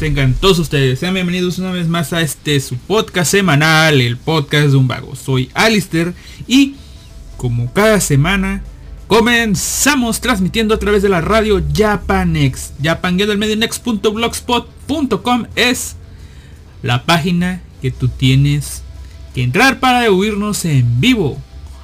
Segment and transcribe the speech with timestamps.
[0.00, 0.98] tengan todos ustedes.
[0.98, 5.14] Sean bienvenidos una vez más a este su podcast semanal, el podcast de un vago.
[5.14, 6.14] Soy Alister
[6.46, 6.76] y
[7.36, 8.62] como cada semana
[9.08, 12.72] comenzamos transmitiendo a través de la radio Japanex.
[12.82, 15.96] Japan-medionex.blogspot.com es
[16.82, 18.82] la página que tú tienes
[19.34, 21.36] que entrar para oírnos en vivo.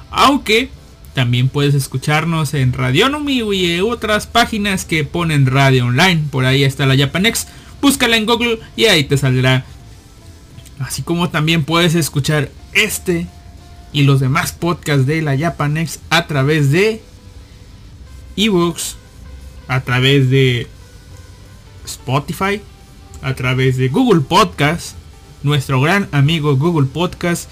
[0.09, 0.71] Aunque
[1.13, 6.23] también puedes escucharnos en Radionomy y otras páginas que ponen radio online.
[6.31, 7.45] Por ahí está la Japanex.
[7.81, 9.65] Búscala en Google y ahí te saldrá.
[10.79, 13.27] Así como también puedes escuchar este
[13.91, 17.01] y los demás podcasts de la Japanex a través de
[18.35, 18.95] ebooks,
[19.67, 20.67] a través de
[21.85, 22.61] Spotify,
[23.21, 24.95] a través de Google Podcast,
[25.43, 27.49] nuestro gran amigo Google Podcast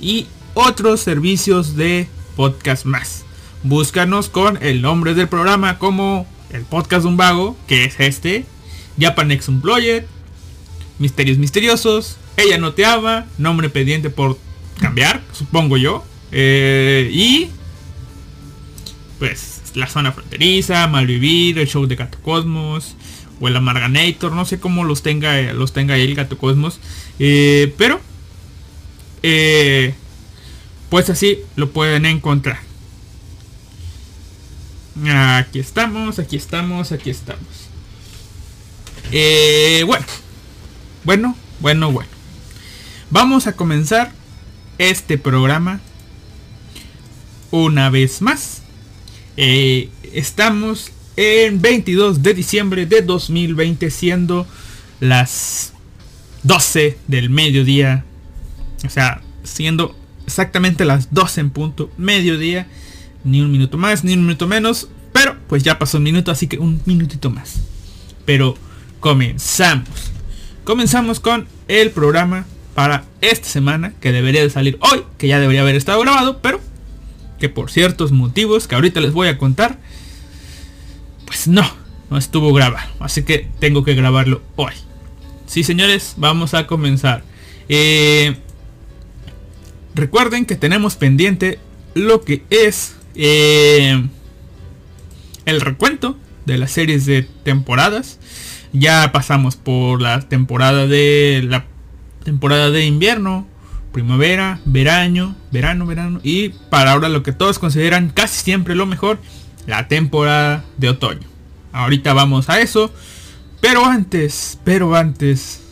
[0.00, 3.24] y otros servicios de podcast más.
[3.62, 8.44] Búscanos con el nombre del programa como el podcast de un vago, que es este,
[8.98, 10.04] Japanex Unplugged,
[10.98, 14.38] Misterios Misteriosos, Ella no te ama, nombre pendiente por
[14.80, 16.04] cambiar, supongo yo.
[16.32, 17.50] Eh, y
[19.18, 22.94] pues la zona fronteriza, Malvivir, el show de Gato Cosmos,
[23.40, 26.80] o el Amarganator, no sé cómo los tenga, los tenga el Gato Cosmos.
[27.18, 28.00] Eh, pero
[29.22, 29.94] eh,
[30.90, 32.60] pues así lo pueden encontrar.
[35.06, 37.57] Aquí estamos, aquí estamos, aquí estamos.
[39.10, 40.04] Eh, bueno,
[41.04, 42.10] bueno, bueno, bueno.
[43.10, 44.12] Vamos a comenzar
[44.76, 45.80] este programa
[47.50, 48.62] una vez más.
[49.36, 54.46] Eh, estamos en 22 de diciembre de 2020 siendo
[55.00, 55.72] las
[56.42, 58.04] 12 del mediodía.
[58.84, 59.96] O sea, siendo
[60.26, 62.68] exactamente las 12 en punto, mediodía,
[63.24, 66.46] ni un minuto más, ni un minuto menos, pero pues ya pasó un minuto, así
[66.46, 67.54] que un minutito más.
[68.26, 68.56] Pero
[69.00, 70.12] comenzamos.
[70.64, 75.62] Comenzamos con el programa para esta semana, que debería de salir hoy, que ya debería
[75.62, 76.60] haber estado grabado, pero
[77.38, 79.78] que por ciertos motivos que ahorita les voy a contar,
[81.26, 81.68] pues no,
[82.10, 82.88] no estuvo grabado.
[83.00, 84.74] Así que tengo que grabarlo hoy.
[85.46, 87.22] Sí, señores, vamos a comenzar.
[87.68, 88.36] Eh,
[89.94, 91.58] recuerden que tenemos pendiente
[91.94, 94.06] lo que es eh,
[95.46, 98.18] el recuento de las series de temporadas.
[98.72, 101.64] Ya pasamos por la temporada de la
[102.24, 103.46] temporada de invierno,
[103.92, 109.18] primavera, verano, verano, verano y para ahora lo que todos consideran casi siempre lo mejor,
[109.66, 111.26] la temporada de otoño.
[111.72, 112.92] Ahorita vamos a eso,
[113.60, 115.62] pero antes, pero antes,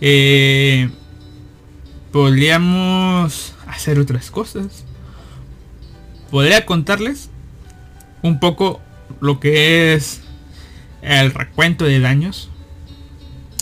[0.00, 0.90] eh,
[2.12, 4.84] podríamos hacer otras cosas.
[6.30, 7.30] Podría contarles
[8.22, 8.80] un poco
[9.20, 10.22] lo que es
[11.02, 12.50] el recuento de daños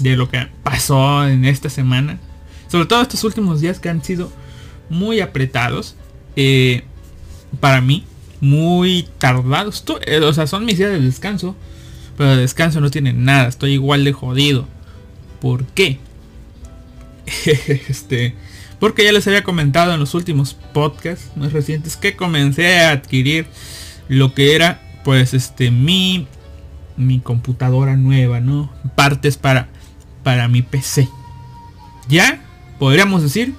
[0.00, 2.18] de lo que pasó en esta semana.
[2.68, 4.32] Sobre todo estos últimos días que han sido
[4.88, 5.96] muy apretados.
[6.36, 6.82] Eh,
[7.60, 8.04] para mí,
[8.40, 9.84] muy tardados.
[10.06, 11.54] Eh, o sea, son mis días de descanso.
[12.16, 13.48] Pero de descanso no tienen nada.
[13.48, 14.66] Estoy igual de jodido.
[15.40, 15.98] ¿Por qué?
[17.88, 18.34] este
[18.78, 23.46] porque ya les había comentado en los últimos podcasts más recientes que comencé a adquirir
[24.08, 26.26] lo que era pues este mi
[26.96, 28.72] mi computadora nueva, ¿no?
[28.94, 29.68] Partes para
[30.22, 31.08] para mi PC.
[32.08, 32.40] Ya
[32.78, 33.54] podríamos decir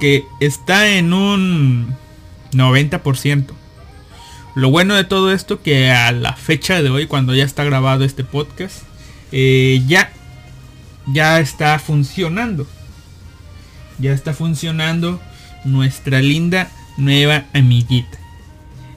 [0.00, 1.94] que está en un
[2.52, 3.46] 90%.
[4.54, 8.04] Lo bueno de todo esto que a la fecha de hoy, cuando ya está grabado
[8.04, 8.82] este podcast,
[9.32, 10.10] eh, ya,
[11.06, 12.66] ya está funcionando
[13.98, 15.20] ya está funcionando
[15.64, 18.18] nuestra linda nueva amiguita.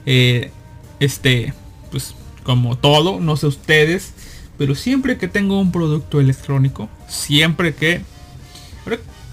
[0.06, 0.50] Eh,
[0.98, 1.52] este,
[1.90, 4.14] pues como todo, no sé ustedes,
[4.58, 8.02] pero siempre que tengo un producto electrónico, siempre que,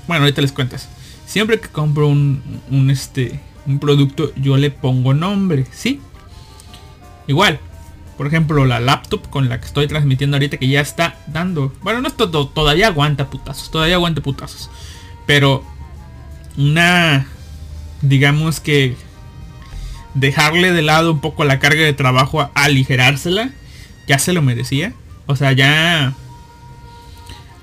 [0.07, 0.89] bueno, ahorita les cuentas,
[1.25, 5.99] siempre que compro un, un este, un producto, yo le pongo nombre, ¿sí?
[7.27, 7.59] Igual,
[8.17, 11.71] por ejemplo, la laptop con la que estoy transmitiendo ahorita que ya está dando.
[11.83, 14.71] Bueno, no es todo, todavía aguanta putazos, todavía aguanta putazos.
[15.27, 15.63] Pero
[16.57, 17.27] una,
[18.01, 18.95] digamos que
[20.19, 23.51] dejarle de lado un poco la carga de trabajo a aligerársela,
[24.07, 24.93] ya se lo merecía.
[25.25, 26.13] O sea, ya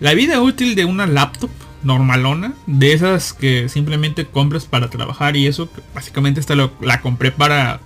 [0.01, 1.51] la vida útil de una laptop
[1.83, 7.31] normalona, de esas que simplemente compras para trabajar y eso, básicamente esta lo, la compré
[7.31, 7.81] para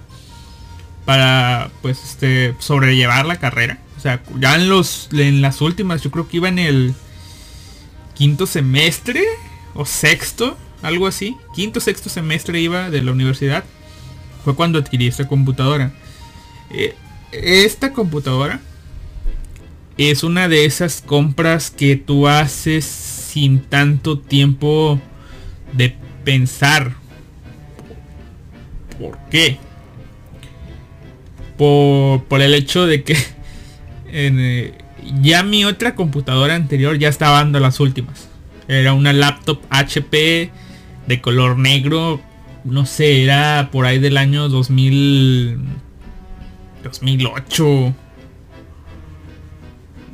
[1.05, 3.79] para pues este sobrellevar la carrera.
[3.97, 6.95] O sea, ya en los en las últimas, yo creo que iba en el
[8.15, 9.25] quinto semestre
[9.75, 11.37] o sexto, algo así.
[11.55, 13.65] Quinto, sexto semestre iba de la universidad.
[14.45, 15.93] Fue cuando adquirí esta computadora.
[16.71, 16.95] Eh,
[17.33, 18.61] esta computadora
[19.97, 25.01] es una de esas compras que tú haces sin tanto tiempo
[25.73, 26.93] de pensar.
[28.99, 29.59] ¿Por qué?
[31.57, 33.17] Por, el hecho de que
[34.07, 34.73] eh,
[35.21, 38.29] ya mi otra computadora anterior ya estaba dando las últimas.
[38.69, 40.51] Era una laptop HP
[41.07, 42.21] de color negro.
[42.65, 45.59] No sé, era por ahí del año 2000...
[46.85, 47.95] 2008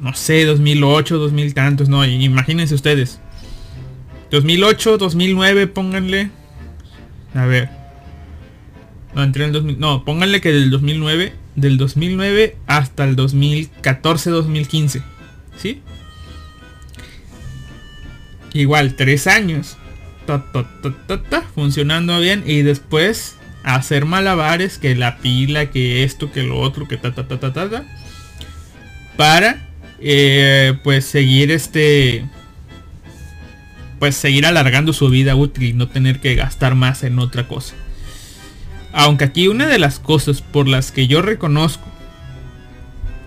[0.04, 3.20] no sé, 2008, 2000 tantos, no, imagínense ustedes.
[4.30, 6.30] 2008, 2009, pónganle.
[7.32, 7.70] A ver.
[9.14, 14.28] No, entré en el 2000, no, pónganle que del 2009, del 2009 hasta el 2014,
[14.28, 15.02] 2015.
[15.56, 15.80] ¿Sí?
[18.52, 19.78] Igual, tres años.
[21.54, 26.96] Funcionando bien y después hacer malabares que la pila, que esto, que lo otro, que
[26.96, 27.84] ta ta ta ta ta, ta
[29.16, 29.68] para
[30.00, 32.26] eh, pues seguir este
[33.98, 37.74] pues seguir alargando su vida útil y no tener que gastar más en otra cosa.
[38.92, 41.88] Aunque aquí una de las cosas por las que yo reconozco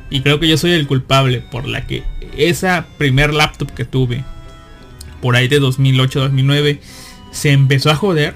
[0.10, 2.04] y creo que yo soy el culpable por la que
[2.38, 4.24] esa primer laptop que tuve
[5.22, 6.80] por ahí de 2008-2009
[7.32, 8.34] se empezó a joder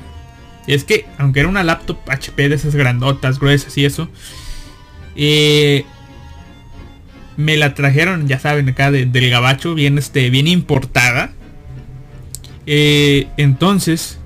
[0.67, 4.09] es que aunque era una laptop HP de esas grandotas gruesas y eso
[5.15, 5.85] eh,
[7.37, 11.31] me la trajeron, ya saben, acá del gabacho, bien, este, bien importada.
[12.65, 14.19] Eh, entonces,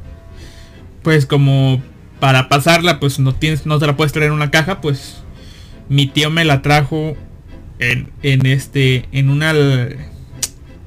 [1.01, 1.81] pues como
[2.19, 5.23] para pasarla, pues no tienes, no te la puedes traer en una caja, pues
[5.87, 7.15] mi tío me la trajo
[7.79, 9.53] en este, en una,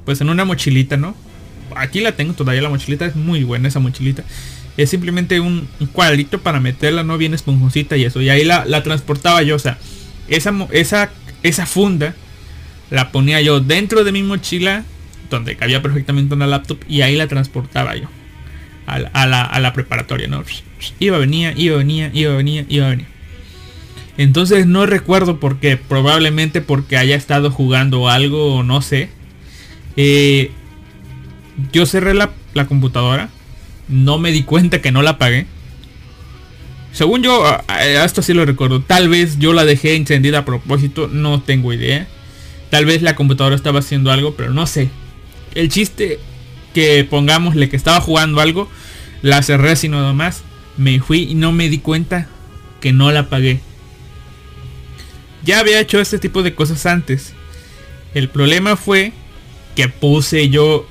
[0.05, 1.15] pues en una mochilita, ¿no?
[1.79, 4.23] Aquí la tengo todavía la mochilita, es muy buena esa mochilita.
[4.77, 8.21] Es simplemente un, cuadrito para meterla, no bien esponjosita y eso.
[8.21, 9.77] Y ahí la, la transportaba yo, o sea,
[10.29, 11.11] esa, esa
[11.43, 12.15] esa funda
[12.89, 14.83] la ponía yo dentro de mi mochila,
[15.29, 18.07] donde cabía perfectamente una laptop, y ahí la transportaba yo
[18.87, 20.43] a la, a la, preparatoria, ¿no?
[20.97, 23.07] Iba, venía, iba, venía, iba, venía, iba, venía.
[24.17, 29.09] Entonces no recuerdo por qué, probablemente porque haya estado jugando algo o no sé.
[29.95, 30.51] Eh,
[31.71, 33.29] yo cerré la, la computadora,
[33.87, 35.47] no me di cuenta que no la apagué
[36.91, 37.45] según yo,
[38.03, 38.81] esto sí lo recuerdo.
[38.81, 42.07] Tal vez yo la dejé encendida a propósito, no tengo idea.
[42.69, 44.89] Tal vez la computadora estaba haciendo algo, pero no sé.
[45.55, 46.19] El chiste
[46.73, 48.69] que pongámosle que estaba jugando algo,
[49.21, 50.43] la cerré sin nada más,
[50.77, 52.27] me fui y no me di cuenta
[52.81, 53.59] que no la apagué.
[55.43, 57.33] Ya había hecho este tipo de cosas antes.
[58.13, 59.13] El problema fue
[59.75, 60.87] que puse yo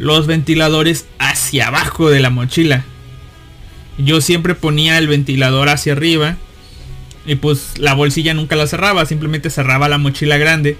[0.00, 2.84] los ventiladores hacia abajo de la mochila
[4.04, 6.36] yo siempre ponía el ventilador hacia arriba
[7.26, 10.76] y pues la bolsilla nunca la cerraba, simplemente cerraba la mochila grande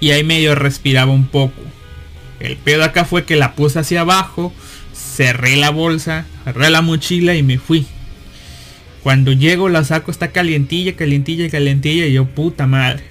[0.00, 1.60] y ahí medio respiraba un poco.
[2.40, 4.52] El pedo acá fue que la puse hacia abajo,
[4.94, 7.86] cerré la bolsa, cerré la mochila y me fui.
[9.02, 13.04] Cuando llego la saco está calientilla, calientilla, calientilla y yo puta madre.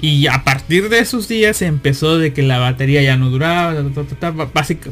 [0.00, 3.74] Y a partir de esos días empezó de que la batería ya no duraba,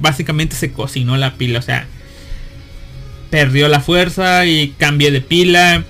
[0.01, 1.87] básicamente se cocinó la pila, o sea,
[3.31, 5.85] perdió la fuerza y cambié de pila.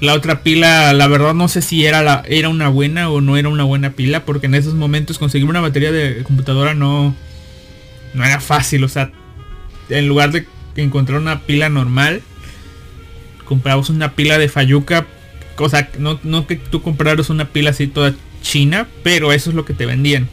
[0.00, 3.36] La otra pila, la verdad no sé si era, la, era una buena o no
[3.36, 7.16] era una buena pila, porque en esos momentos conseguir una batería de computadora no,
[8.14, 8.84] no era fácil.
[8.84, 9.10] O sea,
[9.88, 10.46] en lugar de
[10.76, 12.22] encontrar una pila normal,
[13.48, 15.06] comprabas una pila de Fayuca.
[15.56, 19.56] O sea, no, no que tú compraras una pila así toda china, pero eso es
[19.56, 20.28] lo que te vendían.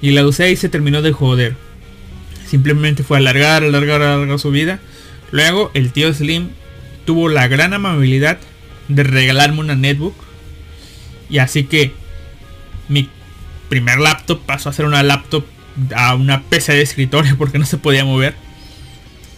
[0.00, 1.56] Y la usé y se terminó de joder.
[2.46, 4.80] Simplemente fue alargar, alargar, alargar su vida.
[5.32, 6.50] Luego el tío Slim
[7.04, 8.38] tuvo la gran amabilidad
[8.88, 10.14] de regalarme una netbook.
[11.28, 11.92] Y así que
[12.88, 13.08] mi
[13.68, 15.44] primer laptop pasó a ser una laptop
[15.94, 18.34] a una PC de escritorio porque no se podía mover.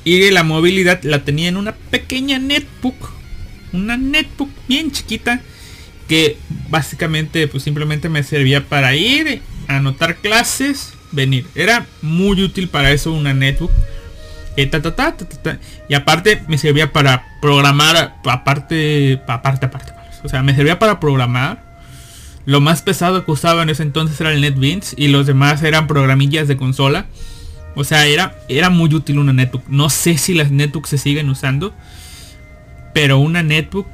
[0.04, 3.10] Y la movilidad la tenía en una pequeña netbook.
[3.72, 5.42] Una netbook bien chiquita.
[6.08, 6.38] Que
[6.70, 11.46] básicamente pues simplemente me servía para ir, anotar clases, venir.
[11.54, 13.70] Era muy útil para eso una netbook
[15.88, 19.92] y aparte me servía para programar, aparte, aparte, aparte.
[20.24, 21.62] O sea, me servía para programar.
[22.44, 25.86] Lo más pesado que usaba en ese entonces era el NetBeans y los demás eran
[25.86, 27.06] programillas de consola.
[27.76, 29.62] O sea, era, era muy útil una netbook.
[29.68, 31.72] No sé si las netbooks se siguen usando.
[32.94, 33.86] Pero una netbook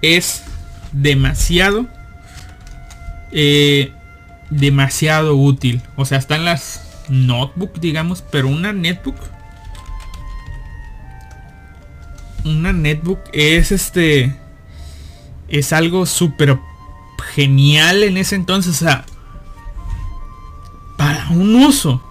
[0.00, 0.44] es
[0.92, 1.86] demasiado...
[3.32, 3.92] Eh,
[4.50, 5.80] demasiado útil.
[5.96, 8.22] O sea, están las notebook, digamos.
[8.30, 9.16] Pero una netbook
[12.44, 14.34] una netbook es este
[15.48, 16.58] es algo súper
[17.34, 19.04] genial en ese entonces, o sea,
[20.96, 22.02] para un uso.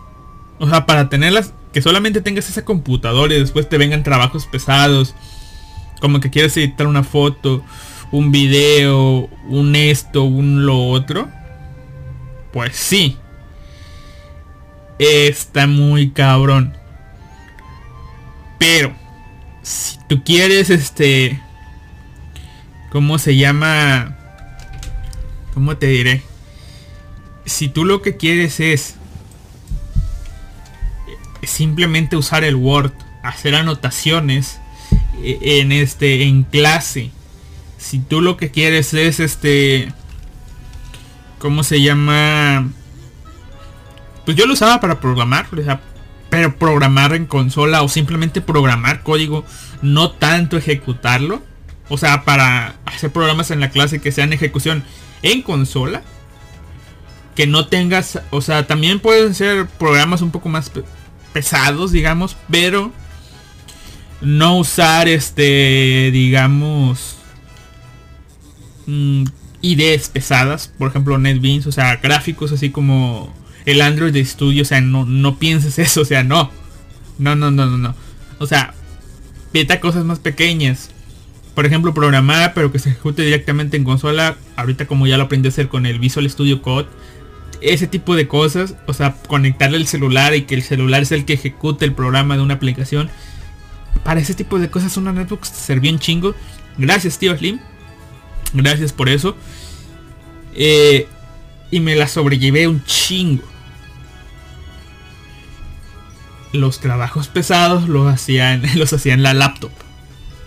[0.60, 5.16] O sea, para tenerlas, que solamente tengas esa computadora y después te vengan trabajos pesados.
[6.02, 7.64] Como que quieres editar una foto,
[8.12, 11.30] un video, un esto, un lo otro.
[12.52, 13.18] Pues sí.
[14.98, 16.76] Está muy cabrón.
[18.58, 18.94] Pero,
[19.62, 21.40] si tú quieres, este...
[22.92, 24.18] ¿Cómo se llama?
[25.54, 26.24] ¿Cómo te diré?
[27.46, 28.96] Si tú lo que quieres es
[31.44, 32.92] simplemente usar el Word,
[33.24, 34.60] hacer anotaciones
[35.22, 37.12] e, en este en clase.
[37.80, 39.92] Si tú lo que quieres es este
[41.40, 42.70] ¿cómo se llama?
[44.26, 45.48] Pues yo lo usaba para programar,
[46.30, 49.44] pero programar en consola o simplemente programar código,
[49.82, 51.42] no tanto ejecutarlo.
[51.88, 54.84] O sea, para hacer programas en la clase que sean ejecución
[55.24, 56.04] en consola.
[57.36, 60.70] Que no tengas, o sea, también pueden ser programas un poco más
[61.32, 62.92] pesados, digamos, pero
[64.22, 67.19] no usar este, digamos,
[68.90, 69.24] mm,
[69.62, 73.34] ideas pesadas, por ejemplo NetBeans, o sea, gráficos así como
[73.66, 76.52] el Android de estudio, o sea, no, no pienses eso, o sea, no.
[77.18, 77.96] No, no, no, no, no.
[78.40, 78.74] O sea,
[79.52, 80.90] peta cosas más pequeñas.
[81.54, 84.38] Por ejemplo, programar, pero que se ejecute directamente en consola.
[84.56, 86.88] Ahorita como ya lo aprendí a hacer con el Visual Studio Code.
[87.60, 88.76] Ese tipo de cosas.
[88.88, 92.38] O sea, conectarle el celular y que el celular es el que ejecute el programa
[92.38, 93.10] de una aplicación.
[94.06, 96.34] Para ese tipo de cosas una netbook servía un chingo.
[96.78, 97.60] Gracias, tío Slim.
[98.54, 99.36] Gracias por eso.
[100.54, 101.08] Eh,
[101.72, 103.44] y me la sobrellevé un chingo.
[106.52, 109.72] Los trabajos pesados los hacían, los hacía en la laptop.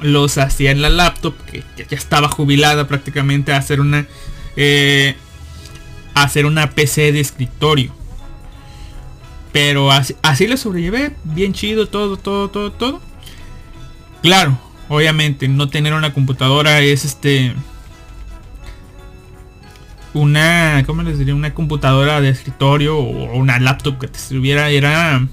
[0.00, 4.06] Los hacía en la laptop, que, ya estaba jubilada prácticamente a hacer una.
[4.56, 5.14] Eh,
[6.14, 7.94] hacer una PC de escritorio.
[9.52, 11.14] Pero así, así le sobrellevé.
[11.24, 13.00] Bien chido, todo, todo, todo, todo.
[14.22, 17.54] Claro, obviamente, no tener una computadora es este
[20.14, 21.34] una, ¿cómo les diría?
[21.34, 25.26] Una computadora de escritorio o una laptop que te sirviera era...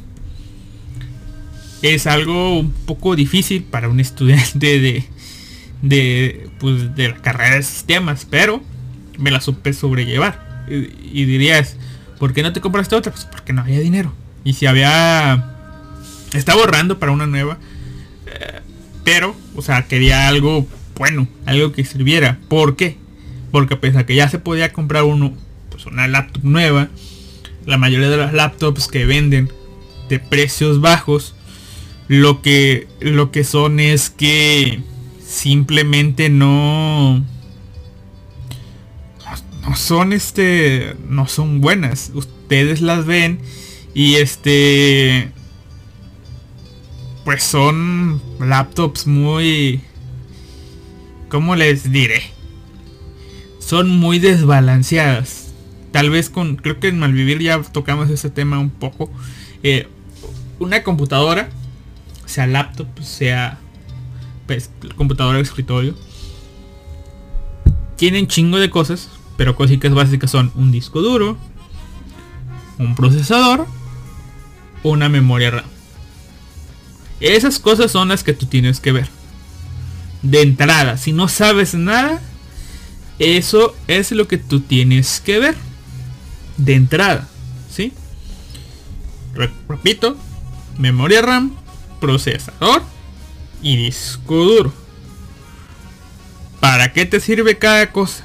[1.81, 5.05] Es algo un poco difícil para un estudiante de,
[5.81, 8.61] de, pues, de la carrera de sistemas, pero
[9.17, 10.65] me la supe sobrellevar.
[10.69, 11.77] Y, dirías,
[12.19, 13.11] ¿por qué no te compraste otra?
[13.11, 14.13] Pues porque no había dinero.
[14.43, 15.55] Y si había...
[16.33, 17.57] Estaba ahorrando para una nueva.
[18.27, 18.59] Eh,
[19.03, 20.67] pero, o sea, quería algo
[20.99, 22.39] bueno, algo que sirviera.
[22.49, 22.97] ¿Por qué?
[23.51, 25.33] Porque pese a que ya se podía comprar uno,
[25.69, 26.89] pues una laptop nueva,
[27.65, 29.51] la mayoría de las laptops que venden
[30.09, 31.35] de precios bajos,
[32.07, 34.81] lo que, lo que son es que
[35.25, 37.23] simplemente no,
[39.61, 42.11] no son este, no son buenas.
[42.13, 43.39] Ustedes las ven
[43.93, 45.31] y este,
[47.23, 49.81] pues son laptops muy,
[51.29, 52.38] ¿cómo les diré?
[53.69, 55.51] Son muy desbalanceadas.
[55.91, 59.11] Tal vez con, creo que en Malvivir ya tocamos ese tema un poco.
[59.61, 59.87] Eh,
[60.57, 61.51] una computadora,
[62.25, 63.59] sea laptop, sea
[64.47, 65.93] pues, computadora de escritorio,
[67.95, 71.37] tienen chingo de cosas, pero cositas básicas son un disco duro,
[72.79, 73.67] un procesador,
[74.81, 75.65] una memoria RAM.
[77.19, 79.09] Esas cosas son las que tú tienes que ver.
[80.23, 82.19] De entrada, si no sabes nada,
[83.19, 85.55] eso es lo que tú tienes que ver
[86.57, 87.27] de entrada,
[87.69, 87.93] ¿sí?
[89.67, 90.17] Repito,
[90.77, 91.53] memoria RAM,
[91.99, 92.81] procesador
[93.61, 94.73] y disco duro.
[96.61, 98.23] ¿Para qué te sirve cada cosa?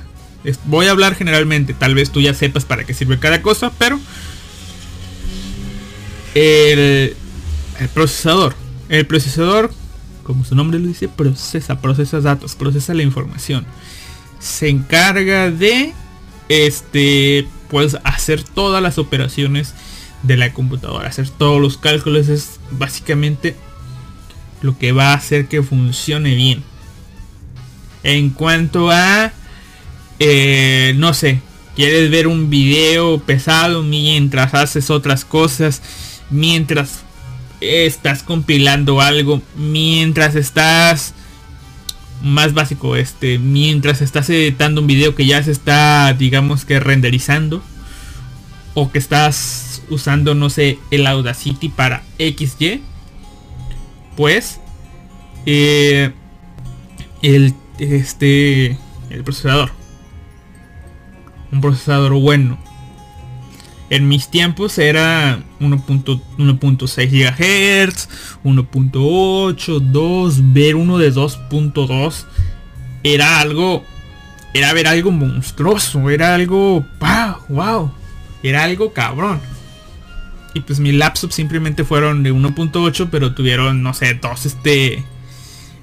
[0.64, 3.98] Voy a hablar generalmente, tal vez tú ya sepas para qué sirve cada cosa, pero
[6.34, 7.16] el,
[7.80, 8.54] el procesador,
[8.88, 9.72] el procesador,
[10.22, 13.66] como su nombre lo dice, procesa, procesa datos, procesa la información
[14.44, 15.94] se encarga de
[16.50, 19.72] este pues hacer todas las operaciones
[20.22, 22.28] de la computadora hacer todos los cálculos.
[22.28, 23.56] Es básicamente
[24.60, 26.62] lo que va a hacer que funcione bien.
[28.02, 29.32] En cuanto a
[30.18, 31.40] eh, no sé
[31.74, 35.82] quieres ver un video pesado mientras haces otras cosas
[36.30, 37.00] mientras
[37.60, 41.14] estás compilando algo mientras estás
[42.24, 47.62] más básico, este, mientras estás editando un video que ya se está, digamos que renderizando,
[48.74, 52.82] o que estás usando, no sé, el Audacity para XY,
[54.16, 54.60] pues,
[55.46, 56.12] eh,
[57.22, 58.78] el, este,
[59.10, 59.70] el procesador.
[61.52, 62.58] un procesador bueno.
[63.90, 68.08] En mis tiempos era 1.6 GHz,
[68.42, 72.24] 1.8, 2, ver uno de 2.2
[73.02, 73.84] era algo
[74.54, 76.86] era ver algo monstruoso, era algo
[77.48, 77.92] wow,
[78.42, 79.40] era algo cabrón.
[80.54, 85.04] Y pues mi laptops simplemente fueron de 1.8, pero tuvieron no sé, dos este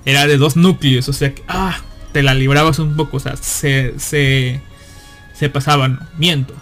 [0.05, 1.77] era de dos núcleos, o sea que ah,
[2.13, 4.61] te la librabas un poco, o sea, se se
[5.33, 6.55] se pasaban, miento.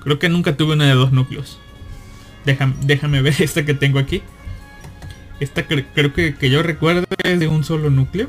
[0.00, 1.58] Creo que nunca tuve una de dos núcleos.
[2.44, 4.22] Déjame, déjame ver esta que tengo aquí.
[5.40, 8.28] Esta creo que, que yo recuerdo es de un solo núcleo.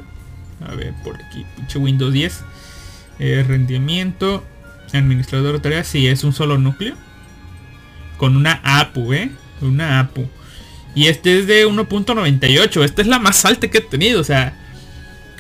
[0.66, 2.44] A ver, por aquí, pinche Windows 10.
[3.20, 4.44] Eh, rendimiento.
[4.94, 5.88] Administrador de tareas.
[5.88, 6.96] Sí, es un solo núcleo.
[8.18, 9.32] Con una APU, ¿eh?
[9.62, 10.28] Una APU.
[10.96, 12.84] Y este es de 1.98.
[12.84, 14.22] Esta es la más alta que he tenido.
[14.22, 14.58] O sea,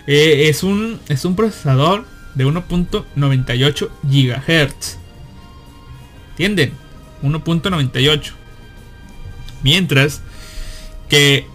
[0.07, 5.00] eh, es, un, es un procesador de 1.98 GHz.
[6.31, 6.73] ¿Entienden?
[7.23, 8.31] 1.98.
[9.63, 10.21] Mientras
[11.09, 11.45] que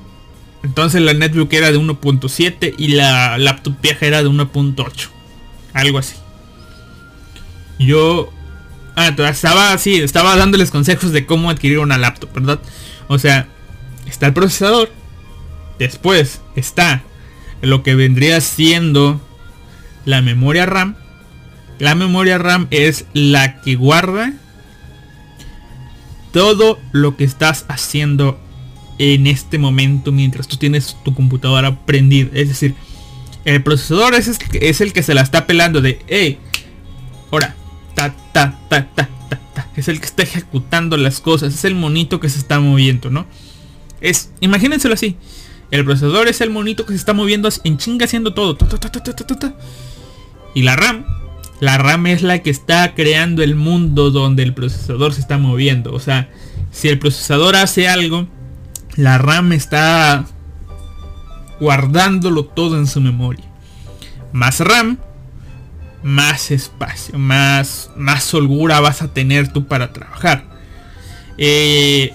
[0.63, 5.09] entonces la netbook era de 1.7 y la laptop vieja era de 1.8.
[5.73, 6.17] Algo así.
[7.79, 8.33] Yo...
[8.97, 12.61] Ah, estaba así, estaba dándoles consejos de cómo adquirir una laptop, ¿verdad?
[13.09, 13.47] O sea,
[14.07, 14.91] está el procesador.
[15.79, 17.03] Después está
[17.61, 19.21] lo que vendría siendo
[20.07, 20.97] la memoria RAM.
[21.79, 24.33] La memoria RAM es la que guarda
[26.37, 28.39] todo lo que estás haciendo
[28.99, 32.29] en este momento mientras tú tienes tu computadora prendida.
[32.35, 32.75] Es decir,
[33.47, 34.29] el procesador es,
[34.83, 36.39] el que se la está pelando de, hey,
[37.33, 37.57] ahora,
[37.95, 39.71] ta, ta, ta, ta, ta, ta.
[39.77, 41.55] Es el que está ejecutando las cosas.
[41.55, 43.27] Es el monito que se está moviendo, ¿no?
[44.03, 45.17] Es, imagínenselo así.
[45.71, 48.59] El procesador es el monito que se está moviendo en chinga haciendo todo.
[50.55, 51.07] y la RAM
[51.61, 55.93] la RAM es la que está creando el mundo donde el procesador se está moviendo.
[55.93, 56.29] O sea,
[56.71, 58.29] si el procesador hace algo,
[58.97, 60.27] la RAM está
[61.59, 63.45] guardándolo todo en su memoria.
[64.33, 64.99] Más RAM,
[66.03, 70.45] más espacio, más, más holgura vas a tener tú para trabajar.
[71.39, 72.13] Eh,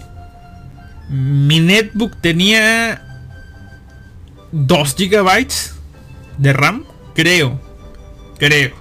[1.10, 3.02] mi netbook tenía
[4.52, 5.48] 2 GB
[6.38, 6.84] de RAM,
[7.16, 7.60] creo,
[8.38, 8.81] creo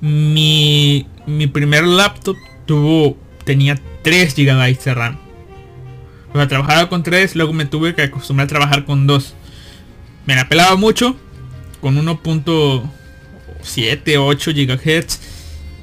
[0.00, 2.36] mi, mi primer laptop
[2.66, 5.18] tuvo tenía 3 GB de RAM.
[6.32, 9.34] O sea, trabajaba con 3, luego me tuve que acostumbrar a trabajar con 2.
[10.26, 11.16] Me la pelaba mucho
[11.80, 15.20] con 1.7, 8 GHz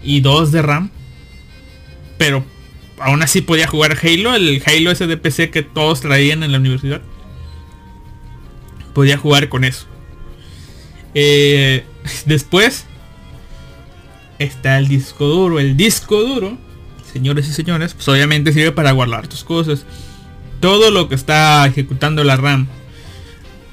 [0.04, 0.92] y 2 de RAM.
[2.18, 2.46] Pero
[3.00, 7.02] aún así podía jugar Halo, el Halo SDPC que todos traían en la universidad.
[8.94, 9.86] Podía jugar con eso.
[11.14, 11.84] Eh,
[12.26, 12.87] después
[14.40, 15.60] está el disco duro.
[15.60, 16.58] El disco duro,
[17.12, 19.86] señores y señores, pues obviamente sirve para guardar tus cosas.
[20.60, 22.68] Todo lo que está ejecutando la RAM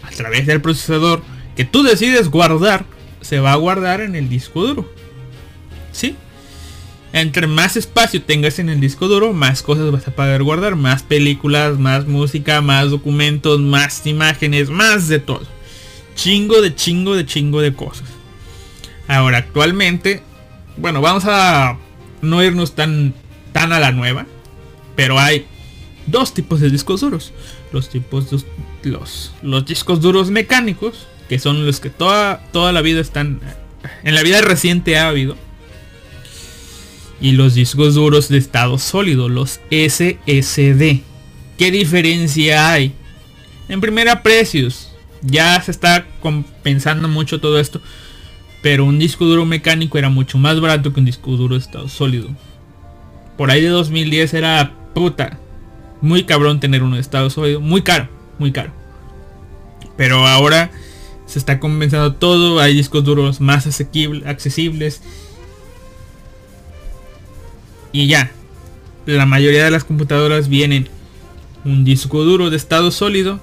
[0.03, 1.23] a través del procesador
[1.57, 2.85] que tú decides guardar,
[3.21, 4.93] se va a guardar en el disco duro.
[5.93, 6.17] ¿Sí?
[7.13, 10.75] Entre más espacio tengas en el disco duro, más cosas vas a poder guardar.
[10.75, 15.47] Más películas, más música, más documentos, más imágenes, más de todo.
[16.17, 18.09] Chingo de chingo de chingo de cosas.
[19.07, 20.23] Ahora, actualmente
[20.77, 21.79] bueno, vamos a
[22.23, 23.15] no irnos tan,
[23.53, 24.27] tan a la nueva,
[24.97, 25.47] pero hay
[26.07, 27.33] dos tipos de discos duros.
[27.73, 28.43] Los tipos de,
[28.91, 33.41] los, los discos duros mecánicos, que son los que toda, toda la vida están,
[34.03, 35.37] en la vida reciente ha habido.
[37.21, 41.01] Y los discos duros de estado sólido, los SSD.
[41.57, 42.93] ¿Qué diferencia hay?
[43.69, 44.91] En primera, precios.
[45.23, 47.81] Ya se está compensando mucho todo esto.
[48.65, 52.31] Pero un disco duro mecánico era mucho más barato que un disco duro estado sólido.
[53.37, 55.39] Por ahí de 2010 era puta.
[56.01, 57.61] Muy cabrón tener uno de estado sólido.
[57.61, 58.73] Muy caro, muy caro.
[59.99, 60.71] Pero ahora
[61.27, 62.59] se está compensando todo.
[62.59, 65.03] Hay discos duros más accesibles.
[67.93, 68.33] Y ya.
[69.05, 70.89] La mayoría de las computadoras vienen
[71.67, 73.41] un disco duro de estado sólido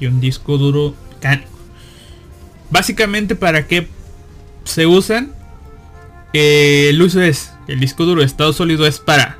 [0.00, 1.52] y un disco duro mecánico.
[2.68, 3.86] Básicamente para qué
[4.68, 5.32] se usan.
[6.32, 9.38] El uso es, el disco duro de estado sólido es para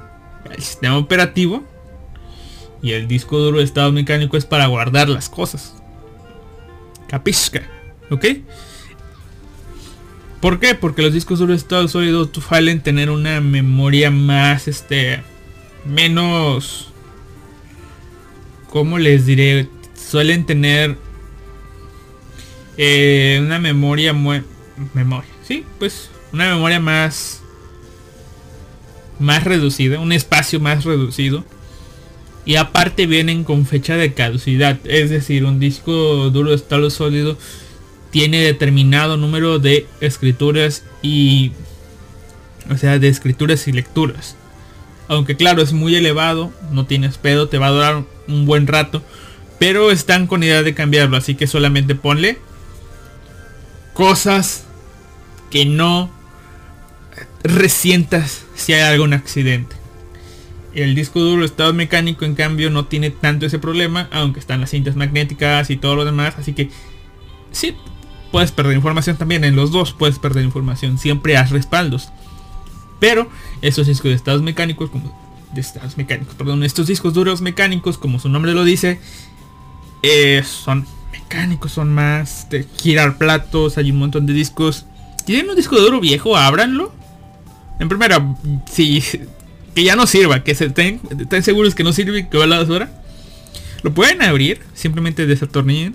[0.50, 1.64] el sistema operativo.
[2.82, 5.74] Y el disco duro de estado mecánico es para guardar las cosas.
[7.08, 7.62] Capisca.
[8.10, 8.24] ¿Ok?
[10.40, 10.74] ¿Por qué?
[10.74, 15.22] Porque los discos duros de estado sólido suelen tener una memoria más, este,
[15.84, 16.92] menos,
[18.68, 19.68] ¿cómo les diré?
[19.94, 20.96] Suelen tener
[22.76, 24.44] eh, una memoria muy,
[24.94, 25.30] memoria.
[25.46, 27.42] Sí, pues una memoria más
[29.18, 31.44] más reducida, un espacio más reducido.
[32.44, 37.36] Y aparte vienen con fecha de caducidad, es decir, un disco duro de estado sólido
[38.10, 41.52] tiene determinado número de escrituras y
[42.70, 44.36] o sea, de escrituras y lecturas.
[45.08, 49.02] Aunque claro, es muy elevado, no tienes pedo, te va a durar un buen rato.
[49.58, 52.38] Pero están con idea de cambiarlo, así que solamente ponle
[53.94, 54.64] cosas
[55.50, 56.10] que no
[57.42, 59.76] resientas si hay algún accidente.
[60.74, 64.70] El disco duro estado mecánico en cambio no tiene tanto ese problema, aunque están las
[64.70, 66.70] cintas magnéticas y todo lo demás, así que
[67.50, 67.74] sí,
[68.30, 72.10] puedes perder información también, en los dos puedes perder información, siempre haz respaldos.
[73.00, 73.28] Pero
[73.62, 75.18] estos discos de estados mecánicos, como
[75.54, 79.00] de estados mecánicos, perdón, estos discos duros mecánicos, como su nombre lo dice,
[80.02, 84.86] eh, son mecánicos, son más de girar platos, hay un montón de discos.
[85.28, 86.38] ¿Tienen un disco duro viejo?
[86.38, 86.90] Ábranlo.
[87.78, 89.04] En primera, si
[89.74, 91.02] que ya no sirva, que se estén,
[91.42, 92.90] seguros que no sirve que va a la basura.
[93.82, 95.94] Lo pueden abrir, simplemente desatornillen.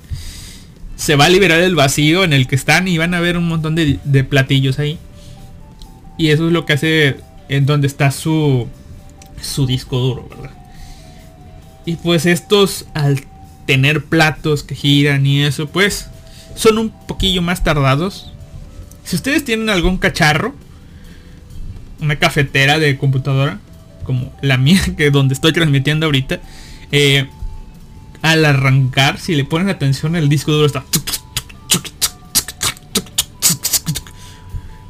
[0.97, 3.47] Se va a liberar el vacío en el que están y van a ver un
[3.47, 4.99] montón de, de platillos ahí.
[6.15, 7.15] Y eso es lo que hace
[7.49, 8.67] en donde está su,
[9.41, 10.55] su disco duro, ¿verdad?
[11.87, 13.25] Y pues estos al
[13.65, 16.11] tener platos que giran y eso, pues
[16.53, 18.32] son un poquillo más tardados.
[19.03, 20.55] Si ustedes tienen algún cacharro,
[21.99, 23.59] una cafetera de computadora,
[24.03, 26.39] como la mía, que es donde estoy transmitiendo ahorita,
[26.91, 27.27] eh,
[28.21, 30.83] al arrancar, si le ponen atención, el disco duro está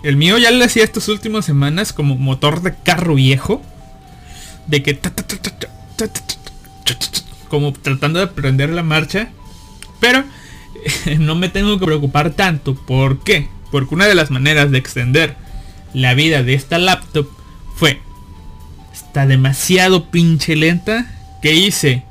[0.03, 3.61] El mío ya lo hacía estas últimas semanas como motor de carro viejo.
[4.67, 4.99] De que...
[7.47, 9.29] Como tratando de aprender la marcha.
[10.01, 10.25] Pero
[11.19, 12.75] no me tengo que preocupar tanto.
[12.75, 13.47] ¿Por qué?
[13.73, 15.35] Porque una de las maneras de extender
[15.93, 17.27] la vida de esta laptop
[17.75, 17.99] fue...
[18.93, 21.07] Está demasiado pinche lenta.
[21.41, 22.03] Que hice?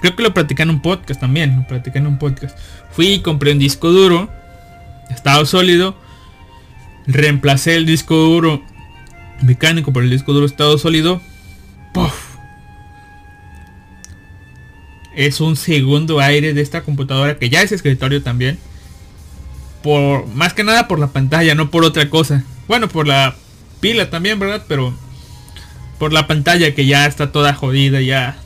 [0.00, 1.56] Creo que lo practicé en un podcast también.
[1.56, 2.58] Lo practicé en un podcast.
[2.90, 4.28] Fui y compré un disco duro.
[5.08, 5.96] Estado sólido
[7.06, 8.62] reemplacé el disco duro
[9.42, 11.20] mecánico por el disco duro estado sólido.
[15.14, 18.58] Es un segundo aire de esta computadora que ya es escritorio también.
[19.86, 22.42] Por más que nada por la pantalla, no por otra cosa.
[22.66, 23.36] Bueno, por la
[23.78, 24.64] pila también, ¿verdad?
[24.66, 24.92] Pero
[26.00, 28.36] por la pantalla que ya está toda jodida, ya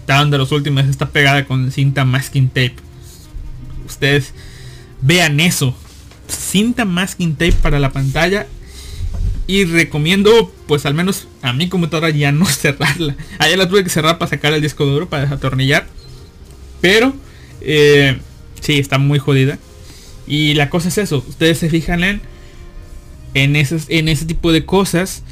[0.00, 2.76] está de los últimos, está pegada con cinta masking tape.
[3.86, 4.34] Ustedes
[5.00, 5.74] vean eso
[6.28, 8.46] cinta masking tape para la pantalla
[9.46, 13.16] y recomiendo pues al menos a mi computadora ya no cerrarla.
[13.38, 15.86] Allá la tuve que cerrar para sacar el disco duro, para desatornillar.
[16.82, 17.14] Pero
[17.62, 18.18] eh,
[18.60, 19.58] sí, está muy jodida.
[20.26, 22.20] Y la cosa es eso, ustedes se fijan en,
[23.34, 25.22] en, en ese tipo de cosas.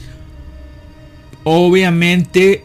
[1.44, 2.64] Obviamente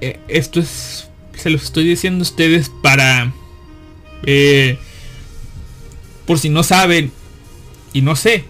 [0.00, 3.32] eh, esto es, se los estoy diciendo a ustedes para...
[4.24, 4.78] Eh,
[6.26, 7.10] por si no saben
[7.92, 8.44] y no sé,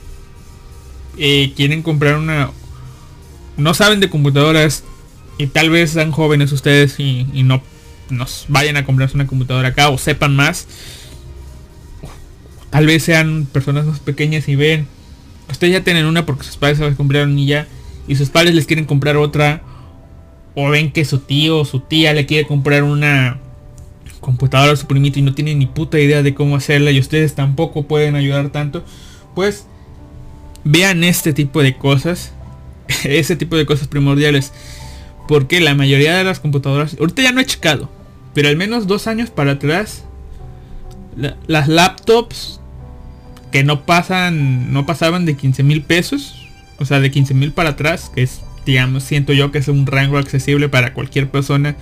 [1.17, 2.51] eh, quieren comprar una...
[3.57, 4.85] No saben de computadoras
[5.39, 7.63] y tal vez sean jóvenes ustedes y, no
[8.11, 10.67] nos vayan a comprarse una computadora acá o sepan más.
[12.71, 14.87] Tal vez sean personas más pequeñas y ven.
[15.51, 17.67] Ustedes ya tienen una porque sus padres se la compraron y ya.
[18.07, 19.63] Y sus padres les quieren comprar otra.
[20.55, 23.39] O ven que su tío o su tía le quiere comprar una
[24.21, 27.85] computadora su primito y no tiene ni puta idea de cómo hacerla y ustedes tampoco
[27.85, 28.85] pueden ayudar tanto,
[29.35, 29.67] pues
[30.63, 32.33] vean este tipo de cosas,
[33.05, 34.53] ese tipo de cosas primordiales.
[35.27, 37.89] Porque la mayoría de las computadoras, ahorita ya no he checado,
[38.35, 40.05] pero al menos dos años para atrás,
[41.47, 42.60] las laptops
[43.51, 47.71] que no pasan, no pasaban de 15 mil pesos, o sea, de 15 mil para
[47.71, 51.77] atrás, que es, digamos, siento yo que es un rango accesible para cualquier persona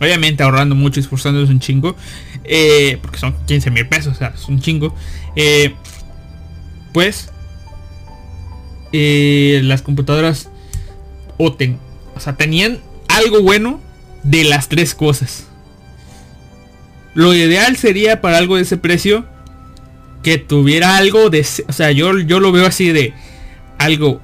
[0.00, 1.96] Obviamente ahorrando mucho esforzándose un chingo.
[2.44, 4.94] Eh, porque son 15 mil pesos, o sea, es un chingo.
[5.34, 5.74] Eh,
[6.92, 7.30] pues
[8.92, 10.50] eh, las computadoras
[11.38, 11.56] o,
[12.14, 13.80] o sea, tenían algo bueno
[14.22, 15.46] de las tres cosas.
[17.14, 19.26] Lo ideal sería para algo de ese precio
[20.26, 21.46] que tuviera algo de...
[21.68, 23.14] O sea, yo, yo lo veo así de
[23.78, 24.20] algo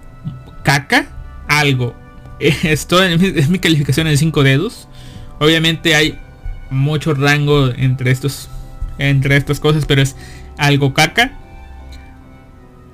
[0.65, 1.07] caca,
[1.47, 1.95] algo.
[2.41, 4.89] Esto es mi calificación en 5 dedos
[5.39, 6.19] Obviamente hay
[6.71, 8.49] mucho rango entre estos
[8.99, 10.17] entre estas cosas, pero es
[10.59, 11.39] algo caca,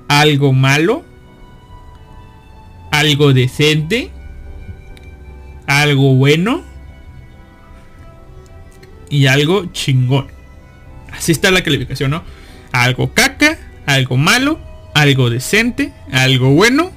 [0.07, 1.03] algo malo,
[2.91, 4.11] algo decente,
[5.65, 6.61] algo bueno
[9.09, 10.27] y algo chingón.
[11.11, 12.23] Así está la calificación, ¿no?
[12.71, 14.59] Algo caca, algo malo,
[14.93, 16.91] algo decente, algo bueno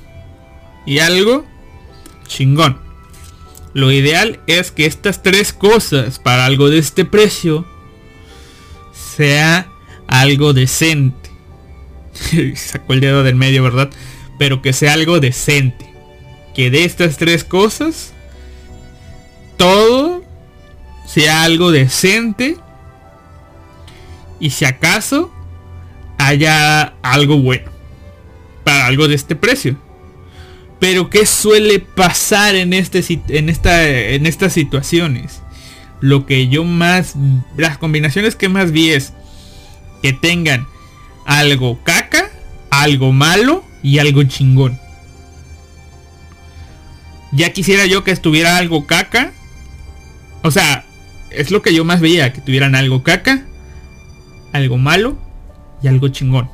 [0.87, 1.47] y algo
[2.27, 2.81] chingón.
[3.75, 7.67] Lo ideal es que estas tres cosas para algo de este precio
[8.93, 9.69] sea
[10.07, 11.31] algo decente.
[12.57, 13.91] Sacó el dedo del medio, ¿verdad?
[14.39, 15.91] Pero que sea algo decente.
[16.55, 18.13] Que de estas tres cosas,
[19.57, 20.23] todo
[21.07, 22.59] sea algo decente.
[24.39, 25.32] Y si acaso
[26.27, 27.71] haya algo bueno.
[28.65, 29.77] Para algo de este precio.
[30.79, 35.43] Pero ¿qué suele pasar en, este, en, esta, en estas situaciones?
[36.01, 37.15] Lo que yo más...
[37.57, 39.13] Las combinaciones que más vi es
[40.03, 40.67] que tengan
[41.25, 42.31] algo caca,
[42.71, 44.79] algo malo y algo chingón.
[47.33, 49.33] Ya quisiera yo que estuviera algo caca.
[50.43, 50.85] O sea,
[51.31, 53.45] es lo que yo más veía, que tuvieran algo caca,
[54.53, 55.17] algo malo
[55.83, 56.49] y algo chingón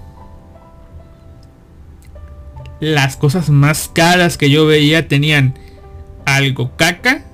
[2.80, 5.58] las cosas más caras que yo veía tenían
[6.24, 7.24] algo caca,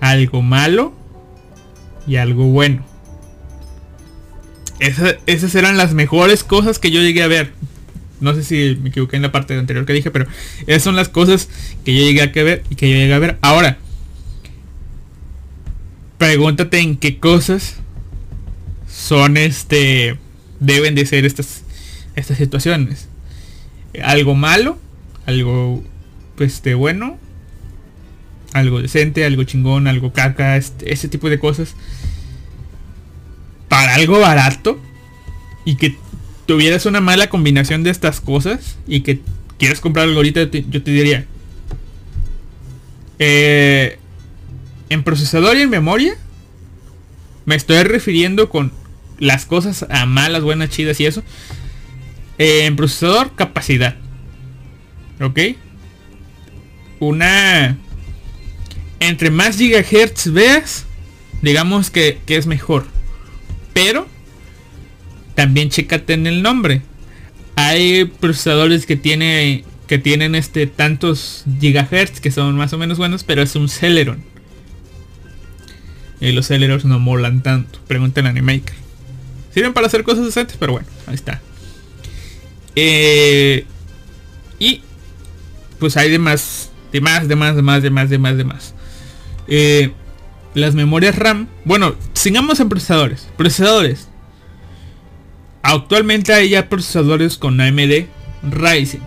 [0.00, 0.92] algo malo
[2.06, 2.84] y algo bueno.
[4.78, 7.52] esas eran las mejores cosas que yo llegué a ver.
[8.20, 10.26] No sé si me equivoqué en la parte anterior que dije, pero
[10.66, 11.48] esas son las cosas
[11.84, 13.38] que yo llegué a ver y que yo llegué a ver.
[13.42, 13.78] Ahora,
[16.18, 17.76] pregúntate en qué cosas
[18.88, 20.18] son este
[20.64, 21.62] deben de ser estas
[22.14, 23.08] estas situaciones
[24.00, 24.78] algo malo,
[25.26, 25.82] algo
[26.38, 27.18] este bueno,
[28.52, 31.74] algo decente, algo chingón, algo caca, este, ese tipo de cosas.
[33.68, 34.80] Para algo barato
[35.64, 35.96] y que
[36.46, 39.20] tuvieras una mala combinación de estas cosas y que
[39.58, 41.26] quieras comprar algo ahorita, yo te diría.
[43.18, 43.98] Eh,
[44.88, 46.14] en procesador y en memoria,
[47.46, 48.72] me estoy refiriendo con
[49.22, 51.22] las cosas a malas, buenas, chidas y eso.
[52.38, 53.94] Eh, en procesador, capacidad.
[55.20, 55.38] ¿Ok?
[56.98, 57.78] Una...
[58.98, 60.86] Entre más gigahertz veas,
[61.40, 62.84] digamos que, es mejor.
[63.72, 64.08] Pero,
[65.36, 66.82] también chécate en el nombre.
[67.54, 73.22] Hay procesadores que tiene que tienen este tantos gigahertz que son más o menos buenos,
[73.22, 74.24] pero es un Celeron.
[76.20, 77.78] Y los Celerons no molan tanto.
[77.86, 78.81] Pregunten a Animaker.
[79.52, 81.40] Sirven para hacer cosas decentes, pero bueno, ahí está.
[82.74, 83.66] Eh,
[84.58, 84.80] y
[85.78, 88.74] pues hay demás, demás, demás, demás, demás, demás, demás.
[89.48, 89.92] Eh,
[90.54, 93.28] las memorias RAM, bueno, sigamos en procesadores.
[93.36, 94.08] Procesadores.
[95.62, 98.06] Actualmente hay ya procesadores con AMD
[98.42, 99.02] Ryzen.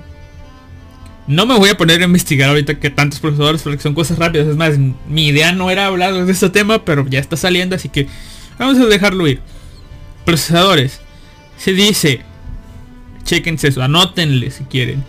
[1.28, 4.48] No me voy a poner a investigar ahorita que tantos procesadores porque son cosas rápidas.
[4.48, 4.76] Es más,
[5.08, 8.08] mi idea no era hablar de este tema, pero ya está saliendo, así que
[8.60, 9.42] vamos a dejarlo ir.
[10.26, 11.02] Procesadores.
[11.58, 12.22] Se dice
[13.24, 15.04] Chequense eso, anótenle si quieren.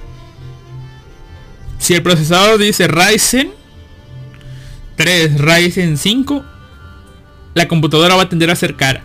[1.79, 3.53] Si el procesador dice Ryzen
[4.97, 6.45] 3, Ryzen 5,
[7.55, 9.05] la computadora va a tender a ser cara.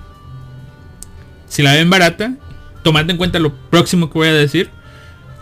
[1.47, 2.33] Si la ven barata,
[2.83, 4.69] tomad en cuenta lo próximo que voy a decir,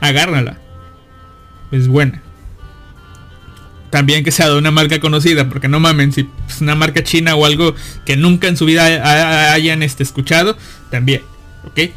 [0.02, 0.58] agárrala.
[1.72, 2.24] Es buena.
[3.90, 7.36] También que sea de una marca conocida, porque no mamen, si es una marca china
[7.36, 7.74] o algo
[8.06, 10.58] que nunca en su vida hayan este, escuchado,
[10.92, 11.24] también.
[11.64, 11.92] ¿Ok?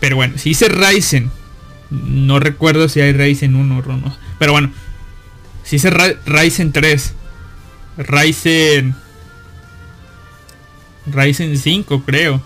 [0.00, 1.30] Pero bueno, si dice Ryzen,
[1.90, 4.16] no recuerdo si hay Ryzen 1 o no.
[4.38, 4.72] Pero bueno,
[5.62, 5.90] si dice
[6.26, 7.14] Ryzen 3,
[7.98, 8.94] Ryzen...
[11.06, 12.42] Ryzen 5 creo.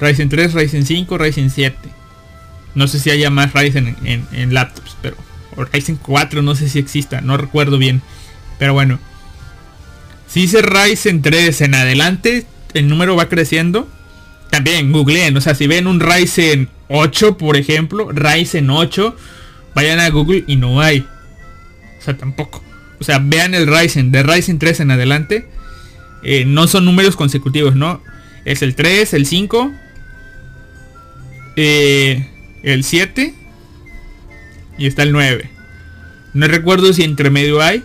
[0.00, 1.76] Ryzen 3, Ryzen 5, Ryzen 7.
[2.74, 5.16] No sé si haya más Ryzen en, laptops, pero...
[5.64, 8.02] Ryzen 4, no sé si exista, no recuerdo bien.
[8.58, 8.98] Pero bueno.
[10.28, 13.88] Si dice Ryzen 3 en adelante, el número va creciendo.
[14.50, 19.16] También googleen, o sea, si ven un Ryzen 8, por ejemplo, Ryzen 8,
[19.74, 21.06] vayan a Google y no hay.
[21.98, 22.62] O sea, tampoco.
[23.00, 25.48] O sea, vean el Ryzen, de Ryzen 3 en adelante.
[26.22, 28.02] Eh, no son números consecutivos, ¿no?
[28.44, 29.72] Es el 3, el 5,
[31.56, 32.28] eh,
[32.62, 33.34] el 7
[34.78, 35.50] y está el 9.
[36.34, 37.82] No recuerdo si entre medio hay.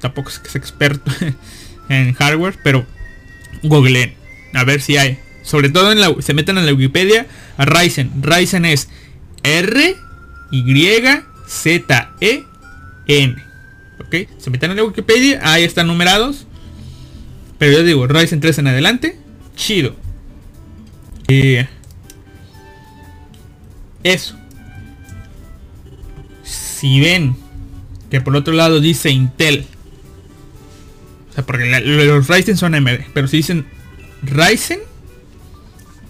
[0.00, 1.10] Tampoco es que experto
[1.88, 2.86] en hardware, pero
[3.62, 4.14] googleen.
[4.54, 5.18] A ver si hay.
[5.42, 8.22] Sobre todo en la, se meten en la Wikipedia a Ryzen.
[8.22, 8.88] Ryzen es
[9.42, 9.96] R
[10.50, 10.94] Y
[11.46, 12.44] Z E
[13.06, 13.36] N.
[14.00, 14.28] ¿Ok?
[14.38, 16.46] Se meten en la Wikipedia, ahí están numerados.
[17.58, 19.18] Pero yo digo, Ryzen 3 en adelante,
[19.54, 19.94] chido.
[21.28, 21.68] Eh,
[24.02, 24.39] eso.
[26.80, 27.36] Si ven
[28.10, 29.66] que por otro lado dice Intel.
[31.28, 33.00] O sea, porque los Ryzen son AMD.
[33.12, 33.66] Pero si dicen
[34.22, 34.80] Ryzen,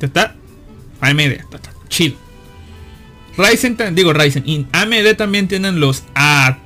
[0.00, 0.36] está
[1.00, 1.44] a media,
[1.88, 2.16] chido.
[3.36, 6.58] Ryzen, digo Ryzen, y AMD también tienen los A,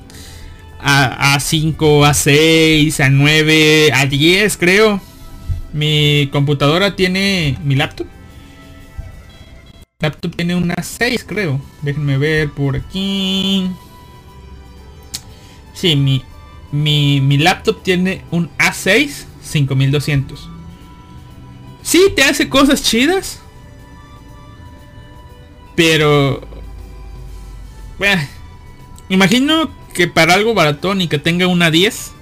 [0.80, 5.00] A, A5, A6, A9, A10 creo.
[5.72, 8.06] Mi computadora tiene, mi laptop.
[10.00, 11.58] Laptop tiene una 6 creo.
[11.80, 13.70] Déjenme ver por aquí.
[15.74, 16.24] Sí, mi,
[16.72, 20.48] mi, mi laptop tiene un A6 5200.
[21.82, 23.40] Sí, te hace cosas chidas.
[25.76, 26.40] Pero...
[27.98, 28.22] Bueno,
[29.08, 32.12] imagino que para algo baratón y que tenga una 10,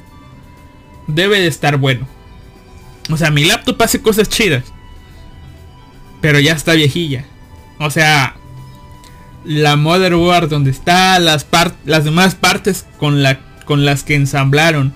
[1.07, 2.07] debe de estar bueno.
[3.11, 4.65] O sea, mi laptop hace cosas chidas.
[6.21, 7.25] Pero ya está viejilla.
[7.79, 8.37] O sea,
[9.45, 11.47] la motherboard donde está, las,
[11.85, 14.93] las demás partes con, la con las que ensamblaron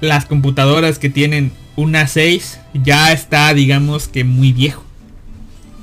[0.00, 4.82] las computadoras que tienen una 6, ya está, digamos que muy viejo.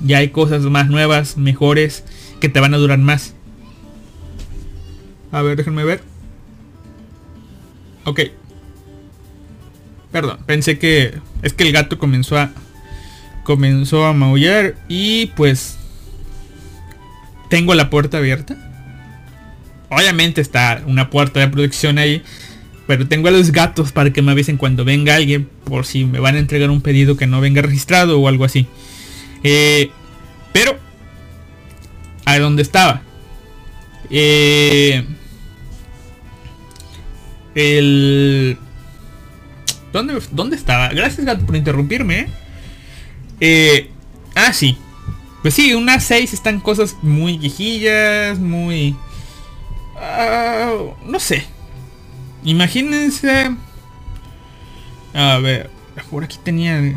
[0.04, 2.04] Ya hay cosas más nuevas, mejores,
[2.40, 3.34] que te van a durar más.
[5.32, 6.02] A ver, déjenme ver.
[8.04, 8.20] Ok.
[10.12, 12.50] Perdón, pensé que es que el gato comenzó a
[13.44, 15.77] comenzó a maullar y pues
[17.48, 18.56] tengo la puerta abierta.
[19.88, 22.22] Obviamente está una puerta de protección ahí,
[22.86, 26.20] pero tengo a los gatos para que me avisen cuando venga alguien por si me
[26.20, 28.66] van a entregar un pedido que no venga registrado o algo así.
[29.42, 29.90] Eh,
[30.52, 30.78] pero
[32.24, 33.02] a dónde estaba.
[34.10, 35.04] Eh,
[37.54, 38.58] el
[39.92, 40.88] ¿Dónde, ¿Dónde estaba?
[40.88, 42.20] Gracias gato por interrumpirme.
[42.20, 42.28] ¿eh?
[43.40, 43.90] eh,
[44.34, 44.76] ah, sí.
[45.48, 48.94] Pues sí, unas 6 están cosas muy viejillas, muy...
[49.96, 50.74] Ah,
[51.06, 51.46] no sé.
[52.44, 53.56] Imagínense...
[55.14, 55.70] A ver,
[56.10, 56.94] por aquí tenía...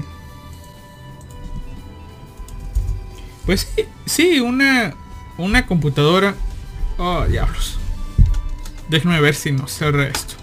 [3.45, 4.95] Pues sí, sí, una,
[5.38, 6.36] una computadora...
[6.97, 7.80] Oh, diablos.
[8.89, 10.34] Déjenme ver si no cerra esto.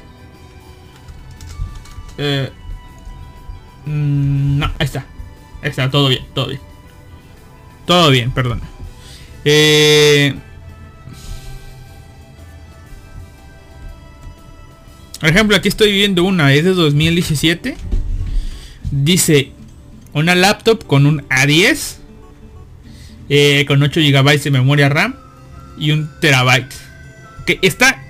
[2.16, 2.50] Eh,
[3.84, 5.04] mm, no, ahí está.
[5.60, 6.67] Ahí está, todo bien, todo bien.
[7.88, 8.62] Todo bien, perdona.
[9.44, 10.34] Eh,
[15.18, 17.76] por ejemplo, aquí estoy viendo una, es de 2017.
[18.92, 19.50] Dice,
[20.12, 21.96] una laptop con un A10.
[23.30, 25.16] Eh, con 8 GB de memoria RAM.
[25.78, 26.72] Y un terabyte.
[27.44, 28.04] Que está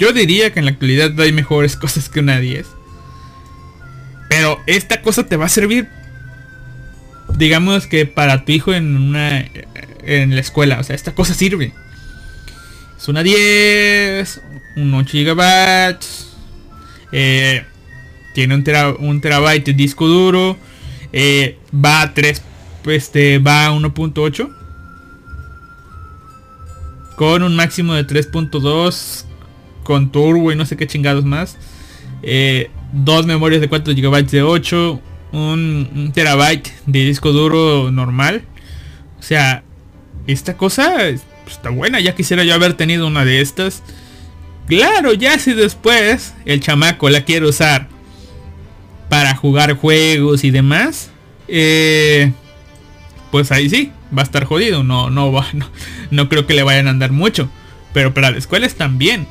[0.00, 2.66] yo diría que en la actualidad hay mejores cosas que una 10.
[4.30, 5.88] Pero esta cosa te va a servir,
[7.36, 9.44] digamos que para tu hijo en una
[10.04, 10.78] en la escuela.
[10.80, 11.72] O sea, esta cosa sirve.
[12.96, 14.42] Es una 10,
[14.76, 15.96] un 8 GB.
[17.12, 17.64] Eh,
[18.34, 18.64] tiene un,
[18.98, 20.56] un, terabyte de disco duro.
[21.12, 22.42] Eh, va a 3,
[22.86, 24.50] este, va a 1.8.
[27.16, 29.24] Con un máximo de 3.2
[29.82, 31.56] con turbo y no sé qué chingados más.
[32.22, 35.00] Eh, dos memorias de 4 GB de 8.
[35.32, 38.42] Un, terabyte de disco duro normal.
[39.18, 39.62] O sea,
[40.26, 42.00] esta cosa pues, está buena.
[42.00, 43.82] Ya quisiera yo haber tenido una de estas.
[44.66, 47.88] Claro, ya si después el chamaco la quiere usar
[49.08, 51.10] para jugar juegos y demás.
[51.48, 52.32] Eh,
[53.30, 54.82] pues ahí sí, va a estar jodido.
[54.84, 55.46] No, no, va,
[56.10, 57.50] no, creo que le vayan a andar mucho.
[57.92, 59.26] Pero para la escuela están bien.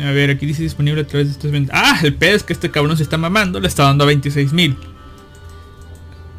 [0.00, 1.72] A ver, aquí dice disponible a través de estos 20.
[1.74, 4.76] Ah, el pez que este cabrón se está mamando le está dando a 26 mil.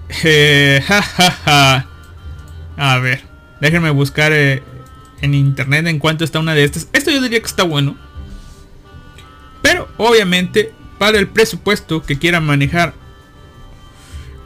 [0.09, 0.83] Eh,
[2.77, 3.23] A ver,
[3.61, 4.61] déjenme buscar eh,
[5.21, 6.87] en internet en cuánto está una de estas.
[6.93, 7.95] Esto yo diría que está bueno.
[9.61, 12.93] Pero obviamente para el presupuesto que quiera manejar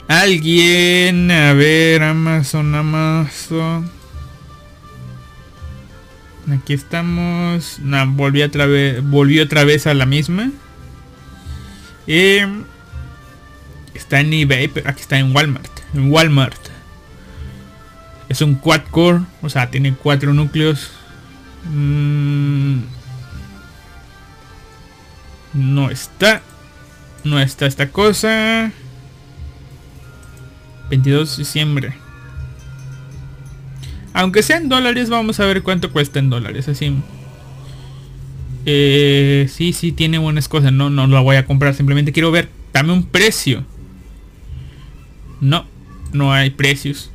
[0.08, 1.30] alguien.
[1.30, 3.90] A ver, Amazon, Amazon.
[6.50, 7.78] Aquí estamos.
[7.80, 9.02] No, volví otra vez.
[9.02, 10.50] Volví otra vez a la misma.
[14.00, 15.70] Está en eBay, pero aquí está en Walmart.
[15.94, 16.58] En Walmart.
[18.28, 19.20] Es un quad core.
[19.42, 20.90] O sea, tiene cuatro núcleos.
[21.72, 22.80] Mm,
[25.54, 26.42] no está.
[27.24, 28.72] No está esta cosa.
[30.90, 31.94] 22 de diciembre.
[34.12, 36.68] Aunque sea en dólares, vamos a ver cuánto cuesta en dólares.
[36.68, 36.96] Así.
[38.66, 40.72] Eh, sí, sí, tiene buenas cosas.
[40.72, 41.74] No, no lo voy a comprar.
[41.74, 42.48] Simplemente quiero ver.
[42.72, 43.64] Dame un precio.
[45.40, 45.66] No,
[46.12, 47.10] no hay precios.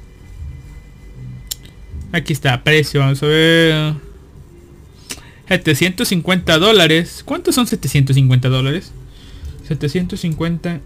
[2.12, 3.02] Aquí está, precio.
[3.02, 3.94] Vamos a ver.
[5.48, 7.22] 750 dólares.
[7.26, 8.92] ¿Cuántos son 750 dólares?
[9.68, 10.82] 750.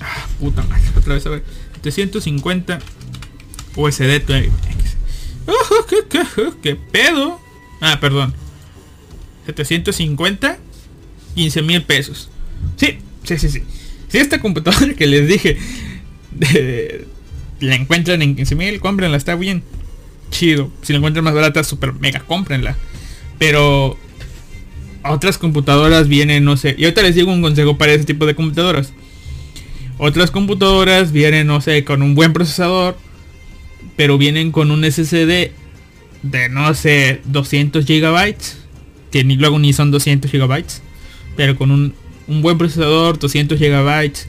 [0.00, 0.82] Ah, puta madre.
[0.96, 1.44] Otra vez a ver.
[1.82, 2.78] 750
[3.76, 4.20] USD
[6.62, 7.40] ¿Qué, pedo?
[7.80, 8.34] Ah, perdón.
[9.46, 10.58] 750,
[11.34, 12.28] 15 mil pesos.
[12.76, 13.62] Sí, sí, sí, sí.
[14.08, 15.58] Si esta computadora que les dije
[17.60, 19.62] la encuentran en 15 mil, cómprenla, está bien.
[20.30, 20.70] Chido.
[20.82, 22.76] Si la encuentran más barata, super mega, cómprenla.
[23.38, 23.98] Pero
[25.02, 26.74] otras computadoras vienen, no sé.
[26.78, 28.92] Y ahorita les digo un consejo para ese tipo de computadoras.
[29.98, 32.96] Otras computadoras vienen, no sé, con un buen procesador.
[33.96, 35.50] Pero vienen con un SSD
[36.22, 38.58] de, no sé, 200 gigabytes.
[39.10, 40.82] Que ni luego ni son 200 gigabytes.
[41.36, 41.94] Pero con un,
[42.28, 44.28] un buen procesador, 200 gigabytes.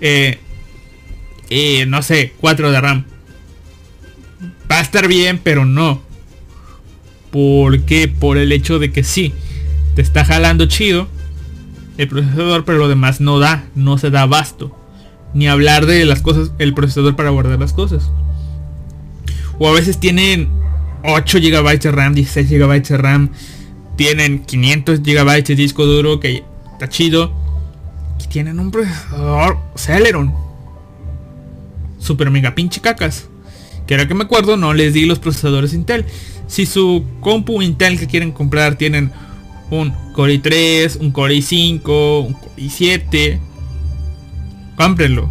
[0.00, 0.38] Eh,
[1.86, 3.04] no sé, 4 de RAM.
[4.70, 6.02] Va a estar bien, pero no.
[7.30, 8.08] ¿Por qué?
[8.08, 9.32] Por el hecho de que sí,
[9.94, 11.08] te está jalando chido
[11.98, 14.74] el procesador, pero lo demás no da, no se da abasto.
[15.34, 18.10] Ni hablar de las cosas, el procesador para guardar las cosas.
[19.58, 20.48] O a veces tienen
[21.02, 23.30] 8 GB de RAM, 16 GB de RAM.
[23.96, 27.32] Tienen 500 GB de disco duro que está chido.
[28.24, 30.47] Y tienen un procesador Celeron.
[31.98, 33.28] Super mega pinche cacas.
[33.86, 36.04] Que ahora que me acuerdo no les di los procesadores Intel.
[36.46, 39.12] Si su compu Intel que quieren comprar tienen
[39.70, 43.38] un Core i3, un Core i5, un Core i7,
[44.76, 45.30] cómprenlo.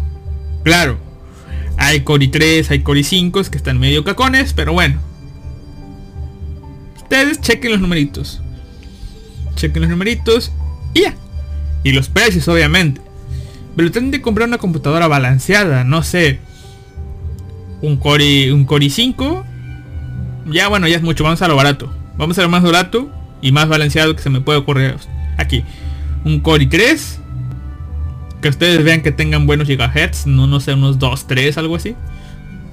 [0.64, 0.98] Claro,
[1.76, 5.00] hay Core i3, hay Core i5 que están medio cacones, pero bueno.
[6.96, 8.42] Ustedes chequen los numeritos.
[9.54, 10.52] Chequen los numeritos
[10.94, 11.14] y ya.
[11.84, 13.00] Y los precios, obviamente.
[13.76, 16.40] Pero tienen de comprar una computadora balanceada, no sé.
[17.80, 19.44] Un Core, un Core i5
[20.50, 21.92] ya bueno, ya es mucho, vamos a lo barato.
[22.16, 23.10] Vamos a lo más barato
[23.42, 24.96] y más balanceado que se me puede ocurrir
[25.36, 25.64] aquí.
[26.24, 27.18] Un Core i3.
[28.40, 31.96] Que ustedes vean que tengan buenos gigahertz, no, no sé, unos 2, 3, algo así.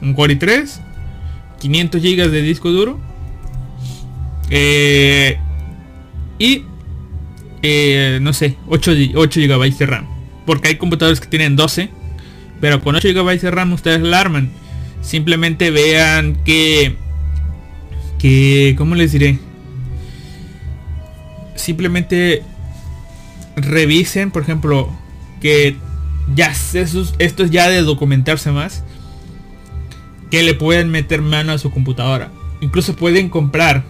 [0.01, 0.79] Un Core i3.
[1.59, 2.99] 500 GB de disco duro.
[4.49, 5.39] Eh,
[6.37, 6.63] y
[7.63, 10.07] eh, no sé, 8, 8 GB de RAM.
[10.45, 11.89] Porque hay computadores que tienen 12.
[12.61, 14.51] Pero con 8 GB de RAM ustedes la arman.
[15.05, 16.97] Simplemente vean que
[18.17, 19.37] que, ¿cómo les diré?
[21.55, 22.41] Simplemente
[23.55, 24.89] revisen, por ejemplo,
[25.41, 25.75] que
[26.33, 28.83] ya esto es ya de documentarse más,
[30.31, 32.31] que le pueden meter mano a su computadora.
[32.61, 33.83] Incluso pueden comprar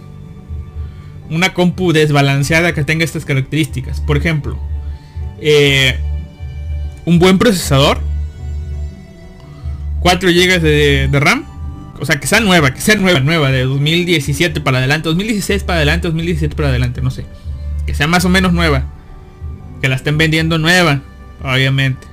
[1.30, 4.00] una compu desbalanceada que tenga estas características.
[4.00, 4.58] Por ejemplo,
[5.40, 5.98] eh,
[7.04, 8.00] un buen procesador,
[10.06, 11.44] 4 GB de RAM,
[11.98, 15.78] o sea, que sea nueva, que sea nueva, nueva, de 2017 para adelante, 2016 para
[15.78, 17.26] adelante, 2017 para adelante, no sé.
[17.88, 18.84] Que sea más o menos nueva.
[19.82, 21.02] Que la estén vendiendo nueva,
[21.42, 22.06] obviamente.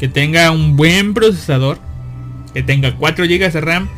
[0.00, 1.78] Que tenga un buen procesador.
[2.52, 3.88] Que tenga 4 GB de RAM.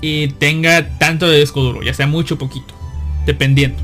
[0.00, 2.78] Y tenga tanto de disco duro, ya sea mucho o poquito.
[3.26, 3.82] Dependiendo.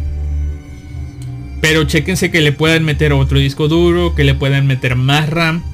[1.61, 5.65] Pero chequense que le puedan meter otro disco duro, que le puedan meter más RAM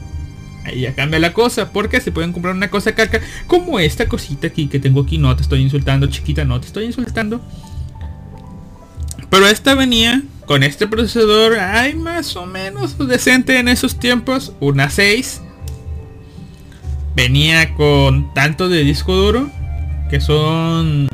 [0.69, 4.49] Ahí ya cambia la cosa, porque se pueden comprar una cosa caca como esta cosita
[4.49, 5.17] aquí que tengo aquí.
[5.17, 7.41] No te estoy insultando, chiquita, no te estoy insultando.
[9.31, 14.91] Pero esta venía con este procesador, hay más o menos decente en esos tiempos, una
[14.91, 15.41] 6.
[17.17, 19.51] Venía con tanto de disco duro,
[20.11, 21.09] que son...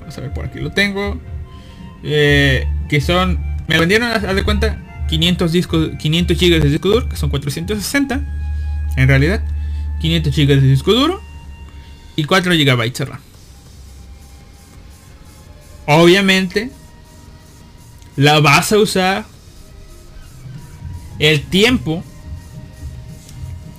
[0.00, 1.18] Vamos a ver, por aquí lo tengo.
[2.02, 3.40] Eh, que son...
[3.66, 4.78] Me vendieron, a de cuenta,
[5.10, 8.20] 500 discos, 500 GB de disco duro, que son 460
[8.96, 9.42] en realidad,
[10.00, 11.20] 500 GB de disco duro
[12.14, 13.20] y 4 GB de RAM.
[15.86, 16.70] Obviamente
[18.16, 19.26] la vas a usar
[21.18, 22.04] el tiempo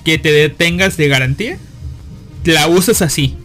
[0.04, 1.58] que te detengas de garantía.
[2.44, 3.38] La usas así.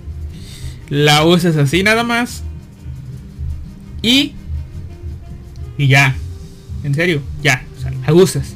[0.89, 2.43] La usas así nada más.
[4.03, 4.33] Y
[5.79, 6.17] y ya.
[6.83, 7.66] En serio, ya
[8.07, 8.55] abusas.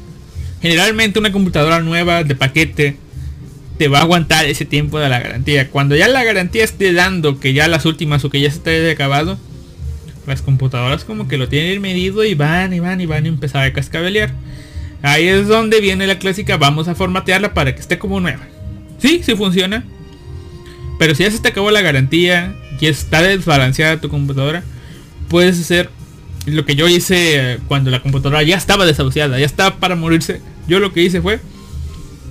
[0.62, 2.96] Generalmente una computadora nueva de paquete
[3.78, 5.70] te va a aguantar ese tiempo de la garantía.
[5.70, 8.90] Cuando ya la garantía esté dando que ya las últimas o que ya se te
[8.90, 9.38] acabado,
[10.26, 13.64] las computadoras como que lo tienen medido y van y van y van y empezar
[13.64, 14.32] a cascabelear.
[15.03, 18.46] Ahí es donde viene la clásica, vamos a formatearla para que esté como nueva.
[18.98, 19.84] Sí, sí funciona.
[20.98, 24.62] Pero si ya se te acabó la garantía y está desbalanceada tu computadora,
[25.28, 25.88] puedes hacer
[26.47, 30.41] lo que yo hice cuando la computadora ya estaba desahuciada, ya estaba para morirse.
[30.66, 31.41] Yo lo que hice fue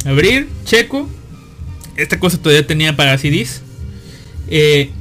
[0.06, 1.10] abrir, checo.
[1.96, 3.62] Esta cosa todavía tenía para CDs.
[4.50, 4.92] Eh,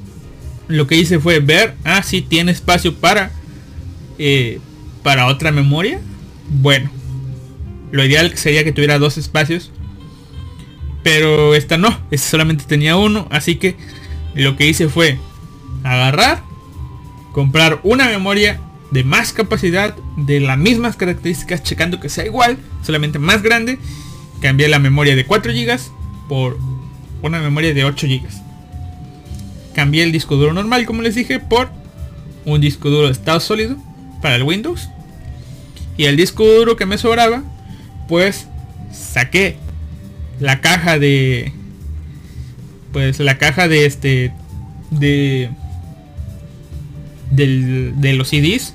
[0.67, 3.33] lo que hice fue ver, ah, si tiene espacio para
[4.19, 4.61] eh,
[5.03, 6.01] para otra memoria.
[6.51, 6.91] Bueno,
[7.93, 9.71] lo ideal sería que tuviera dos espacios.
[11.03, 13.77] Pero esta no, esta solamente tenía uno, así que
[14.35, 15.19] lo que hice fue
[15.85, 16.43] agarrar,
[17.33, 23.19] comprar una memoria de más capacidad, de las mismas características, checando que sea igual, solamente
[23.19, 23.79] más grande.
[24.41, 25.79] Cambié la memoria de 4 GB
[26.29, 26.59] por
[27.23, 28.29] una memoria de 8 GB.
[29.75, 31.71] Cambié el disco duro normal, como les dije, por
[32.45, 33.77] un disco duro de estado sólido
[34.23, 34.89] para el Windows.
[35.97, 37.43] Y el disco duro que me sobraba,
[38.09, 38.47] pues
[38.93, 39.57] saqué
[40.41, 41.53] la caja de
[42.93, 44.33] pues la caja de este
[44.91, 45.51] de
[47.31, 48.75] de los CDs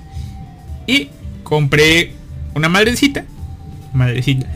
[0.88, 1.10] y
[1.44, 2.14] compré
[2.54, 3.26] una madrecita
[3.94, 4.48] madrecita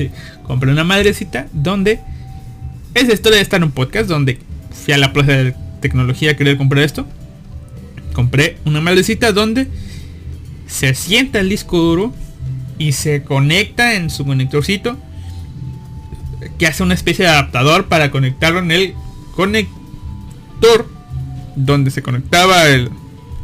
[0.43, 1.99] compré una madrecita donde
[2.93, 4.39] es esto de estar en un podcast donde
[4.71, 7.05] fui a la plaza de tecnología a querer comprar esto.
[8.13, 9.67] Compré una madrecita donde
[10.67, 12.13] se sienta el disco duro
[12.79, 14.97] y se conecta en su conectorcito
[16.57, 18.93] que hace una especie de adaptador para conectarlo en el
[19.35, 20.89] conector
[21.55, 22.89] donde se conectaba el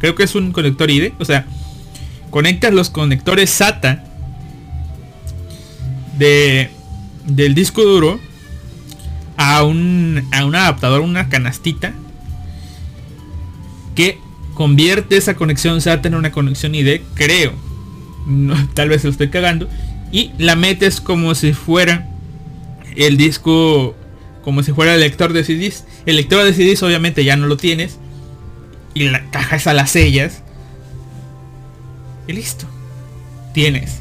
[0.00, 1.46] creo que es un conector IDE o sea
[2.34, 4.02] conectas los conectores SATA
[6.18, 6.68] de
[7.26, 8.18] del disco duro
[9.36, 11.94] a un a un adaptador una canastita
[13.94, 14.18] que
[14.54, 17.52] convierte esa conexión SATA en una conexión ID creo
[18.74, 19.68] tal vez lo estoy cagando
[20.10, 22.08] y la metes como si fuera
[22.96, 23.94] el disco
[24.42, 25.84] como si fuera el lector de CDs.
[26.04, 27.98] El lector de CDs obviamente ya no lo tienes.
[28.92, 30.43] Y la caja es a las sellas.
[32.26, 32.66] Y listo.
[33.52, 34.00] Tienes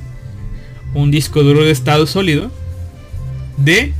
[0.94, 2.52] un disco duro de estado sólido
[3.58, 3.94] de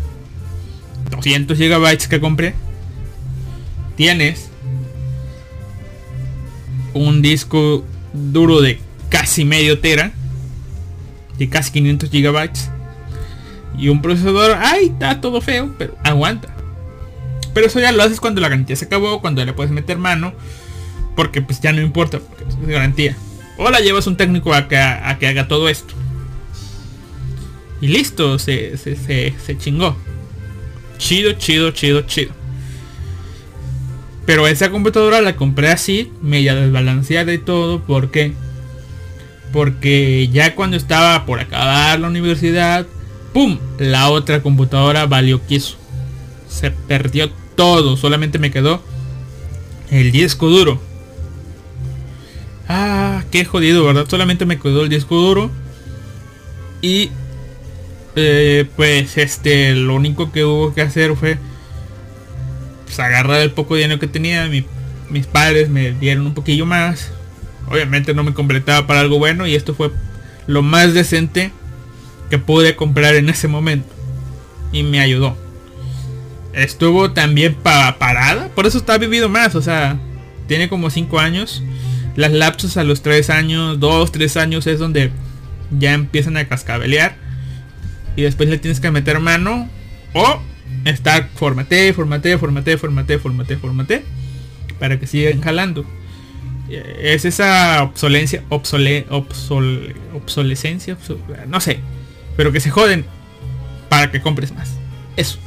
[1.12, 2.56] 200 gigabytes que compré.
[3.96, 4.50] Tienes
[6.94, 10.12] un disco duro de casi medio tera.
[11.38, 12.70] De casi 500 gigabytes
[13.78, 16.50] y un procesador, ay, está todo feo, pero aguanta.
[17.54, 20.34] Pero eso ya lo haces cuando la garantía se acabó, cuando le puedes meter mano,
[21.16, 23.16] porque pues ya no importa, porque es garantía.
[23.58, 25.94] O la llevas un técnico a que, a que haga todo esto.
[27.82, 29.98] Y listo, se, se, se, chingó.
[30.98, 32.32] Chido, chido, chido, chido.
[34.26, 38.34] Pero esa computadora la compré así, media desbalanceada y todo, ¿por qué?
[39.52, 42.88] Porque ya cuando estaba por acabar la universidad,
[43.34, 43.58] ¡Pum!
[43.80, 45.76] La otra computadora valió queso.
[46.48, 47.98] Se perdió todo.
[47.98, 48.82] Solamente me quedó
[49.90, 50.80] el disco duro.
[52.68, 54.06] Ah, qué jodido, ¿verdad?
[54.10, 55.52] Solamente me quedó el disco duro.
[56.82, 57.12] Y
[58.16, 61.38] eh, pues este, lo único que hubo que hacer fue
[62.86, 64.50] pues, agarrar el poco dinero que tenía.
[65.10, 67.12] mis padres me dieron un poquillo más.
[67.70, 69.92] Obviamente no me completaba para algo bueno y esto fue
[70.48, 71.52] lo más decente
[72.30, 73.94] que pude comprar en ese momento.
[74.72, 75.38] Y me ayudó.
[76.54, 78.50] Estuvo también parada.
[78.50, 79.56] Por eso está vivido más.
[79.56, 79.98] O sea,
[80.48, 81.64] tiene como 5 años.
[82.16, 85.12] Las lapsos a los 3 años, 2, 3 años es donde
[85.78, 87.16] ya empiezan a cascabelear.
[88.16, 89.70] Y después le tienes que meter mano.
[90.14, 90.40] O
[90.86, 94.04] estar formate, formate, formate, formate, formate, formate.
[94.80, 95.86] Para que sigan jalando.
[96.70, 99.06] Es esa obsolencia, obsole,
[100.14, 100.98] obsolescencia,
[101.48, 101.80] no sé
[102.36, 103.06] pero que se joden
[103.90, 104.78] para que compres más.
[105.16, 105.38] Eso.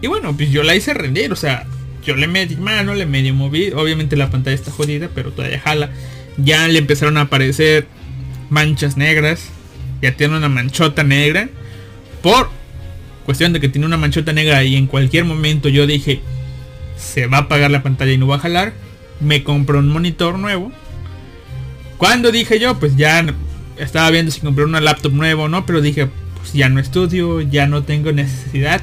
[0.00, 1.66] Y bueno, pues yo la hice rendir, o sea,
[2.06, 3.72] yo le metí mano, le medio moví.
[3.74, 5.90] Obviamente la pantalla está jodida, pero todavía jala.
[6.38, 7.86] Ya le empezaron a aparecer
[8.48, 9.48] manchas negras.
[10.00, 11.48] Ya tiene una manchota negra.
[12.22, 12.48] Por
[13.24, 16.20] cuestión de que tiene una manchota negra y en cualquier momento yo dije,
[16.96, 18.72] se va a apagar la pantalla y no va a jalar.
[19.20, 20.70] Me compró un monitor nuevo.
[21.98, 23.24] Cuando dije yo, pues ya
[23.78, 27.40] estaba viendo si comprar una laptop nueva o no, pero dije, pues ya no estudio,
[27.40, 28.82] ya no tengo necesidad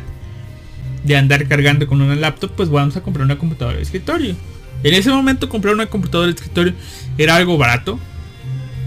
[1.04, 4.36] de andar cargando con una laptop, pues vamos a comprar una computadora de escritorio.
[4.84, 6.74] En ese momento comprar una computadora de escritorio
[7.18, 8.00] era algo barato,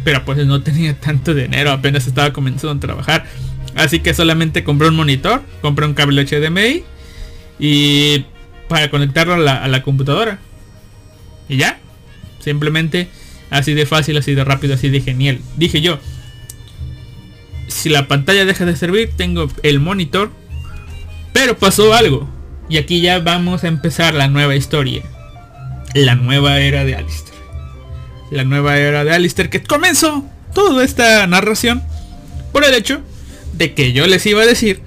[0.05, 3.25] pero pues no tenía tanto dinero, apenas estaba comenzando a trabajar.
[3.75, 6.85] Así que solamente compré un monitor, compré un cable HDMI
[7.59, 8.25] y
[8.69, 10.39] para conectarlo a la, a la computadora.
[11.49, 11.79] Y ya,
[12.41, 13.09] simplemente
[13.51, 15.41] Así de fácil, así de rápido, así de genial.
[15.57, 15.99] Dije yo,
[17.69, 20.31] si la pantalla deja de servir, tengo el monitor.
[21.37, 22.27] Pero pasó algo.
[22.67, 25.03] Y aquí ya vamos a empezar la nueva historia.
[25.93, 27.39] La nueva era de Alistair.
[28.31, 30.25] La nueva era de Alistair que comenzó
[30.55, 31.83] toda esta narración
[32.53, 33.03] por el hecho
[33.53, 34.81] de que yo les iba a decir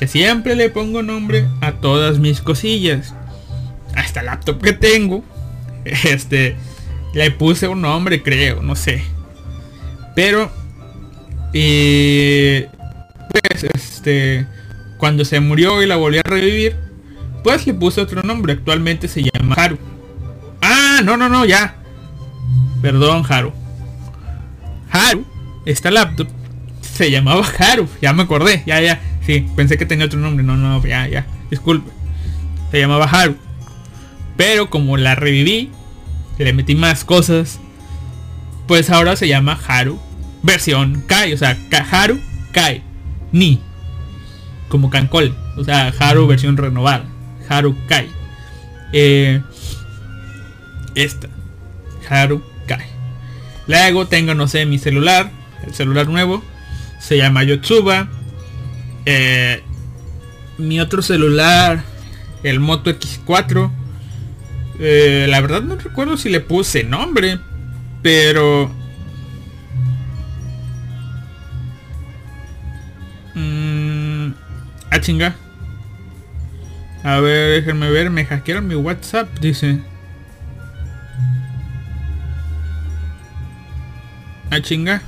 [0.00, 3.14] que siempre le pongo nombre a todas mis cosillas.
[3.94, 5.24] A esta laptop que tengo.
[5.84, 6.56] Este
[7.14, 9.04] le puse un nombre, creo, no sé.
[10.16, 10.50] Pero...
[11.52, 12.62] Y...
[13.30, 14.48] Pues este...
[14.98, 16.76] Cuando se murió y la volví a revivir,
[17.34, 18.54] después le puse otro nombre.
[18.54, 19.78] Actualmente se llama Haru.
[20.62, 21.76] Ah, no, no, no, ya.
[22.82, 23.52] Perdón, Haru.
[24.90, 25.26] Haru,
[25.64, 26.28] esta laptop
[26.80, 27.88] se llamaba Haru.
[28.00, 29.00] Ya me acordé, ya, ya.
[29.24, 30.44] Sí, pensé que tenía otro nombre.
[30.44, 31.26] No, no, ya, ya.
[31.50, 31.90] Disculpe.
[32.70, 33.36] Se llamaba Haru.
[34.36, 35.70] Pero como la reviví,
[36.38, 37.60] le metí más cosas.
[38.66, 40.00] Pues ahora se llama Haru
[40.42, 41.32] versión Kai.
[41.32, 41.56] O sea,
[41.90, 42.18] Haru
[42.52, 42.82] Kai.
[43.32, 43.60] Ni.
[44.68, 45.34] Como Cancol.
[45.56, 47.04] O sea, Haru versión renovada.
[47.48, 48.08] Haru Kai.
[48.92, 49.42] Eh,
[50.94, 51.28] esta.
[52.08, 52.86] Haru Kai.
[53.66, 55.30] Luego tengo, no sé, mi celular.
[55.66, 56.42] El celular nuevo.
[57.00, 58.08] Se llama Yotsuba.
[59.04, 59.62] Eh,
[60.58, 61.84] mi otro celular.
[62.42, 63.70] El Moto X4.
[64.78, 67.38] Eh, la verdad no recuerdo si le puse nombre.
[68.02, 68.70] Pero...
[74.96, 75.34] a chinga.
[77.04, 78.10] A ver, déjenme ver.
[78.10, 79.80] Me hackearon mi WhatsApp, dice.
[84.50, 85.02] A chinga.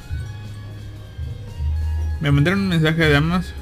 [2.20, 3.54] Me mandaron un mensaje de Amazon.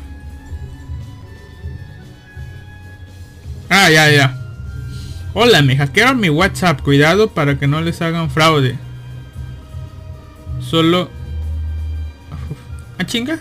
[3.68, 4.36] Ah, ya, ya.
[5.34, 6.80] Hola, me hackearon mi WhatsApp.
[6.82, 8.78] Cuidado para que no les hagan fraude.
[10.60, 11.10] Solo...
[12.98, 13.38] ¿A chinga?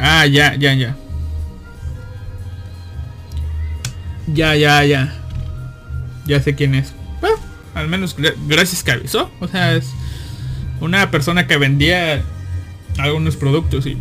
[0.00, 0.96] Ah, ya, ya, ya.
[4.26, 5.14] Ya, ya, ya.
[6.26, 6.94] Ya sé quién es.
[7.74, 8.16] Al menos
[8.48, 9.30] gracias que avisó.
[9.40, 9.90] O sea, es
[10.80, 12.22] una persona que vendía
[12.98, 13.96] algunos productos y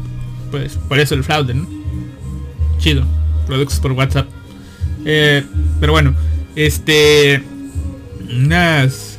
[0.52, 1.68] pues por eso el fraude, ¿no?
[2.78, 3.06] Chido.
[3.46, 4.28] Productos por WhatsApp.
[5.06, 5.44] Eh,
[5.80, 6.16] pero bueno,
[6.56, 7.44] este...
[8.30, 9.18] Unas...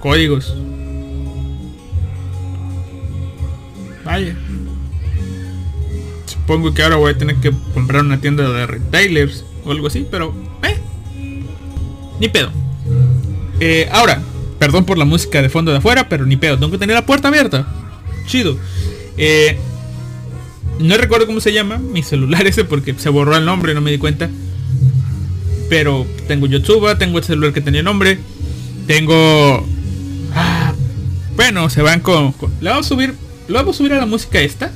[0.00, 0.54] Códigos.
[4.06, 4.36] Vaya.
[6.26, 10.06] Supongo que ahora voy a tener que comprar una tienda de retailers o algo así,
[10.08, 10.32] pero...
[10.62, 10.78] Eh.
[12.20, 12.52] Ni pedo.
[13.58, 14.22] Eh, ahora,
[14.60, 16.56] perdón por la música de fondo de afuera, pero ni pedo.
[16.56, 17.66] Tengo que tener la puerta abierta.
[18.26, 18.56] Chido.
[19.18, 19.58] Eh,
[20.78, 23.90] no recuerdo cómo se llama mi celular ese porque se borró el nombre, no me
[23.90, 24.30] di cuenta.
[25.68, 28.20] Pero tengo YouTube, tengo el celular que tenía nombre.
[28.86, 29.66] Tengo...
[30.32, 30.72] Ah,
[31.34, 33.25] bueno, se van con, Le vamos a subir...
[33.48, 34.72] ¿Lo vamos a subir a la música esta?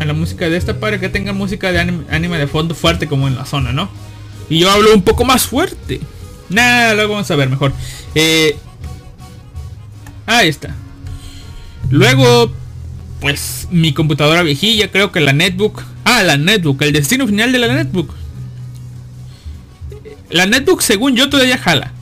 [0.00, 3.26] A la música de esta para que tenga música de anime, de fondo fuerte como
[3.26, 3.90] en la zona, ¿no?
[4.48, 6.00] Y yo hablo un poco más fuerte.
[6.48, 7.72] Nada, luego vamos a ver mejor.
[8.14, 8.56] Eh,
[10.26, 10.74] ahí está.
[11.90, 12.52] Luego
[13.20, 15.82] pues mi computadora viejilla, creo que la netbook.
[16.04, 18.14] Ah, la netbook, el destino final de la netbook.
[20.30, 21.92] La netbook según yo todavía jala.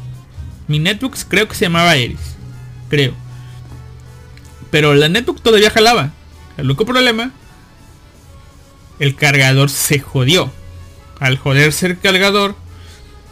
[0.69, 2.19] Mi netbook creo que se llamaba Eris.
[2.89, 3.15] Creo.
[4.71, 6.13] Pero la netbook todavía jalaba.
[6.57, 7.33] El único problema.
[8.99, 10.53] El cargador se jodió.
[11.21, 12.57] Al joderse el cargador.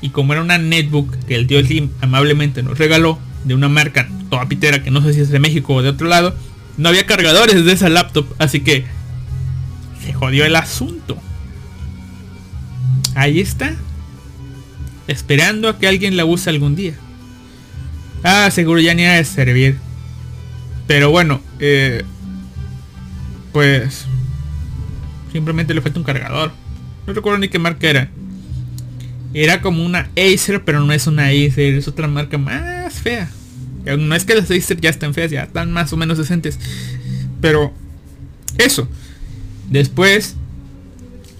[0.01, 3.19] Y como era una netbook que el tío Slim amablemente nos regaló.
[3.45, 6.35] De una marca toda que no sé si es de México o de otro lado
[6.77, 8.85] no había cargadores de esa laptop, así que
[10.05, 11.17] se jodió el asunto.
[13.15, 13.77] Ahí está.
[15.07, 16.95] Esperando a que alguien la use algún día.
[18.23, 19.79] Ah, seguro ya ni ha servir.
[20.87, 22.05] Pero bueno, eh,
[23.53, 24.07] pues
[25.33, 26.53] simplemente le falta un cargador.
[27.07, 28.11] No recuerdo ni qué marca era.
[29.33, 33.31] Era como una Acer, pero no es una Acer, es otra marca más fea.
[33.85, 36.59] No es que las Acer ya están feas, ya están más o menos decentes.
[37.41, 37.73] Pero
[38.59, 38.89] eso.
[39.71, 40.37] Después,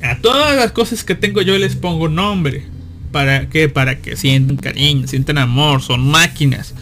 [0.03, 2.65] a todas las cosas que tengo yo les pongo nombre.
[3.13, 6.75] ¿Para que Para que sientan cariño, sientan amor, son máquinas.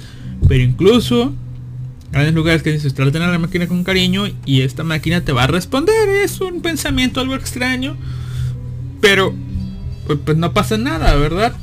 [0.48, 1.34] Pero incluso,
[2.12, 5.44] grandes lugares que dices, traten a la máquina con cariño y esta máquina te va
[5.44, 6.08] a responder.
[6.08, 7.96] Es un pensamiento algo extraño.
[9.00, 9.34] Pero,
[10.06, 11.54] pues, pues no pasa nada, ¿verdad?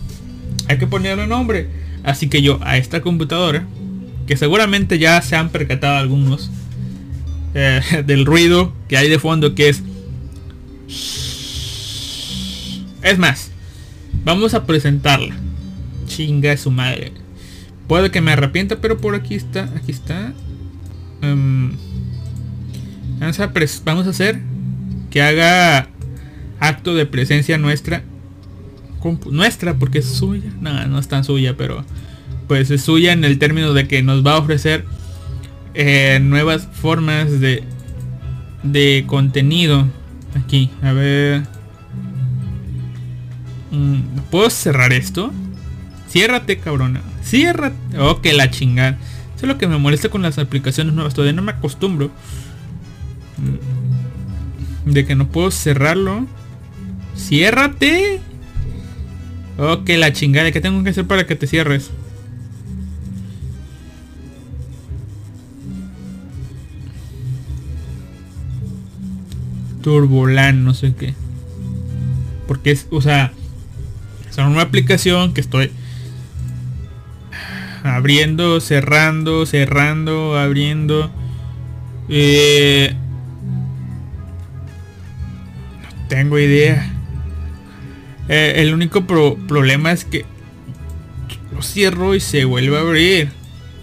[0.68, 1.70] Hay que ponerle nombre.
[2.04, 3.66] Así que yo a esta computadora
[4.30, 6.52] que seguramente ya se han percatado algunos
[7.56, 9.82] eh, del ruido que hay de fondo que es
[13.02, 13.50] es más
[14.24, 15.36] vamos a presentarla
[16.08, 17.12] chinga su madre
[17.90, 20.32] puede que me arrepienta pero por aquí está aquí está
[21.22, 21.74] em,
[23.20, 23.52] vamos, a
[23.84, 24.40] vamos a hacer
[25.10, 25.90] que haga
[26.62, 28.04] acto de presencia nuestra
[29.30, 31.84] nuestra porque es suya no no es tan suya pero
[32.48, 34.86] pues es suya en el término de que nos va a ofrecer
[35.76, 37.64] eh, nuevas formas de,
[38.64, 39.88] de contenido.
[40.36, 41.44] Aquí, a ver.
[43.72, 45.32] Mm, ¿Puedo cerrar esto?
[46.10, 47.02] Ciérrate, cabrona.
[47.30, 47.76] Ciérrate.
[48.00, 48.98] Oh, que la chingada.
[49.36, 51.14] Eso es lo que me molesta con las aplicaciones nuevas.
[51.14, 52.12] Todavía no me acostumbro.
[53.38, 56.26] Mm, De que no puedo cerrarlo.
[57.16, 58.20] ¡Ciérrate!
[59.58, 60.52] Ok, la chingada.
[60.52, 61.92] ¿Qué tengo que hacer para que te cierres?
[69.84, 71.14] Turbolan, no sé qué.
[72.48, 73.32] Porque es, o sea,
[74.30, 75.72] es una aplicación que estoy
[77.84, 81.12] abriendo, cerrando, cerrando, abriendo.
[82.10, 82.94] Eh,
[85.82, 86.94] no tengo idea.
[88.28, 90.26] Eh, el único problema es que
[91.54, 93.30] lo cierro y se vuelve a abrir.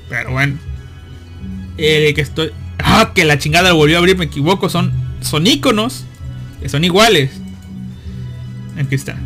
[0.08, 0.56] Pero bueno.
[1.78, 2.52] El que estoy...
[2.78, 4.68] Ah, que la chingada volvió a abrir, me equivoco.
[4.68, 6.04] Son, son iconos.
[6.60, 7.30] Que son iguales.
[8.78, 9.16] Aquí está.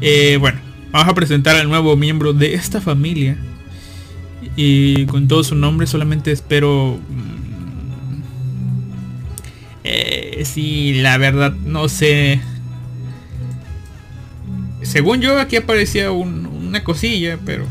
[0.00, 0.60] Eh, bueno,
[0.94, 3.36] vamos a presentar al nuevo miembro de esta familia.
[4.54, 7.00] Y con todo su nombre solamente espero...
[7.08, 8.22] Mm,
[9.82, 12.40] eh, sí, la verdad, no sé.
[14.82, 17.66] Según yo aquí aparecía una cosilla, pero...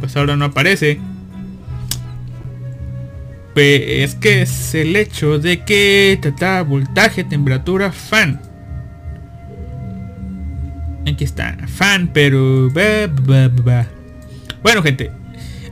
[0.00, 1.00] Pues ahora no aparece.
[3.52, 6.18] Pues es que es el hecho de que...
[6.22, 8.51] Tata, voltaje, temperatura, fan.
[11.06, 12.70] Aquí está, fan, pero...
[14.62, 15.10] Bueno, gente.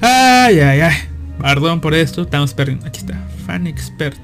[0.01, 0.95] Ay, ay, ay.
[1.41, 2.23] Perdón por esto.
[2.23, 2.87] Estamos perdiendo.
[2.87, 3.15] Aquí está.
[3.47, 4.19] Fan expert.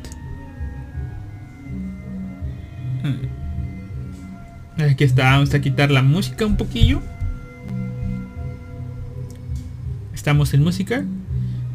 [3.02, 4.82] Hmm.
[4.82, 5.24] Aquí está.
[5.30, 7.00] Vamos a quitar la música un poquillo.
[10.14, 11.04] Estamos en música.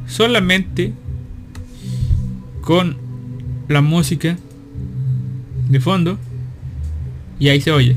[0.07, 0.93] Solamente
[2.61, 2.97] con
[3.67, 4.37] la música
[5.69, 6.17] de fondo.
[7.39, 7.95] Y ahí se oye.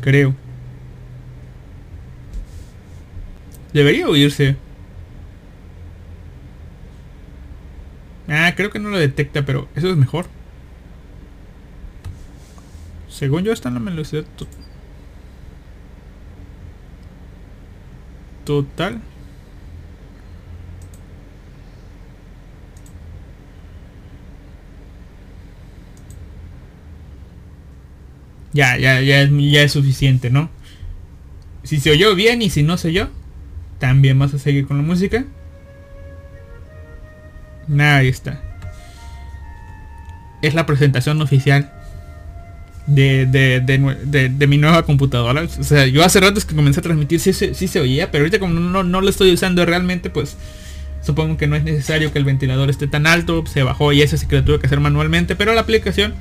[0.00, 0.34] Creo.
[3.72, 4.56] Debería oírse.
[8.28, 10.26] Ah, creo que no lo detecta, pero eso es mejor.
[13.08, 14.24] Según yo está en la velocidad
[18.44, 19.00] total.
[28.52, 30.50] Ya, ya, ya es, ya es suficiente, ¿no?
[31.62, 33.10] Si se oyó bien y si no se oyó,
[33.78, 35.24] también vas a seguir con la música.
[37.78, 38.40] Ahí está.
[40.40, 41.72] Es la presentación oficial
[42.86, 45.42] de, de, mi nueva computadora.
[45.42, 48.54] O sea, yo hace rato que comencé a transmitir, sí, se oía, pero ahorita como
[48.54, 50.36] no, no lo estoy usando realmente, pues
[51.02, 53.44] supongo que no es necesario que el ventilador esté tan alto.
[53.46, 56.14] Se bajó y eso sí que lo tuve que hacer manualmente, pero la aplicación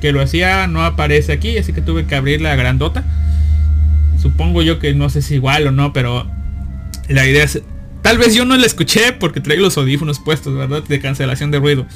[0.00, 3.04] que lo hacía no aparece aquí, así que tuve que abrir la grandota.
[4.20, 6.26] Supongo yo que no sé si igual o no, pero
[7.08, 7.62] la idea es...
[8.02, 10.82] Tal vez yo no la escuché porque traigo los audífonos puestos, ¿verdad?
[10.82, 11.86] De cancelación de ruido.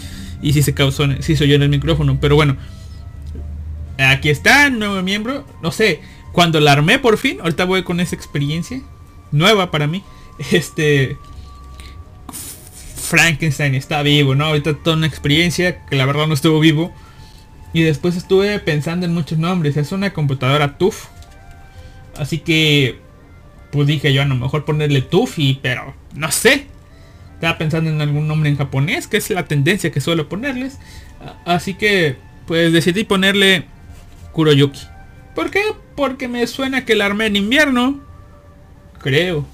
[0.42, 2.18] Y si se causó, si se oyó en el micrófono.
[2.20, 2.56] Pero bueno.
[3.98, 5.46] Aquí está, nuevo miembro.
[5.62, 6.00] No sé,
[6.32, 8.82] cuando la armé por fin, ahorita voy con esa experiencia.
[9.30, 10.02] Nueva para mí.
[10.50, 11.16] Este...
[13.12, 14.46] Frankenstein está vivo, ¿no?
[14.46, 16.92] Ahorita toda una experiencia que la verdad no estuvo vivo.
[17.72, 19.76] Y después estuve pensando en muchos nombres.
[19.76, 21.06] Es una computadora TUF.
[22.16, 22.98] Así que
[23.72, 26.66] pues dije yo a lo mejor ponerle Tufi, pero no sé.
[27.34, 30.78] Estaba pensando en algún nombre en japonés, que es la tendencia que suelo ponerles.
[31.44, 32.16] Así que
[32.46, 33.64] pues decidí ponerle
[34.32, 34.82] Kuroyuki.
[35.34, 35.62] ¿Por qué?
[35.96, 38.00] Porque me suena que la armé en invierno.
[39.00, 39.46] Creo.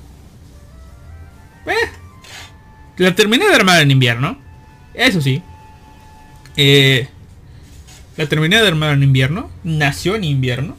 [1.66, 1.72] Eh,
[2.96, 4.36] la terminé de armar en invierno.
[4.94, 5.42] Eso sí.
[6.56, 7.08] Eh,
[8.18, 9.48] la terminé de armar en invierno.
[9.62, 10.76] Nació en invierno.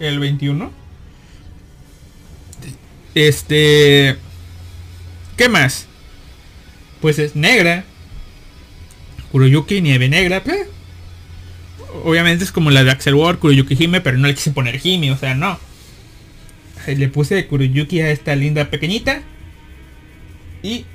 [0.00, 0.72] El 21.
[3.14, 4.16] Este...
[5.36, 5.86] ¿Qué más?
[7.02, 7.84] Pues es negra.
[9.30, 10.42] Kuroyuki, nieve negra.
[12.04, 15.12] Obviamente es como la de Axel Ward, Kuroyuki Hime, pero no le quise poner Hime,
[15.12, 15.60] o sea, no.
[16.86, 19.20] Le puse Kuroyuki a esta linda pequeñita.
[20.62, 20.86] Y...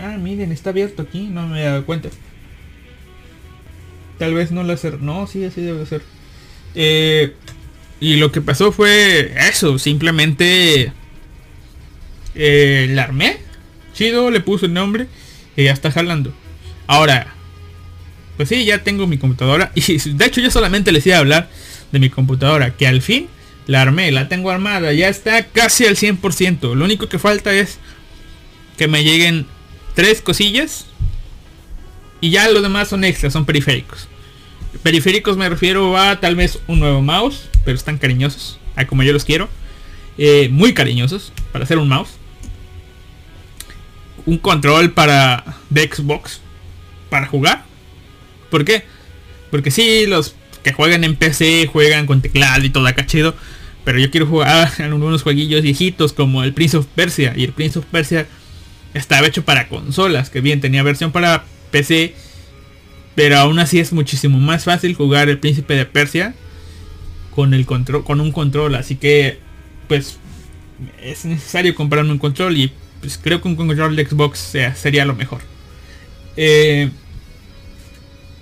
[0.00, 2.08] Ah, miren, está abierto aquí, no me he dado cuenta.
[4.20, 5.00] Tal vez no lo hacer.
[5.00, 6.02] No, sí, así debe ser.
[6.74, 7.34] Eh,
[8.00, 10.92] y lo que pasó fue eso, simplemente
[12.34, 13.38] eh, la armé.
[13.94, 15.06] Chido, le puse el nombre
[15.56, 16.34] y ya está jalando.
[16.86, 17.32] Ahora,
[18.36, 19.72] pues sí, ya tengo mi computadora.
[19.74, 21.48] Y de hecho yo solamente les iba a hablar
[21.90, 22.76] de mi computadora.
[22.76, 23.26] Que al fin
[23.66, 24.92] la armé, la tengo armada.
[24.92, 26.74] Ya está casi al 100%.
[26.74, 27.78] Lo único que falta es
[28.76, 29.46] que me lleguen
[29.94, 30.84] tres cosillas.
[32.20, 34.09] Y ya lo demás son extras, son periféricos.
[34.82, 37.48] Periféricos me refiero a tal vez un nuevo mouse.
[37.64, 38.58] Pero están cariñosos.
[38.76, 39.48] A como yo los quiero.
[40.18, 42.20] Eh, muy cariñosos para hacer un mouse
[44.26, 46.40] un control para de Xbox
[47.08, 47.64] para jugar.
[48.50, 48.84] ¿Por qué?
[49.50, 53.34] Porque sí, los que juegan en PC juegan con teclado y todo acá chido.
[53.84, 57.32] Pero yo quiero jugar en unos jueguillos viejitos como el Prince of Persia.
[57.36, 58.26] Y el Prince of Persia
[58.94, 60.30] estaba hecho para consolas.
[60.30, 62.14] Que bien, tenía versión para PC.
[63.20, 66.34] Pero aún así es muchísimo más fácil jugar el Príncipe de Persia
[67.34, 68.74] con el control, con un control.
[68.74, 69.38] Así que,
[69.88, 70.16] pues,
[71.02, 75.04] es necesario comprarme un control y pues creo que un control de Xbox sea, sería
[75.04, 75.42] lo mejor.
[76.38, 76.88] Eh,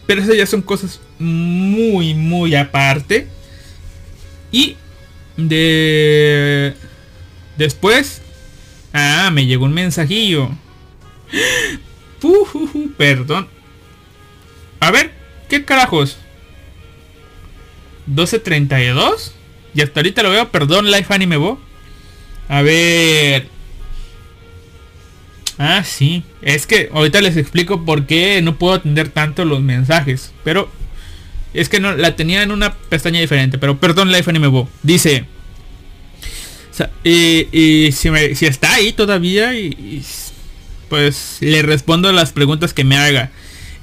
[0.07, 3.27] pero esas ya son cosas muy, muy aparte.
[4.53, 4.77] Y
[5.37, 6.75] de...
[7.57, 8.23] Después...
[8.93, 10.51] Ah, me llegó un mensajillo.
[12.97, 13.58] perdón.
[14.81, 15.13] A ver,
[15.49, 16.19] ¿qué carajos?
[18.09, 19.33] 12.32.
[19.75, 21.61] Y hasta ahorita lo veo, perdón, Life Anime Bo.
[22.49, 23.49] A ver.
[25.59, 26.23] Ah, sí.
[26.41, 30.33] Es que ahorita les explico por qué no puedo atender tanto los mensajes.
[30.45, 30.71] Pero
[31.53, 33.59] es que no la tenía en una pestaña diferente.
[33.59, 34.69] Pero perdón, Life Anime Bo.
[34.83, 35.27] Dice.
[37.05, 40.03] y, si, está ahí todavía, y,
[40.89, 43.31] pues le respondo las preguntas que me haga.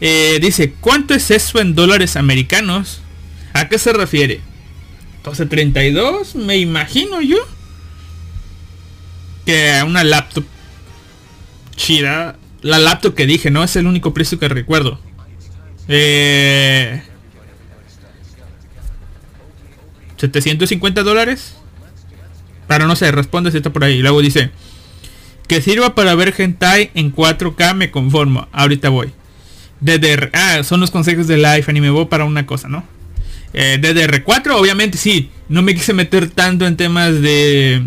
[0.01, 3.01] Eh, dice, ¿cuánto es eso en dólares americanos?
[3.53, 4.41] ¿A qué se refiere?
[5.23, 7.37] 12.32, me imagino yo.
[9.45, 10.45] Que una laptop
[11.75, 12.35] chida.
[12.61, 13.63] La laptop que dije, ¿no?
[13.63, 14.99] Es el único precio que recuerdo.
[15.87, 17.01] Eh,
[20.17, 21.55] 750 dólares.
[22.67, 23.99] Pero no sé, responde si está por ahí.
[23.99, 24.49] Luego dice.
[25.47, 28.47] Que sirva para ver hentai en 4K me conformo.
[28.51, 29.13] Ahorita voy.
[29.85, 30.31] DDR.
[30.33, 32.83] Ah, son los consejos de Life Anime voy para una cosa, ¿no?
[33.53, 35.29] Eh, DDR4, obviamente sí.
[35.47, 37.83] No me quise meter tanto en temas de...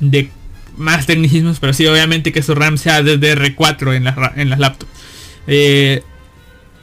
[0.00, 0.30] De
[0.76, 4.90] más tecnicismos, pero sí, obviamente que su RAM sea DDR4 en las en las laptops.
[5.46, 6.02] Eh,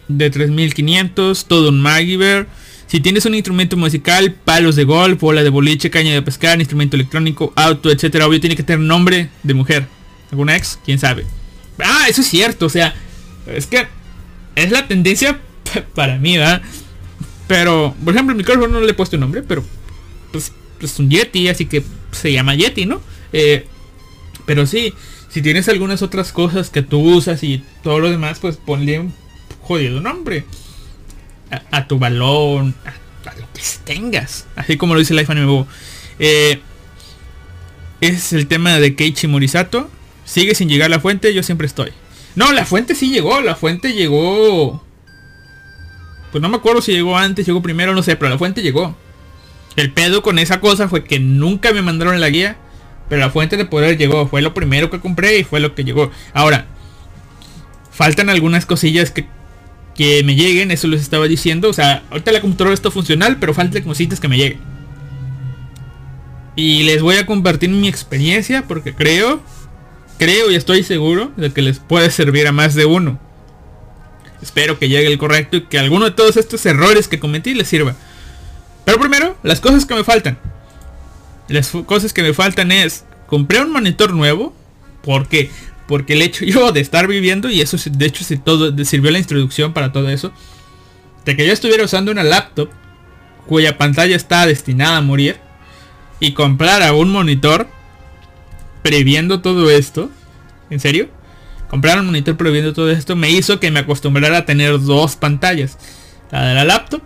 [0.08, 2.48] de 3500, todo un Magiver.
[2.88, 6.96] Si tienes un instrumento musical, palos de golf, bola de boliche, caña de pescar, instrumento
[6.96, 9.88] electrónico, auto, etcétera, obvio tiene que tener nombre de mujer.
[10.32, 10.80] ¿Alguna ex?
[10.84, 11.26] ¿Quién sabe?
[11.80, 12.94] Ah, eso es cierto, o sea,
[13.52, 13.88] es que
[14.56, 15.40] es la tendencia
[15.96, 16.62] para mí, ¿verdad?
[17.48, 19.64] Pero, por ejemplo, el micrófono no le he puesto nombre, pero
[20.32, 23.02] pues es un Yeti, así que se llama Yeti, ¿no?
[23.34, 23.66] Eh,
[24.46, 24.94] pero sí,
[25.30, 29.14] si tienes algunas otras cosas que tú usas y todo lo demás, pues ponle un
[29.62, 30.46] jodido nombre.
[31.72, 34.46] A, tu balón, a, lo que tengas.
[34.56, 35.68] Así como lo dice iPhone nuevo.
[36.18, 36.62] Eh,
[38.00, 39.90] es el tema de Keiichi Morisato.
[40.24, 41.92] Sigue sin llegar la fuente, yo siempre estoy.
[42.36, 44.84] No, la fuente sí llegó, la fuente llegó.
[46.32, 48.96] Pues no me acuerdo si llegó antes, llegó primero, no sé, pero la fuente llegó.
[49.76, 52.58] El pedo con esa cosa fue que nunca me mandaron la guía.
[53.10, 54.26] Pero la fuente de poder llegó.
[54.28, 56.12] Fue lo primero que compré y fue lo que llegó.
[56.34, 56.68] Ahora,
[57.92, 59.26] faltan algunas cosillas que,
[59.96, 60.72] que me lleguen.
[60.72, 61.70] Eso les estaba diciendo.
[61.70, 64.60] O sea, ahorita la computadora está funcional, pero faltan cositas que me lleguen.
[66.56, 69.42] Y les voy a compartir mi experiencia porque creo,
[70.22, 73.20] creo y estoy seguro de que les puede servir a más de uno.
[74.40, 77.68] Espero que llegue el correcto y que alguno de todos estos errores que cometí les
[77.68, 77.96] sirva.
[78.86, 80.38] Pero primero, las cosas que me faltan.
[81.48, 84.56] Las cosas que me faltan es, compré un monitor nuevo.
[85.02, 85.50] porque
[85.88, 89.18] Porque el hecho yo de estar viviendo, y eso de hecho si todo, sirvió la
[89.18, 90.32] introducción para todo eso,
[91.26, 92.70] de que yo estuviera usando una laptop
[93.48, 95.38] cuya pantalla está destinada a morir,
[96.20, 97.68] y comprara un monitor
[98.82, 100.10] previendo todo esto,
[100.70, 101.10] ¿en serio?
[101.70, 105.78] Comprar un monitor previendo todo esto me hizo que me acostumbrara a tener dos pantallas.
[106.32, 107.02] La de la laptop,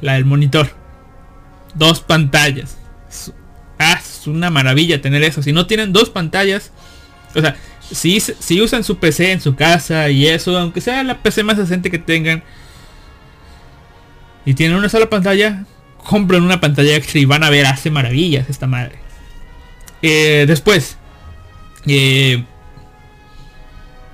[0.00, 0.70] la del monitor.
[1.74, 2.76] Dos pantallas.
[3.78, 5.42] Ah, es una maravilla tener eso.
[5.42, 6.72] Si no tienen dos pantallas,
[7.34, 7.56] o sea,
[7.92, 11.56] si, si usan su PC en su casa y eso, aunque sea la PC más
[11.56, 12.42] decente que tengan,
[14.44, 15.66] y tienen una sola pantalla,
[15.98, 18.98] compren una pantalla extra y van a ver, hace maravillas esta madre.
[20.00, 20.96] Eh, después,
[21.88, 22.44] eh,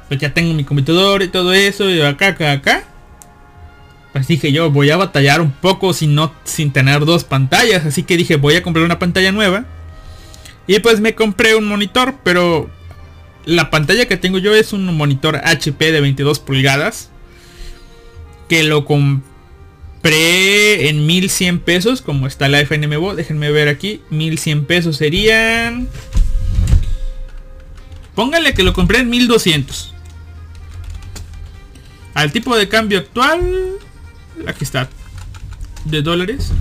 [0.09, 2.85] pues ya tengo mi computador y todo eso, y acá, acá, acá.
[4.13, 7.85] Pues dije yo, voy a batallar un poco sin, no, sin tener dos pantallas.
[7.85, 9.65] Así que dije, voy a comprar una pantalla nueva.
[10.69, 12.71] Y pues me compré un monitor, pero
[13.45, 17.11] la pantalla que tengo yo es un monitor HP de 22 pulgadas.
[18.49, 23.17] Que lo compré en 1100 pesos, como está la FNMBO.
[23.17, 24.01] Déjenme ver aquí.
[24.11, 25.89] 1100 pesos serían...
[28.15, 29.95] Póngale que lo compré en 1200.
[32.15, 33.79] Al tipo de cambio actual
[34.47, 34.89] aquí está,
[35.85, 36.53] de dólares.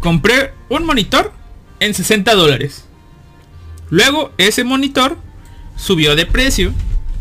[0.00, 1.32] Compré un monitor
[1.80, 2.84] en 60 dólares.
[3.90, 5.18] Luego ese monitor
[5.76, 6.72] subió de precio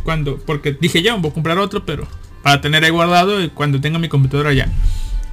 [0.04, 2.08] cuando, porque dije ya, voy a comprar otro, pero
[2.42, 4.68] para tener ahí guardado cuando tenga mi computadora ya.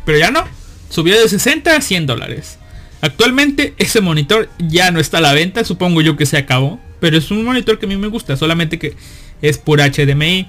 [0.04, 0.44] Pero ya no,
[0.88, 2.58] subió de 60 a 100 dólares.
[3.00, 6.80] Actualmente ese monitor ya no está a la venta, supongo yo que se acabó.
[7.00, 8.94] Pero es un monitor que a mí me gusta, solamente que
[9.42, 10.48] es por HDMI.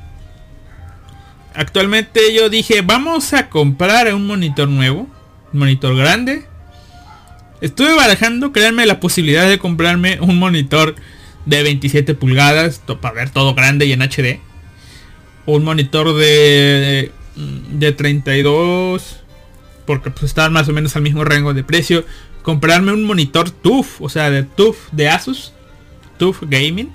[1.54, 5.08] Actualmente yo dije, vamos a comprar un monitor nuevo,
[5.54, 6.46] un monitor grande.
[7.62, 10.96] Estuve barajando, créanme, la posibilidad de comprarme un monitor
[11.46, 14.40] de 27 pulgadas para ver todo grande y en HD.
[15.46, 17.12] Un monitor de,
[17.72, 19.22] de 32,
[19.86, 22.06] porque pues estaban más o menos al mismo rango de precio.
[22.42, 25.54] Comprarme un monitor TUF, o sea, de TUF de Asus,
[26.42, 26.94] Gaming.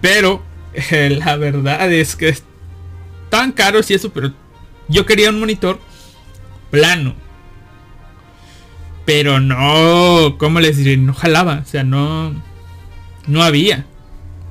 [0.00, 0.42] Pero
[0.74, 2.44] eh, la verdad es que es
[3.30, 4.32] tan caro y eso, pero
[4.88, 5.80] yo quería un monitor
[6.70, 7.14] plano.
[9.04, 10.96] Pero no, ¿cómo les diré?
[10.96, 12.34] No jalaba, o sea, no
[13.26, 13.84] no había.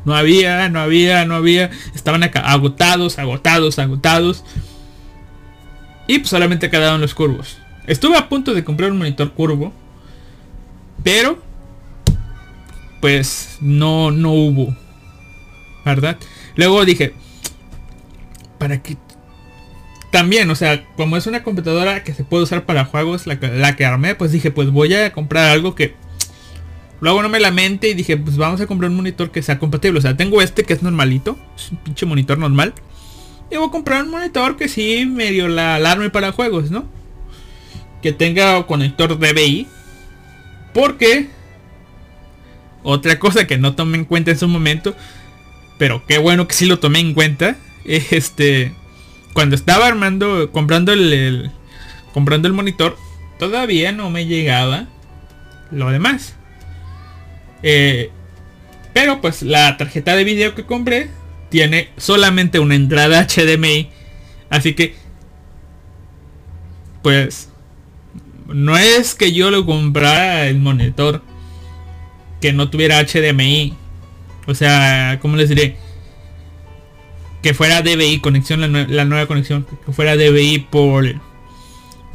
[0.06, 1.72] No había, no había, no había.
[1.96, 4.44] Estaban acá agotados, agotados, agotados.
[6.08, 7.58] Y pues solamente quedaron los curvos.
[7.88, 9.74] Estuve a punto de comprar un monitor curvo.
[11.04, 11.42] Pero
[13.06, 14.76] pues no no hubo.
[15.86, 16.18] ¿Verdad?
[16.56, 17.14] Luego dije,
[18.58, 18.98] ¿para qué?
[20.10, 23.76] También, o sea, como es una computadora que se puede usar para juegos, la, la
[23.76, 25.94] que armé, pues dije, pues voy a comprar algo que
[27.00, 30.00] Luego no me lamente y dije, pues vamos a comprar un monitor que sea compatible.
[30.00, 31.38] O sea, tengo este que es normalito.
[31.56, 32.74] Es un pinche monitor normal.
[33.52, 36.86] Y voy a comprar un monitor que sí medio la alarme para juegos, ¿no?
[38.02, 39.68] Que tenga conector DVI.
[40.74, 41.30] Porque...
[42.86, 44.96] Otra cosa que no tomé en cuenta en su momento.
[45.78, 47.58] Pero qué bueno que sí lo tomé en cuenta.
[47.84, 48.74] Este...
[49.34, 51.52] Cuando estaba armando, comprando el
[52.14, 52.98] comprando el monitor.
[53.38, 54.88] Todavía no me llegaba
[55.72, 56.36] lo demás.
[57.62, 58.12] Eh,
[58.94, 61.10] pero pues la tarjeta de video que compré
[61.50, 63.90] tiene solamente una entrada HDMI.
[64.50, 64.96] Así que
[67.02, 67.50] pues
[68.48, 71.22] no es que yo lo comprara el monitor
[72.46, 73.74] que no tuviera HDMI.
[74.46, 75.78] O sea, ¿cómo les diré?
[77.42, 79.66] Que fuera DVI, conexión, la, la, nueva conexión.
[79.84, 81.16] Que fuera DVI por,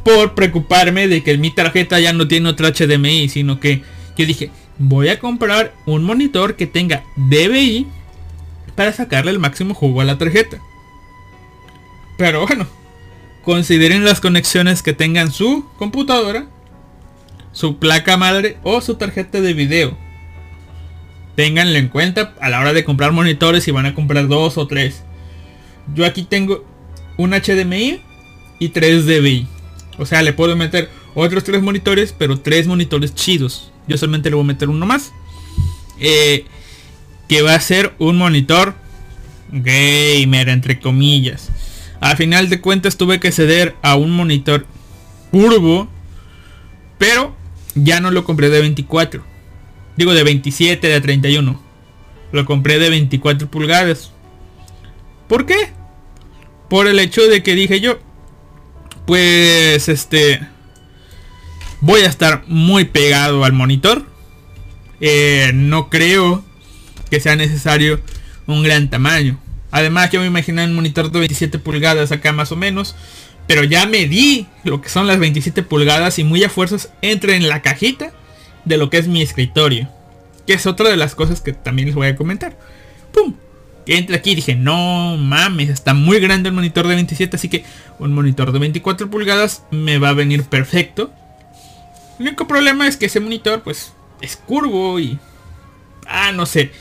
[0.05, 3.27] por preocuparme de que mi tarjeta ya no tiene otro HDMI.
[3.27, 3.83] Sino que
[4.17, 7.87] yo dije, voy a comprar un monitor que tenga DVI
[8.75, 10.61] para sacarle el máximo jugo a la tarjeta.
[12.17, 12.67] Pero bueno,
[13.43, 16.47] consideren las conexiones que tengan su computadora,
[17.51, 20.10] su placa madre o su tarjeta de video.
[21.35, 24.67] Ténganlo en cuenta a la hora de comprar monitores si van a comprar dos o
[24.67, 25.03] tres.
[25.95, 26.65] Yo aquí tengo
[27.17, 28.01] un HDMI
[28.59, 29.47] y tres DVI.
[29.97, 33.71] O sea, le puedo meter otros tres monitores, pero tres monitores chidos.
[33.87, 35.11] Yo solamente le voy a meter uno más.
[35.99, 36.45] Eh,
[37.27, 38.75] que va a ser un monitor
[39.51, 41.49] gamer, entre comillas.
[41.99, 44.65] A final de cuentas tuve que ceder a un monitor
[45.31, 45.87] curvo.
[46.97, 47.35] Pero
[47.73, 49.23] ya no lo compré de 24.
[49.97, 51.61] Digo de 27, de 31.
[52.31, 54.11] Lo compré de 24 pulgadas.
[55.27, 55.71] ¿Por qué?
[56.69, 57.99] Por el hecho de que dije yo.
[59.05, 60.39] Pues este
[61.81, 64.05] voy a estar muy pegado al monitor.
[65.01, 66.43] Eh, no creo
[67.09, 67.99] que sea necesario
[68.47, 69.39] un gran tamaño.
[69.71, 72.95] Además yo me imaginé un monitor de 27 pulgadas acá más o menos.
[73.47, 77.49] Pero ya medí lo que son las 27 pulgadas y muy a fuerzas entra en
[77.49, 78.13] la cajita
[78.65, 79.89] de lo que es mi escritorio.
[80.45, 82.57] Que es otra de las cosas que también les voy a comentar.
[83.13, 83.35] ¡Pum!
[83.87, 87.65] Entra aquí y dije, no mames, está muy grande el monitor de 27, así que
[87.99, 91.11] un monitor de 24 pulgadas me va a venir perfecto.
[92.19, 95.17] El único problema es que ese monitor pues es curvo y...
[96.07, 96.71] Ah, no sé.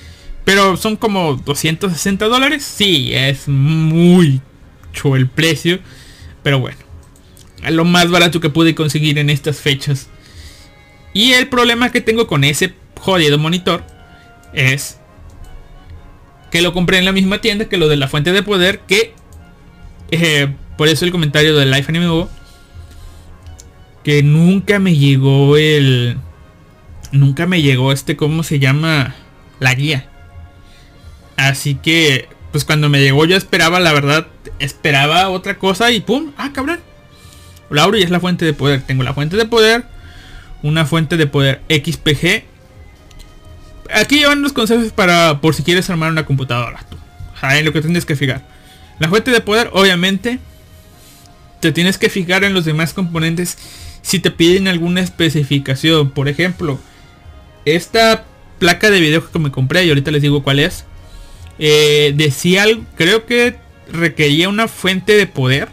[0.45, 2.65] Pero son como 260 dólares.
[2.65, 4.41] Sí, es muy
[4.91, 5.79] mucho el precio.
[6.43, 6.79] Pero bueno.
[7.69, 10.09] Lo más barato que pude conseguir en estas fechas.
[11.13, 13.85] Y el problema que tengo con ese jodido monitor
[14.53, 14.99] es
[16.51, 19.15] que lo compré en la misma tienda que lo de la fuente de poder que
[20.11, 22.27] eh, por eso el comentario del Life Anime
[24.03, 26.17] que nunca me llegó el...
[27.13, 29.15] Nunca me llegó este, ¿cómo se llama?
[29.59, 30.09] La guía.
[31.37, 34.29] Así que, pues cuando me llegó yo esperaba, la verdad,
[34.59, 36.33] esperaba otra cosa y ¡pum!
[36.37, 36.81] ¡Ah, cabrón!
[37.69, 38.83] Lauro y es la fuente de poder.
[38.83, 39.85] Tengo la fuente de poder.
[40.63, 42.45] Una fuente de poder XPG.
[43.93, 46.85] Aquí llevan los consejos para por si quieres armar una computadora.
[46.89, 46.97] Tú.
[47.43, 48.43] en lo que tienes que fijar.
[48.99, 50.39] La fuente de poder, obviamente,
[51.61, 53.57] te tienes que fijar en los demás componentes
[54.03, 56.11] si te piden alguna especificación.
[56.11, 56.79] Por ejemplo,
[57.65, 58.25] esta
[58.59, 60.85] placa de video que me compré y ahorita les digo cuál es.
[61.59, 62.65] Eh, decía
[62.97, 63.57] creo que
[63.93, 65.69] requería una fuente de poder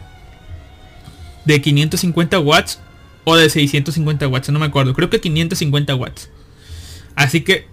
[1.46, 2.80] de 550 watts
[3.30, 6.30] o de 650 watts, no me acuerdo, creo que 550 watts.
[7.14, 7.68] Así que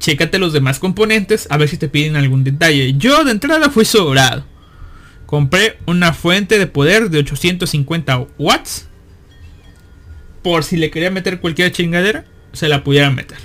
[0.00, 2.94] chécate los demás componentes a ver si te piden algún detalle.
[2.98, 4.44] Yo de entrada fui sobrado.
[5.24, 8.88] Compré una fuente de poder de 850 watts.
[10.42, 13.38] Por si le quería meter cualquier chingadera, se la pudiera meter.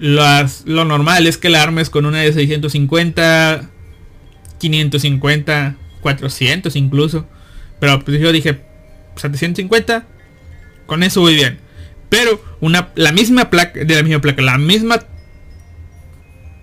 [0.00, 3.70] lo normal es que la armes con una de 650,
[4.58, 7.28] 550, 400 incluso.
[7.78, 8.68] Pero pues yo dije,
[9.20, 10.06] 750,
[10.86, 11.58] con eso voy bien.
[12.08, 15.00] Pero una, la misma placa, de la misma placa, la misma,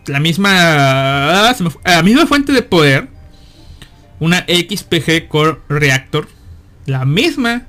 [0.06, 1.56] la misma,
[1.86, 3.08] la misma fuente de poder,
[4.20, 6.28] una XPG Core Reactor,
[6.86, 7.64] la misma,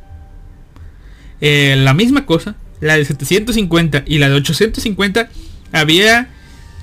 [1.40, 5.28] eh, la misma cosa, la de 750 y la de 850,
[5.72, 6.30] había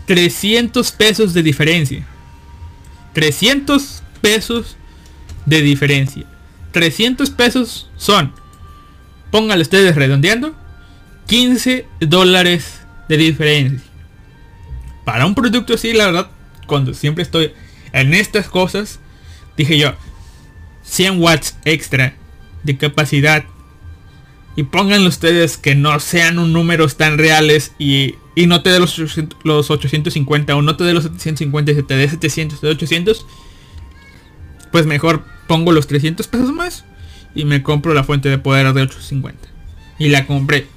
[0.06, 2.06] 300 pesos de diferencia.
[3.14, 4.78] 300 pesos
[5.46, 6.26] de diferencia.
[6.76, 8.34] 300 pesos son,
[9.32, 10.54] póngale ustedes redondeando,
[11.28, 13.80] 15 dólares de diferencia.
[15.06, 16.32] Para un producto así, la verdad,
[16.68, 17.54] cuando siempre estoy
[17.94, 19.00] en estas cosas,
[19.56, 19.94] dije yo,
[20.84, 22.18] 100 watts extra
[22.64, 23.46] de capacidad.
[24.58, 28.82] Y pónganlo ustedes que no sean un números tan reales y, y no te dé
[28.82, 29.02] los,
[29.46, 33.26] los 850 o no te dé los 750 y te dé 700 de 800.
[34.74, 36.86] Pues mejor pongo los 300 pesos más
[37.34, 39.48] y me compro la fuente de poder de 850.
[40.00, 40.68] Y la compré.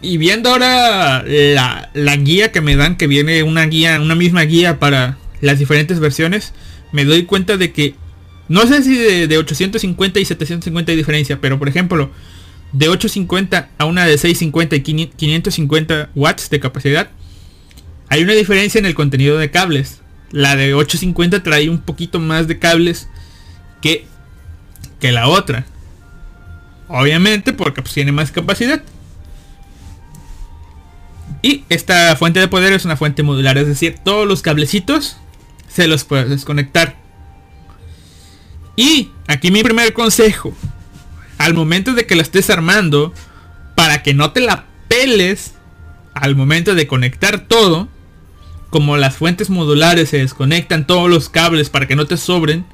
[0.00, 4.42] Y viendo ahora la, la, guía que me dan, que viene una guía, una misma
[4.42, 6.52] guía para las diferentes versiones,
[6.92, 7.94] me doy cuenta de que,
[8.48, 12.10] no sé si de, 850 y 750 hay diferencia, pero por ejemplo,
[12.72, 17.10] de 850 a una de 650 y 550 watts de capacidad,
[18.08, 20.00] hay una diferencia en el contenido de cables.
[20.30, 23.08] La de 850 trae un poquito más de cables
[23.80, 24.06] que,
[25.00, 25.66] que la otra.
[26.88, 28.82] Obviamente porque pues, tiene más capacidad.
[31.42, 35.16] Y esta fuente de poder es una fuente modular, es decir, todos los cablecitos
[35.68, 36.96] se los puedes desconectar.
[38.74, 40.52] Y aquí mi primer consejo,
[41.36, 43.12] al momento de que la estés armando,
[43.76, 45.52] para que no te la peles
[46.14, 47.88] al momento de conectar todo,
[48.70, 52.64] como las fuentes modulares se desconectan todos los cables para que no te sobren,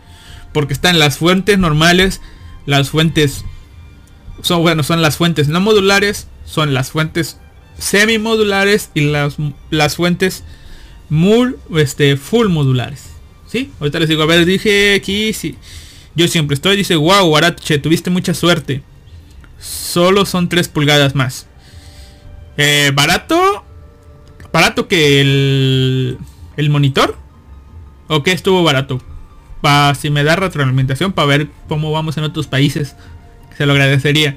[0.52, 2.20] porque están las fuentes normales,
[2.66, 3.44] las fuentes
[4.42, 7.38] son bueno, son las fuentes no modulares, son las fuentes
[7.78, 9.36] semi modulares y las,
[9.70, 10.44] las fuentes
[11.08, 13.10] mul, este, full modulares.
[13.46, 13.70] ¿Sí?
[13.78, 15.32] Ahorita les digo, a ver, dije aquí.
[16.16, 18.82] Yo siempre estoy, dice, wow, Guarache, tuviste mucha suerte.
[19.60, 21.46] Solo son 3 pulgadas más.
[22.56, 23.64] Eh, barato.
[24.54, 26.16] Barato que el,
[26.56, 27.18] el monitor.
[28.06, 29.02] ¿O qué estuvo barato?
[29.60, 32.94] Pa, si me da retroalimentación para ver cómo vamos en otros países.
[33.58, 34.36] Se lo agradecería.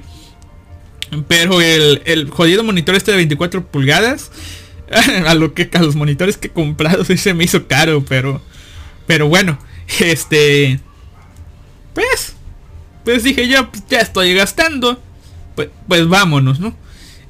[1.28, 4.32] Pero el, el jodido monitor este de 24 pulgadas.
[5.26, 8.42] A lo que a los monitores que he comprado sí se me hizo caro, pero.
[9.06, 9.56] Pero bueno,
[10.00, 10.80] este.
[11.94, 12.34] Pues.
[13.04, 15.00] Pues dije pues, ya estoy gastando.
[15.54, 16.74] Pues, pues vámonos, ¿no?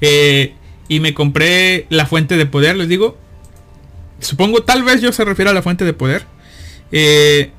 [0.01, 0.55] Eh,
[0.89, 3.17] y me compré la fuente de poder, les digo.
[4.19, 6.25] Supongo, tal vez yo se refiere a la fuente de poder.
[6.91, 7.51] Eh,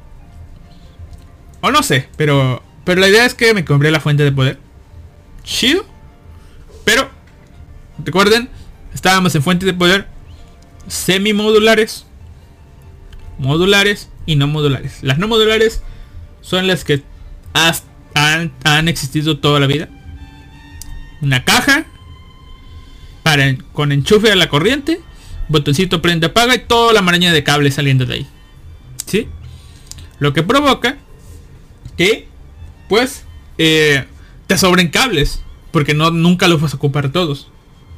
[1.63, 2.63] o no sé, pero.
[2.85, 4.59] Pero la idea es que me compré la fuente de poder.
[5.45, 5.87] Chido.
[6.85, 7.09] Pero,
[8.05, 8.51] recuerden,
[8.93, 10.09] estábamos en fuentes de poder
[10.89, 12.07] semi modulares,
[14.27, 14.99] y no modulares.
[15.03, 15.83] Las no modulares
[16.41, 17.03] son las que
[17.55, 19.89] han, existido toda la vida.
[21.23, 21.87] Una caja
[23.73, 25.01] con enchufe a la corriente,
[25.49, 28.27] botoncito prende apaga y toda la maraña de cables saliendo de ahí.
[29.07, 29.29] ¿Sí?
[30.19, 30.99] Lo que provoca
[31.97, 32.29] que
[32.89, 33.25] pues
[33.57, 34.05] eh,
[34.47, 35.43] te sobren cables.
[35.71, 37.49] Porque no, nunca los vas a ocupar todos.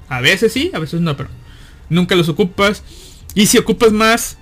[0.09, 1.31] A veces sí, a veces no, pero
[1.89, 2.83] nunca los ocupas.
[3.35, 4.37] Y si ocupas más,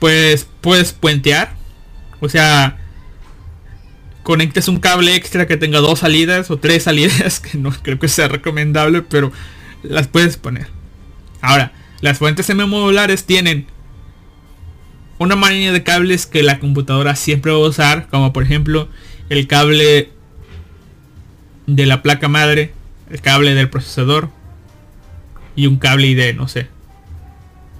[0.00, 1.54] pues puedes puentear.
[2.20, 2.78] O sea,
[4.24, 8.08] conectes un cable extra que tenga dos salidas o tres salidas, que no creo que
[8.08, 9.30] sea recomendable, pero
[9.82, 10.68] las puedes poner.
[11.40, 13.66] Ahora, las fuentes M-modulares tienen
[15.18, 18.88] una manera de cables que la computadora siempre va a usar, como por ejemplo
[19.28, 20.10] el cable
[21.66, 22.72] de la placa madre,
[23.10, 24.30] el cable del procesador
[25.54, 26.68] y un cable ID, no sé.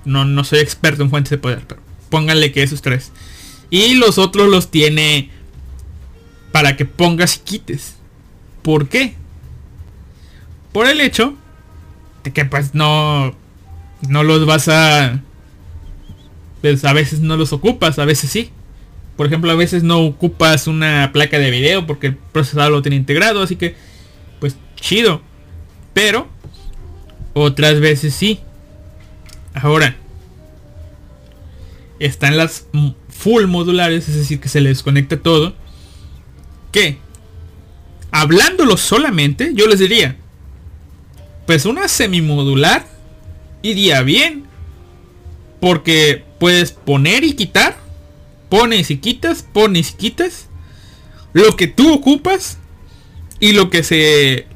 [0.04, 3.12] No, no soy experto en fuentes de poder, pero pónganle que esos tres.
[3.70, 5.30] Y los otros los tiene
[6.52, 7.96] para que pongas y quites.
[8.62, 9.14] ¿Por qué?
[10.72, 11.36] Por el hecho
[12.32, 13.34] que pues no
[14.08, 15.22] no los vas a
[16.60, 18.50] pues a veces no los ocupas, a veces sí.
[19.16, 22.96] Por ejemplo, a veces no ocupas una placa de video porque el procesador lo tiene
[22.96, 23.74] integrado, así que
[24.40, 25.22] pues chido.
[25.94, 26.28] Pero
[27.34, 28.40] otras veces sí.
[29.54, 29.96] Ahora,
[31.98, 32.66] están las
[33.08, 35.54] full modulares, es decir, que se les conecta todo.
[36.72, 36.98] Que,
[38.10, 40.16] hablándolo solamente, yo les diría,
[41.46, 42.86] pues una semimodular
[43.62, 44.44] iría bien.
[45.60, 47.78] Porque puedes poner y quitar.
[48.48, 50.48] Pones y quitas, pones y quitas.
[51.32, 52.58] Lo que tú ocupas.
[53.40, 54.46] Y lo que se.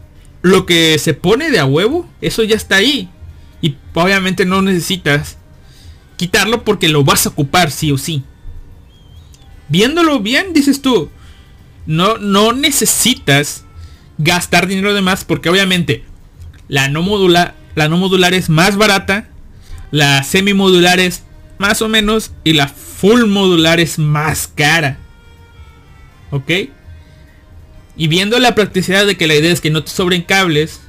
[0.43, 2.09] Lo que se pone de a huevo.
[2.21, 3.09] Eso ya está ahí.
[3.63, 5.39] Y obviamente no necesitas
[6.17, 8.25] quitarlo porque lo vas a ocupar sí o sí.
[9.69, 11.11] Viéndolo bien, dices tú.
[11.87, 13.65] No, no necesitas
[14.19, 16.05] gastar dinero de más porque obviamente
[16.71, 19.29] la no modular, la no es más barata,
[19.91, 21.25] la semi modular es
[21.59, 24.97] más o menos y la full modular es más cara.
[26.31, 26.51] ¿Ok?
[27.97, 30.81] Y viendo la practicidad de que la idea es que no te sobren cables,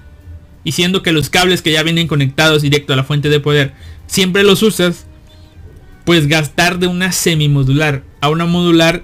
[0.63, 3.73] y siendo que los cables que ya vienen conectados directo a la fuente de poder,
[4.05, 5.07] siempre los usas,
[6.05, 9.03] pues gastar de una semi modular a una modular,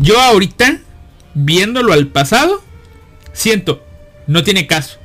[0.00, 0.80] yo ahorita,
[1.34, 2.64] viéndolo al pasado,
[3.34, 3.84] siento,
[4.26, 5.03] no tiene caso.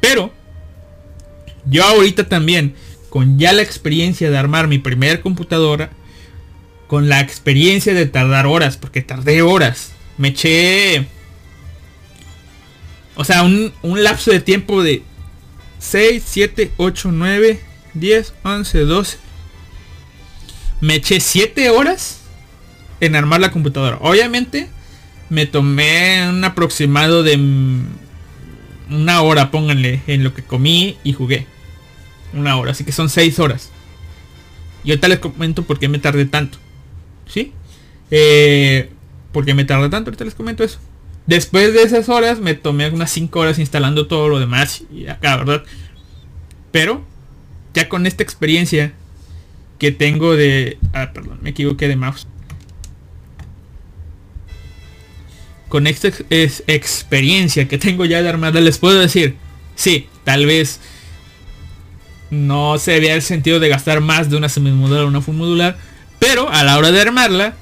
[0.00, 0.32] Pero
[1.66, 2.74] yo ahorita también,
[3.08, 5.90] con ya la experiencia de armar mi primera computadora,
[6.86, 11.06] con la experiencia de tardar horas, porque tardé horas, me eché...
[13.14, 15.02] O sea, un, lapso de tiempo de
[15.78, 17.60] 6, 7, 8, 9,
[17.94, 19.18] 10, 11, 12.
[20.80, 22.20] Me eché 7 horas
[23.00, 23.98] en armar la computadora.
[24.00, 24.68] Obviamente
[25.28, 27.36] me tomé un aproximado de
[28.90, 31.46] una hora, pónganle, en lo que comí y jugué.
[32.32, 33.70] Una hora, así que son seis horas.
[34.84, 36.58] Y ahorita les comento por qué me tardé tanto.
[37.26, 37.52] ¿Sí?
[38.10, 38.90] Eh,
[39.32, 40.10] ¿Por qué me tardé tanto?
[40.10, 40.78] Ahorita les comento eso.
[41.26, 45.36] Después de esas horas me tomé unas 5 horas instalando todo lo demás y acá,
[45.36, 45.62] ¿verdad?
[46.72, 47.04] Pero
[47.74, 48.92] ya con esta experiencia
[49.78, 50.78] que tengo de...
[50.92, 52.26] Ah, perdón, me equivoqué de mouse.
[55.70, 59.36] Con esta experiencia que tengo ya de armarla, les puedo decir,
[59.76, 60.80] sí, tal vez
[62.30, 65.78] no se vea el sentido de gastar más de una semimodular o una full modular,
[66.18, 67.54] pero a la hora de armarla,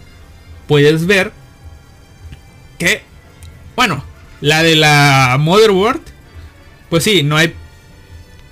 [0.66, 1.32] puedes ver
[2.78, 3.02] que,
[3.76, 4.02] bueno,
[4.40, 6.00] la de la motherboard,
[6.88, 7.54] pues sí, no hay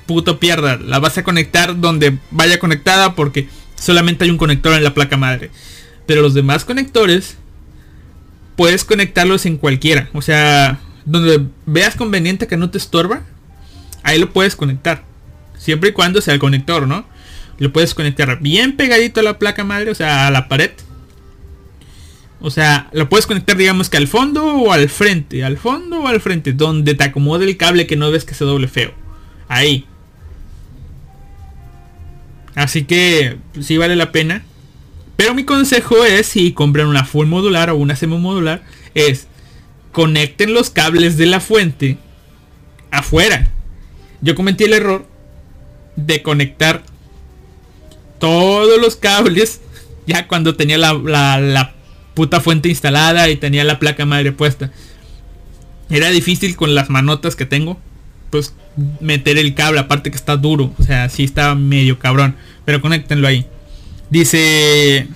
[0.04, 4.84] puto pierda, la vas a conectar donde vaya conectada porque solamente hay un conector en
[4.84, 5.50] la placa madre.
[6.04, 7.38] Pero los demás conectores
[8.56, 10.08] puedes conectarlos en cualquiera.
[10.12, 13.22] O sea, donde veas conveniente que no te estorba,
[14.02, 15.04] ahí lo puedes conectar.
[15.58, 17.06] Siempre y cuando sea el conector, ¿no?
[17.58, 20.72] Lo puedes conectar bien pegadito a la placa madre, o sea, a la pared.
[22.40, 25.44] O sea, lo puedes conectar digamos que al fondo o al frente.
[25.44, 26.52] Al fondo o al frente.
[26.52, 28.92] Donde te acomode el cable que no ves que se doble feo.
[29.48, 29.86] Ahí.
[32.54, 34.44] Así que sí vale la pena.
[35.16, 38.62] Pero mi consejo es, si compran una full modular o una semi modular,
[38.94, 39.26] es
[39.92, 41.96] conecten los cables de la fuente
[42.90, 43.50] afuera.
[44.20, 45.06] Yo cometí el error
[45.96, 46.82] de conectar
[48.18, 49.60] todos los cables
[50.06, 51.72] ya cuando tenía la, la,
[52.14, 54.70] puta fuente instalada y tenía la placa madre puesta.
[55.90, 57.78] Era difícil con las manotas que tengo.
[58.30, 58.54] Pues
[59.00, 60.72] meter el cable, aparte que está duro.
[60.78, 62.34] O sea, sí está medio cabrón.
[62.64, 63.46] Pero conéctenlo ahí.
[64.10, 65.08] Dice...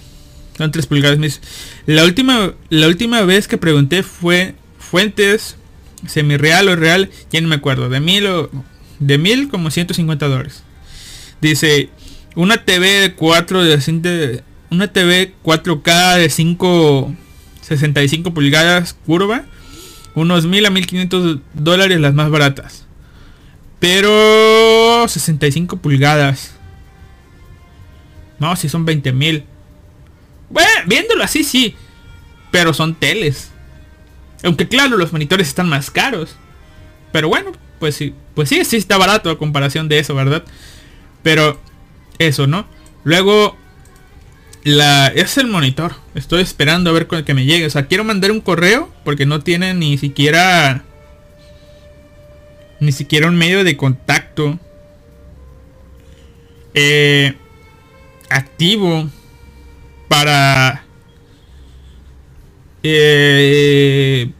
[0.56, 1.40] Son 3 pulgadas.
[1.86, 5.56] La última, la última vez que pregunté fue fuentes
[6.06, 7.10] semi-real o real.
[7.30, 7.88] Ya no me acuerdo.
[7.88, 8.50] De mil o...
[8.98, 10.62] De mil como 150 dólares.
[11.40, 11.90] Dice...
[12.36, 14.42] Una TV de 4 de...
[14.70, 17.16] Una TV 4K de 5...
[17.62, 19.44] 65 pulgadas curva.
[20.14, 22.84] Unos 1000 a 1500 dólares las más baratas.
[23.78, 26.52] Pero 65 pulgadas.
[28.40, 29.44] No, si son 20 mil.
[30.48, 31.76] Bueno, viéndolo así, sí.
[32.50, 33.50] Pero son teles.
[34.42, 36.36] Aunque claro, los monitores están más caros.
[37.12, 38.14] Pero bueno, pues sí.
[38.34, 40.42] Pues sí, sí está barato a comparación de eso, ¿verdad?
[41.22, 41.60] Pero
[42.18, 42.66] eso, ¿no?
[43.04, 43.56] Luego,
[44.64, 45.94] la es el monitor.
[46.14, 47.66] Estoy esperando a ver con el que me llegue.
[47.66, 50.84] O sea, quiero mandar un correo porque no tiene ni siquiera
[52.80, 54.58] ni siquiera un medio de contacto
[56.72, 57.34] eh,
[58.30, 59.08] activo
[60.08, 60.84] para
[62.82, 64.30] eh,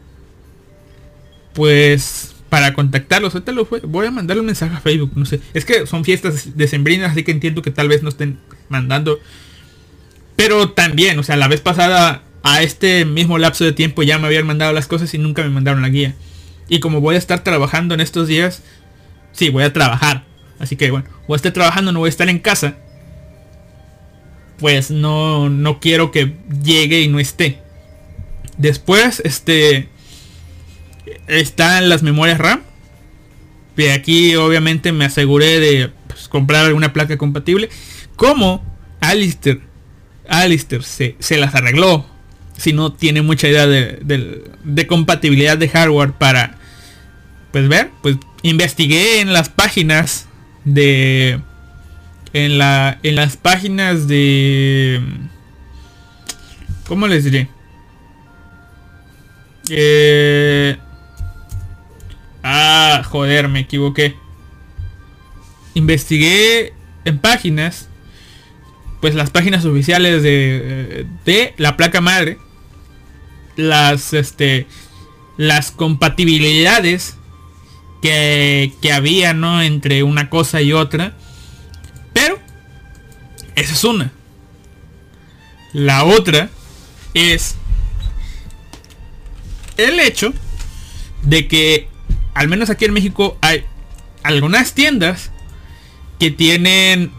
[1.53, 5.63] pues para contactarlos ahorita lo voy a mandarle un mensaje a Facebook no sé es
[5.63, 8.39] que son fiestas decembrinas así que entiendo que tal vez no estén
[8.69, 9.19] mandando
[10.35, 14.25] Pero también, o sea, la vez pasada a este mismo lapso de tiempo ya me
[14.25, 16.15] habían mandado las cosas y nunca me mandaron la guía.
[16.67, 18.63] Y como voy a estar trabajando en estos días,
[19.33, 20.23] sí, voy a trabajar.
[20.57, 22.77] Así que bueno, voy a estar trabajando, no voy a estar en casa.
[24.61, 27.59] Pues no, no quiero que llegue y no esté.
[28.57, 29.89] Después, este,
[31.27, 32.61] están las memorias RAM.
[33.75, 37.69] Y aquí obviamente me aseguré de pues, comprar alguna placa compatible.
[38.15, 38.63] Como
[39.01, 39.61] Alistair,
[40.29, 42.05] Alistair se, se las arregló
[42.61, 46.59] si no tiene mucha idea de, compatibilidad de hardware para
[47.51, 50.27] pues ver pues investigué en las páginas
[50.63, 51.41] de
[52.33, 55.01] en la en las páginas de
[56.87, 57.47] cómo les diré
[59.69, 60.77] eh,
[62.43, 64.15] ah joder me equivoqué
[65.73, 66.73] investigué
[67.05, 67.87] en páginas
[69.01, 72.37] pues las páginas oficiales de, de la placa madre
[73.55, 74.67] las, este,
[75.37, 77.17] las compatibilidades
[78.01, 79.61] que, que había, ¿no?
[79.61, 81.13] Entre una cosa y otra.
[83.55, 84.11] Esa es una.
[85.73, 86.49] La otra
[87.13, 87.55] es
[89.77, 90.33] el hecho
[91.23, 91.87] de que,
[92.33, 93.65] al menos aquí en México, hay
[94.23, 95.31] algunas tiendas
[96.19, 97.11] que tienen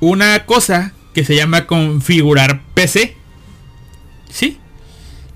[0.00, 3.16] una cosa que se llama configurar PC.
[4.30, 4.58] ¿Sí?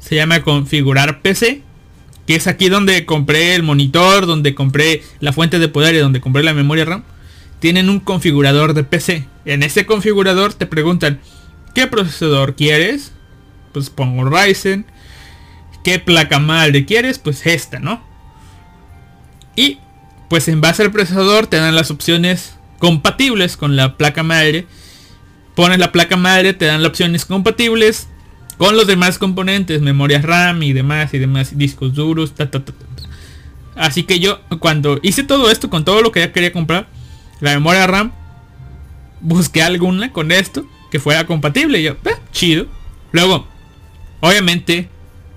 [0.03, 1.63] se llama configurar PC,
[2.27, 6.21] que es aquí donde compré el monitor, donde compré la fuente de poder y donde
[6.21, 7.05] compré la memoria RAM.
[7.61, 9.25] Tienen un configurador de PC.
[9.45, 11.21] En ese configurador te preguntan,
[11.75, 13.13] ¿qué procesador quieres?
[13.73, 14.87] Pues pongo Ryzen.
[15.85, 17.19] ¿Qué placa madre quieres?
[17.19, 18.03] Pues esta, ¿no?
[19.57, 19.79] Y
[20.29, 24.67] pues en base al procesador te dan las opciones compatibles con la placa madre.
[25.55, 28.09] Pones la placa madre, te dan las opciones compatibles
[28.59, 32.33] con los demás componentes, memorias RAM y demás y demás, discos duros,
[33.75, 36.89] Así que yo cuando hice todo esto con todo lo que ya quería comprar,
[37.41, 38.13] la memoria RAM,
[39.23, 41.81] busqué alguna con esto que fuera compatible.
[41.81, 42.67] Y yo, eh, chido.
[43.13, 43.47] Luego,
[44.21, 44.89] obviamente,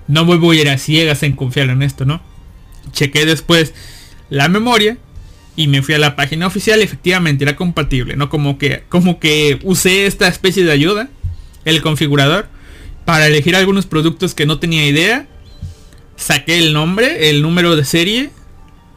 [0.08, 2.22] no me voy a ir a ciegas en confiar en esto, ¿no?
[2.92, 3.74] Chequé después
[4.30, 4.98] la memoria
[5.56, 8.30] y me fui a la página oficial efectivamente era compatible, ¿no?
[8.30, 11.10] Como que, como que usé esta especie de ayuda,
[11.64, 12.48] el configurador,
[13.06, 15.28] para elegir algunos productos que no tenía idea.
[16.18, 18.32] Saqué el nombre, el número de serie.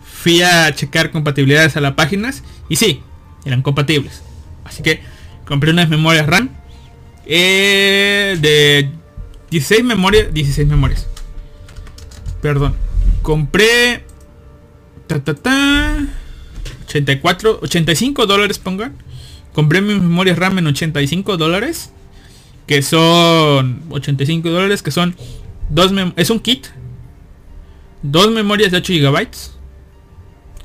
[0.02, 2.43] Fui a checar compatibilidades a las páginas.
[2.69, 3.02] Y sí,
[3.44, 4.23] eran compatibles.
[4.79, 5.01] Así que
[5.45, 6.51] compré unas memorias RAM.
[7.27, 8.89] Eh, de
[9.51, 10.33] 16 memorias.
[10.33, 11.09] 16 memorias.
[12.41, 12.77] Perdón.
[13.23, 14.05] Compré.
[15.09, 15.99] Ta, ta, ta,
[16.87, 18.95] 84, 85 dólares pongan.
[19.53, 21.91] Compré mis memorias RAM en 85 dólares
[22.69, 25.17] que son 85 dólares, que son
[25.71, 26.67] dos es un kit,
[28.03, 29.55] dos memorias de 8 gigabytes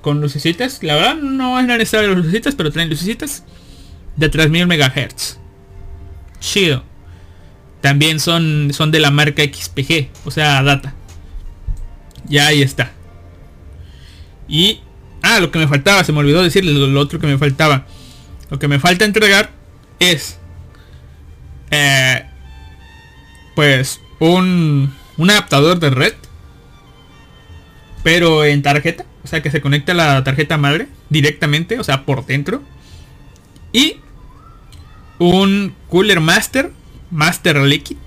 [0.02, 0.84] con lucecitas.
[0.84, 3.46] La verdad no es necesario las lucecitas, pero traen lucecitas
[4.16, 5.40] de 3000 megahertz.
[6.40, 6.84] Chido.
[7.82, 10.94] También son, son de la marca XPG, o sea, data.
[12.28, 12.92] Ya ahí está.
[14.48, 14.80] Y
[15.22, 17.86] ah, lo que me faltaba, se me olvidó decirles lo otro que me faltaba.
[18.50, 19.52] Lo que me falta entregar
[20.00, 20.38] es
[21.72, 22.24] eh,
[23.56, 26.14] pues un, un adaptador de red.
[28.04, 29.06] Pero en tarjeta.
[29.24, 31.80] O sea que se conecta a la tarjeta madre directamente.
[31.80, 32.62] O sea, por dentro.
[33.72, 33.98] Y
[35.32, 36.72] un cooler master.
[37.12, 37.98] Master liquid.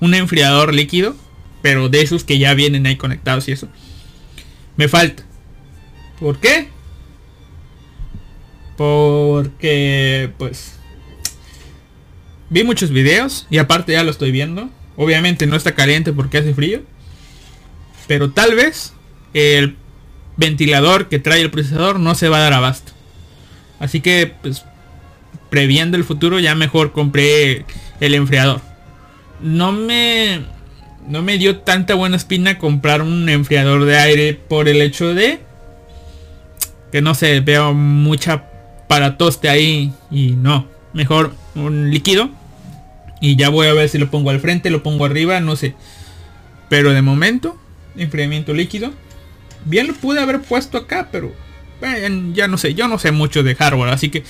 [0.00, 1.16] Un enfriador líquido.
[1.62, 3.68] Pero de esos que ya vienen ahí conectados y eso.
[4.76, 5.24] Me falta.
[6.18, 6.68] ¿Por qué?
[8.76, 10.80] Porque pues
[12.50, 14.68] Vi muchos videos y aparte ya lo estoy viendo.
[14.96, 16.82] Obviamente no está caliente porque hace frío.
[18.08, 18.92] Pero tal vez
[19.34, 19.76] el
[20.36, 22.92] ventilador que trae el procesador no se va a dar abasto.
[23.78, 24.64] Así que pues
[25.50, 27.64] previendo el futuro ya mejor compré
[28.00, 28.60] el enfriador.
[29.40, 30.40] No me
[31.06, 35.40] no me dio tanta buena espina comprar un enfriador de aire por el hecho de
[36.92, 38.44] que no sé, veo mucha
[38.88, 42.30] para toste ahí y no, mejor un líquido
[43.20, 45.74] y ya voy a ver si lo pongo al frente, lo pongo arriba, no sé.
[46.68, 47.58] Pero de momento,
[47.96, 48.92] enfriamiento líquido.
[49.66, 51.32] Bien lo pude haber puesto acá, pero
[52.32, 54.24] ya no sé, yo no sé mucho de hardware, así que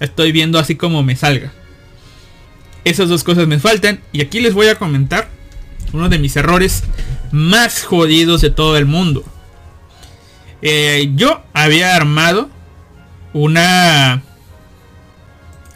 [0.00, 1.52] estoy viendo así como me salga.
[2.84, 5.28] Esas dos cosas me faltan y aquí les voy a comentar
[5.92, 6.82] uno de mis errores
[7.30, 9.24] más jodidos de todo el mundo.
[10.62, 12.50] Eh, yo había armado
[13.32, 14.22] una...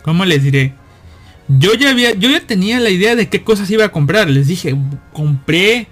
[0.03, 0.75] ¿Cómo les diré?
[1.49, 4.31] yo ya había, yo ya tenía la idea de qué cosas iba a comprar.
[4.31, 4.75] Les dije,
[5.13, 5.89] compré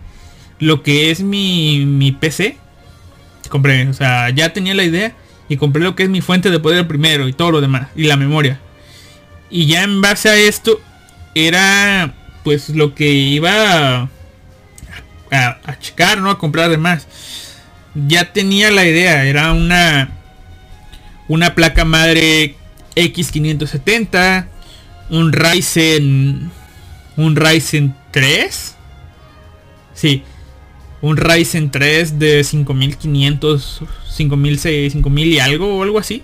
[0.59, 2.57] lo que es mi, mi PC.
[3.49, 5.15] Compré, o sea, ya tenía la idea
[5.53, 8.05] y compré lo que es mi fuente de poder primero y todo lo demás y
[8.05, 8.59] la memoria.
[9.51, 10.81] Y ya en base a esto
[11.35, 14.09] era pues lo que iba a,
[15.31, 16.31] a, checar, ¿no?
[16.31, 17.07] A comprar además.
[17.95, 20.11] Ya tenía la idea, era una
[21.29, 22.57] una placa madre
[22.97, 24.47] X570,
[25.11, 26.51] un Ryzen
[27.19, 28.75] un Ryzen 3.
[29.93, 30.23] Sí,
[31.03, 36.23] un Ryzen 3 de 5500, 5006, 5000 y algo o algo así.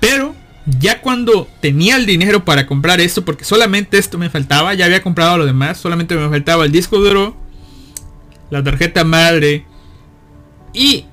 [0.00, 0.34] Pero
[0.66, 5.02] ya cuando tenía el dinero para comprar esto, porque solamente esto me faltaba, ya había
[5.02, 7.36] comprado lo demás, solamente me faltaba el disco duro,
[8.50, 9.64] la tarjeta madre
[10.74, 11.06] y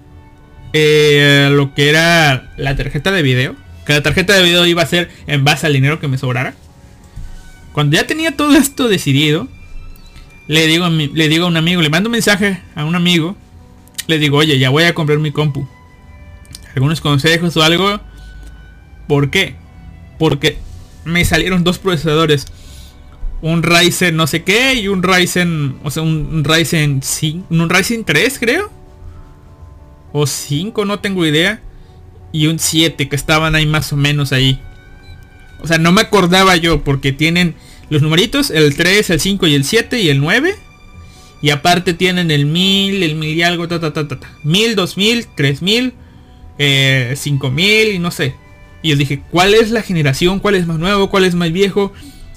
[0.74, 3.56] eh, lo que era la tarjeta de video.
[3.86, 6.54] Que la tarjeta de video iba a ser en base al dinero que me sobrara.
[7.72, 9.48] Cuando ya tenía todo esto decidido,
[10.52, 13.38] le digo, a le digo a un amigo, le mando un mensaje a un amigo,
[14.08, 15.66] le digo, oye, ya voy a comprar mi compu.
[16.76, 18.02] Algunos consejos o algo.
[19.08, 19.56] ¿Por qué?
[20.20, 20.58] Porque
[21.06, 22.48] me salieron dos procesadores.
[23.42, 28.04] Un Ryzen no sé qué y un Ryzen, o sea, un Ryzen 5, un Ryzen
[28.04, 28.70] 3 creo.
[30.12, 31.62] O 5, no tengo idea.
[32.34, 34.60] Y un 7 que estaban ahí más o menos ahí.
[35.62, 37.56] O sea, no me acordaba yo porque tienen
[37.92, 40.56] los numeritos, el 3, el 5 y el 7 y el 9.
[41.42, 45.28] Y aparte tienen el 1000, el 1000 y algo, ta, ta, ta, ta, 1000, 2000,
[45.36, 45.94] 3000,
[46.58, 48.34] eh, 5000 y no sé.
[48.82, 50.40] Y yo dije, ¿cuál es la generación?
[50.40, 51.10] ¿Cuál es más nuevo?
[51.10, 51.92] ¿Cuál es más viejo?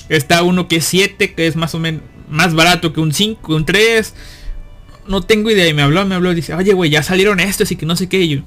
[0.09, 3.55] Está uno que es 7, que es más o menos más barato que un 5,
[3.55, 4.13] un 3.
[5.07, 5.69] No tengo idea.
[5.69, 8.09] Y me habló, me habló dice, oye, güey, ya salieron estos y que no sé
[8.09, 8.23] qué.
[8.23, 8.43] Y yo,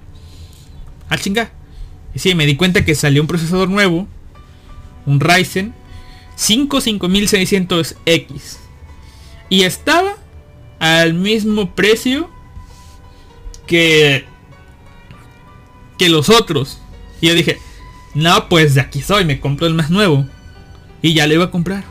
[1.07, 1.51] ah, chinga.
[2.13, 4.09] Y sí, me di cuenta que salió un procesador nuevo.
[5.05, 5.73] Un Ryzen
[6.37, 8.57] 5 5600X.
[9.49, 10.15] Y estaba
[10.79, 12.29] al mismo precio
[13.65, 14.25] que
[15.97, 16.79] que los otros.
[17.19, 17.59] Y yo dije,
[18.13, 20.25] no, pues de aquí soy, me compro el más nuevo.
[21.01, 21.83] Y ya le iba a comprar.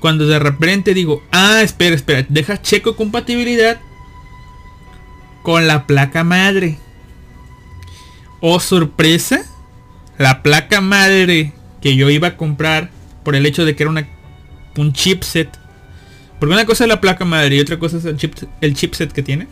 [0.00, 3.80] Cuando de repente digo, ah, espera, espera, deja checo compatibilidad
[5.42, 6.78] con la placa madre.
[8.40, 9.44] Oh, sorpresa.
[10.18, 12.90] La placa madre que yo iba a comprar
[13.24, 14.08] por el hecho de que era una,
[14.76, 15.48] un chipset.
[16.38, 18.18] Porque una cosa es la placa madre y otra cosa es el,
[18.60, 19.46] el chipset que tiene.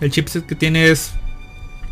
[0.00, 1.12] El chipset que tiene es...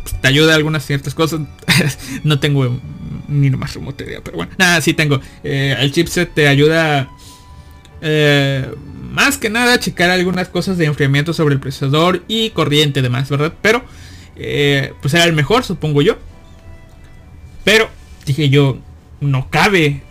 [0.03, 1.41] Pues, te ayuda a algunas ciertas cosas.
[2.23, 2.79] no tengo
[3.27, 4.51] ni más remoto idea, pero bueno.
[4.57, 5.21] Nada, sí tengo.
[5.43, 7.09] Eh, el chipset te ayuda...
[8.01, 8.69] Eh,
[9.11, 13.29] más que nada a checar algunas cosas de enfriamiento sobre el procesador y corriente demás,
[13.29, 13.53] ¿verdad?
[13.61, 13.83] Pero...
[14.39, 16.17] Eh, pues era el mejor, supongo yo.
[17.63, 17.89] Pero
[18.25, 18.77] dije yo,
[19.19, 20.03] no cabe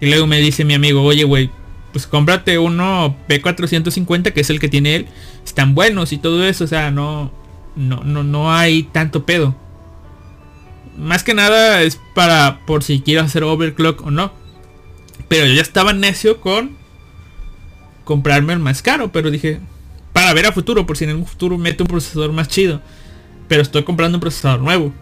[0.00, 1.50] y luego me dice mi amigo, oye, güey,
[1.92, 5.06] pues cómprate uno P450, que es el que tiene él.
[5.44, 7.32] Están buenos y todo eso, o sea, no,
[7.74, 9.54] no, no, no hay tanto pedo.
[10.98, 14.32] Más que nada es para por si quiero hacer overclock o no.
[15.28, 16.76] Pero yo ya estaba necio con
[18.04, 19.60] comprarme el más caro, pero dije,
[20.12, 22.80] para ver a futuro, por si en un futuro meto un procesador más chido.
[23.48, 24.92] Pero estoy comprando un procesador nuevo.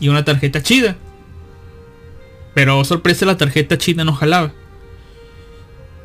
[0.00, 0.96] Y una tarjeta chida.
[2.54, 4.52] Pero sorpresa la tarjeta china no jalaba.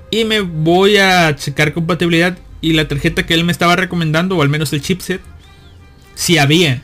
[0.10, 2.38] Y me voy a checar compatibilidad.
[2.62, 5.22] Y la tarjeta que él me estaba recomendando, o al menos el chipset,
[6.16, 6.82] si había.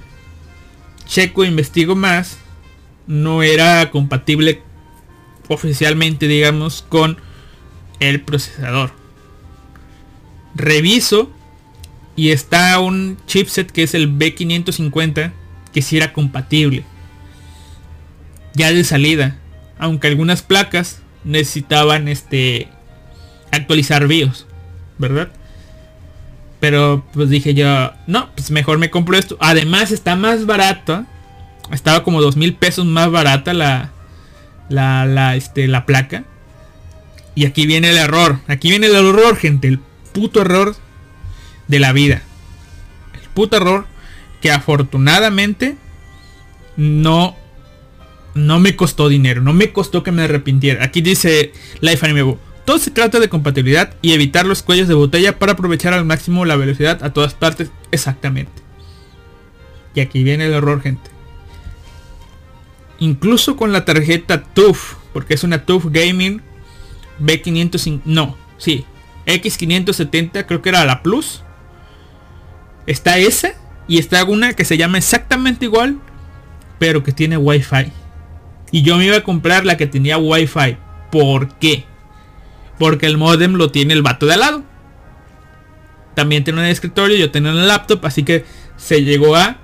[1.07, 2.37] Checo, investigo más.
[3.07, 4.61] No era compatible
[5.47, 7.17] oficialmente, digamos, con
[7.99, 8.91] el procesador.
[10.55, 11.31] Reviso
[12.15, 15.33] y está un chipset que es el B550
[15.73, 16.85] que si era compatible.
[18.53, 19.39] Ya de salida
[19.77, 22.67] aunque algunas placas necesitaban este
[23.51, 24.45] actualizar BIOS,
[24.97, 25.29] ¿verdad?
[26.59, 29.37] Pero pues dije yo, no, pues mejor me compro esto.
[29.39, 31.05] Además está más barata.
[31.71, 33.91] Estaba como dos mil pesos más barata la,
[34.69, 36.23] la, la, este, la placa.
[37.35, 38.39] Y aquí viene el error.
[38.47, 39.67] Aquí viene el error, gente.
[39.67, 39.79] El
[40.13, 40.75] puto error
[41.67, 42.21] de la vida.
[43.13, 43.85] El puto error
[44.41, 45.75] que afortunadamente
[46.77, 47.35] no
[48.35, 50.83] no me costó dinero, no me costó que me arrepintiera.
[50.83, 55.37] Aquí dice Life Anime Todo se trata de compatibilidad y evitar los cuellos de botella
[55.39, 57.69] para aprovechar al máximo la velocidad a todas partes.
[57.91, 58.51] Exactamente.
[59.95, 61.11] Y aquí viene el error, gente.
[62.99, 66.41] Incluso con la tarjeta TUF, porque es una TUF Gaming
[67.21, 68.85] B505, no, sí,
[69.27, 71.43] X570, creo que era la Plus.
[72.87, 73.53] Está esa
[73.87, 75.99] y está una que se llama exactamente igual,
[76.79, 78.02] pero que tiene Wi-Fi
[78.73, 80.75] Y yo me iba a comprar la que tenía wifi.
[81.09, 81.85] ¿Por qué?
[82.77, 84.63] Porque el modem lo tiene el vato de al lado.
[86.15, 88.43] También tiene un escritorio, yo tenía un laptop, así que
[88.75, 89.57] se llegó a...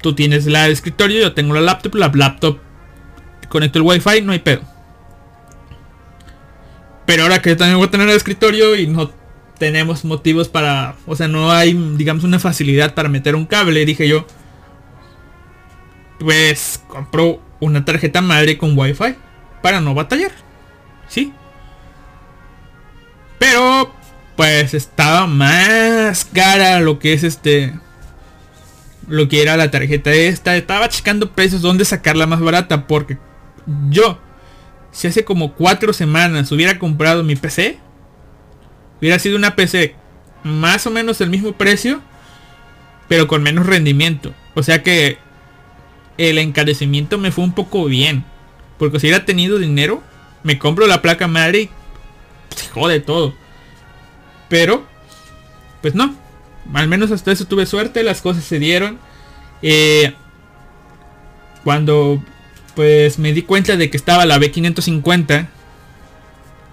[0.00, 2.60] Tú tienes la escritorio, yo tengo la laptop, la laptop
[3.48, 4.62] conecto el wifi, no hay pedo.
[7.06, 9.10] Pero ahora que también voy a tener el escritorio y no
[9.58, 14.08] tenemos motivos para, o sea, no hay, digamos, una facilidad para meter un cable, dije
[14.08, 14.26] yo,
[16.18, 19.14] pues compro una tarjeta madre con wifi
[19.62, 20.32] para no batallar,
[21.08, 21.32] ¿sí?
[23.38, 23.92] Pero,
[24.36, 27.74] pues estaba más cara lo que es este,
[29.08, 33.18] lo que era la tarjeta esta, estaba checando precios, dónde sacarla más barata, porque
[33.90, 34.18] yo
[34.96, 37.78] si hace como cuatro semanas hubiera comprado mi PC,
[38.98, 39.94] hubiera sido una PC
[40.42, 42.00] más o menos el mismo precio,
[43.06, 44.32] pero con menos rendimiento.
[44.54, 45.18] O sea que
[46.18, 48.24] el encarecimiento me fue un poco bien.
[48.78, 50.02] Porque si hubiera tenido dinero,
[50.42, 51.70] me compro la placa madre y
[52.54, 53.34] se jode todo.
[54.48, 54.84] Pero,
[55.82, 56.14] pues no.
[56.74, 58.98] Al menos hasta eso tuve suerte, las cosas se dieron.
[59.62, 60.12] Eh,
[61.64, 62.22] cuando
[62.76, 65.48] pues me di cuenta de que estaba la B550.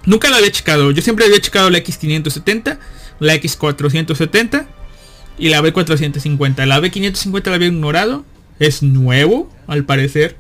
[0.06, 0.91] Nunca la había checado.
[0.91, 2.78] Yo siempre había checado la X570,
[3.20, 4.68] la X470
[5.40, 6.65] y la B450.
[6.65, 8.26] La B550 la había ignorado.
[8.64, 10.38] Es nuevo, al parecer.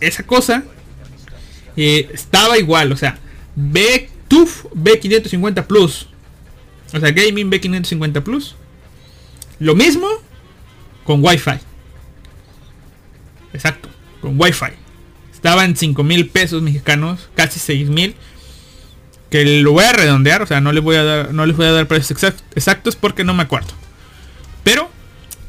[0.00, 0.64] Esa cosa
[1.76, 2.90] eh, estaba igual.
[2.90, 3.18] O sea,
[3.54, 6.08] B, TUF B550 Plus.
[6.92, 8.56] O sea, Gaming B550 Plus.
[9.60, 10.08] Lo mismo
[11.04, 11.60] con Wi-Fi.
[13.52, 13.88] Exacto,
[14.20, 14.72] con Wi-Fi.
[15.32, 18.16] Estaba en 5 mil pesos mexicanos, casi 6 mil.
[19.30, 21.66] Que lo voy a redondear, o sea, no les voy a dar, no les voy
[21.66, 22.24] a dar precios
[22.56, 23.70] exactos porque no me acuerdo.
[24.64, 24.90] Pero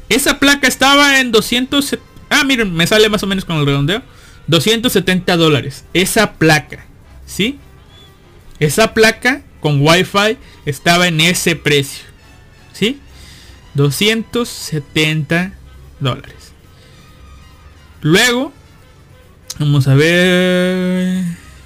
[0.08, 1.98] esa placa estaba en 200...
[2.30, 4.02] Ah, miren, me sale más o menos con el redondeo.
[4.46, 5.84] 270 dólares.
[5.92, 6.86] Esa placa.
[7.26, 7.58] ¿Sí?
[8.58, 12.04] Esa placa con Wi-Fi estaba en ese precio.
[12.72, 13.00] ¿Sí?
[13.74, 15.52] 270
[16.00, 16.52] dólares.
[18.00, 18.52] Luego,
[19.58, 21.24] vamos a ver.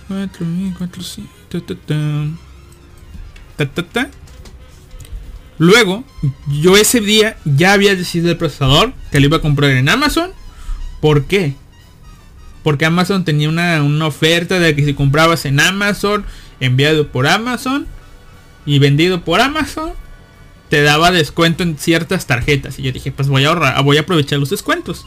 [0.08, 1.62] 4400.
[5.60, 6.02] Luego,
[6.48, 10.32] yo ese día ya había decidido el procesador que lo iba a comprar en Amazon.
[11.00, 11.54] ¿Por qué?
[12.64, 16.24] Porque Amazon tenía una, una oferta de que si comprabas en Amazon,
[16.58, 17.86] enviado por Amazon
[18.66, 19.92] y vendido por Amazon,
[20.68, 22.78] te daba descuento en ciertas tarjetas.
[22.80, 25.06] Y yo dije, pues voy a ahorrar, voy a aprovechar los descuentos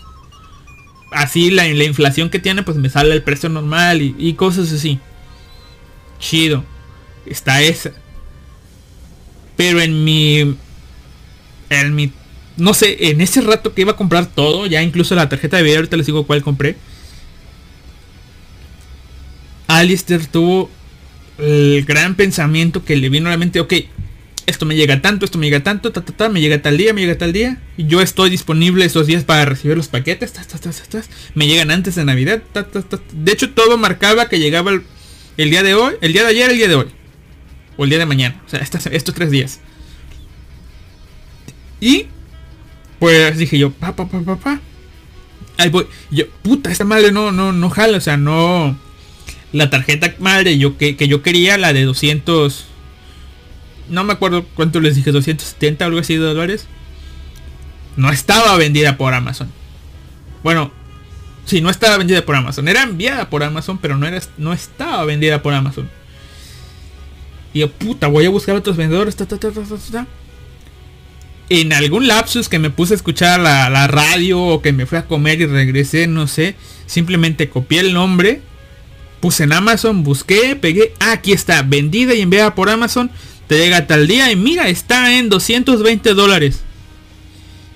[1.13, 4.99] así la, la, inflación que tiene, pues me sale el precio normal y, cosas así.
[6.19, 6.63] Chido.
[7.25, 7.91] Está esa.
[9.55, 10.55] Pero en mi...
[11.69, 12.11] En mi...
[12.55, 15.63] No sé, en ese rato que iba a comprar todo, ya incluso la tarjeta de
[15.63, 16.77] video, ahorita les digo cuál compré.
[19.67, 20.69] Alistair tuvo
[21.39, 23.73] el gran pensamiento que le vino a la mente, ok,
[24.45, 26.93] esto me llega tanto, esto me llega tanto, ta, ta, ta, me llega tal día,
[26.93, 27.61] me llega tal día.
[27.77, 30.33] Y yo estoy disponible esos días para recibir los paquetes.
[31.33, 32.41] me llegan antes de Navidad.
[33.13, 36.57] De hecho, todo marcaba que llegaba el, día de hoy, el día de ayer, el
[36.57, 36.87] día de hoy.
[37.77, 38.41] O el día de mañana.
[38.45, 39.59] O sea, estos, tres días.
[41.79, 42.07] Y
[42.99, 44.59] pues dije yo, pa, pa, pa.
[45.57, 45.87] Ahí voy.
[46.09, 47.97] yo, puta, esta madre no, no, no jala.
[47.97, 48.77] O sea, no.
[49.51, 52.67] La tarjeta madre yo que, que yo quería, la de 200
[53.89, 56.67] no me acuerdo cuánto les dije, 270 o algo así de dólares.
[57.95, 59.51] No estaba vendida por Amazon.
[60.43, 60.71] Bueno,
[61.45, 62.67] sí, no estaba vendida por Amazon.
[62.67, 65.89] Era enviada por Amazon, pero no, era, no estaba vendida por Amazon.
[67.53, 69.15] Y yo, puta, voy a buscar otros vendedores.
[71.49, 74.97] en algún lapsus que me puse a escuchar la, la radio o que me fui
[74.97, 76.55] a comer y regresé, no sé.
[76.85, 78.41] Simplemente copié el nombre.
[79.19, 80.93] Puse en Amazon, busqué, pegué.
[80.99, 83.09] Aquí está, vendida y enviada por Amazon
[83.47, 86.61] te llega tal día y mira, está en 220 dólares.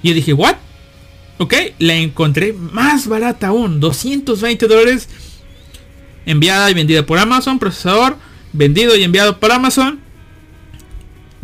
[0.01, 0.55] Y yo dije, ¿what?
[1.37, 5.09] Ok, la encontré más barata aún, 220 dólares.
[6.25, 8.17] Enviada y vendida por Amazon, procesador,
[8.53, 9.99] vendido y enviado por Amazon.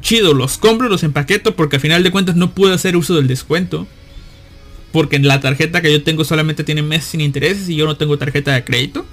[0.01, 3.27] Chido, los compro, los empaqueto porque al final de cuentas no pude hacer uso del
[3.27, 3.87] descuento.
[4.91, 7.97] Porque en la tarjeta que yo tengo solamente tiene meses sin intereses y yo no
[7.97, 9.05] tengo tarjeta de crédito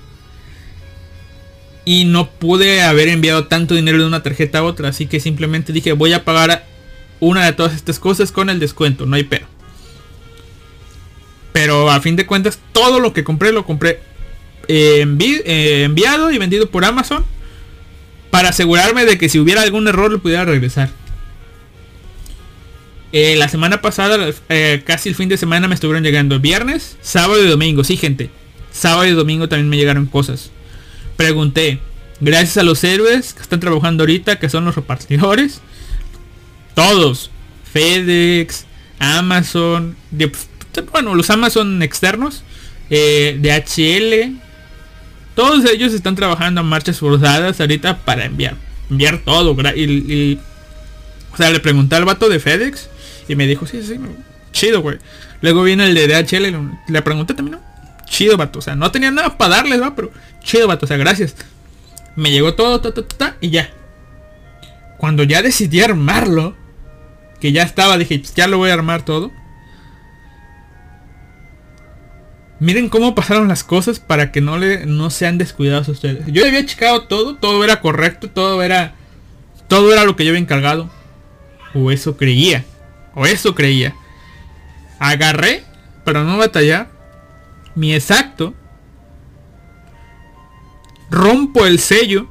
[1.85, 5.73] y no pude haber enviado tanto dinero de una tarjeta a otra, así que simplemente
[5.73, 6.67] dije voy a pagar
[7.21, 9.47] una de todas estas cosas con el descuento, no hay pero.
[11.53, 14.01] Pero a fin de cuentas todo lo que compré lo compré
[14.69, 15.05] eh,
[15.45, 17.25] eh, enviado y vendido por Amazon
[18.31, 20.91] para asegurarme de que si hubiera algún error lo pudiera regresar.
[23.13, 27.45] Eh, la semana pasada, eh, casi el fin de semana me estuvieron llegando viernes, sábado
[27.45, 27.83] y domingo.
[27.83, 28.31] Sí, gente.
[28.73, 30.51] Sábado y domingo también me llegaron cosas.
[31.17, 31.81] Pregunté,
[32.21, 35.61] gracias a los héroes que están trabajando ahorita, que son los repartidores.
[36.75, 37.31] Todos.
[37.73, 38.67] FedEx,
[38.99, 39.97] Amazon,
[40.93, 42.43] bueno, los Amazon externos,
[42.91, 44.37] eh, DHL,
[45.41, 48.57] todos ellos están trabajando en marchas forzadas ahorita para enviar,
[48.91, 49.57] enviar todo.
[49.75, 50.39] Y,
[51.33, 52.91] o sea, le pregunté al vato de FedEx
[53.27, 53.99] y me dijo, sí, sí,
[54.53, 54.99] chido, güey.
[55.41, 58.05] Luego viene el de DHL, le pregunté también, ¿no?
[58.05, 58.59] Chido, vato.
[58.59, 60.11] O sea, no tenía nada para darles, va, pero
[60.45, 60.85] chido, vato.
[60.85, 61.35] O sea, gracias.
[62.17, 63.71] Me llegó todo, ta, ta, ta, y ya.
[64.99, 66.55] Cuando ya decidí armarlo,
[67.41, 69.33] que ya estaba, dije, pues ya lo voy a armar todo.
[72.61, 76.27] Miren cómo pasaron las cosas para que no le no sean descuidados ustedes.
[76.27, 78.95] Yo había checado todo, todo era correcto, todo era
[79.67, 80.91] todo era lo que yo había encargado.
[81.75, 82.65] O eso creía.
[83.15, 83.95] O eso creía.
[84.99, 85.65] Agarré,
[86.05, 86.91] para no batallar,
[87.75, 88.53] mi exacto.
[91.11, 92.29] Rompo el sello.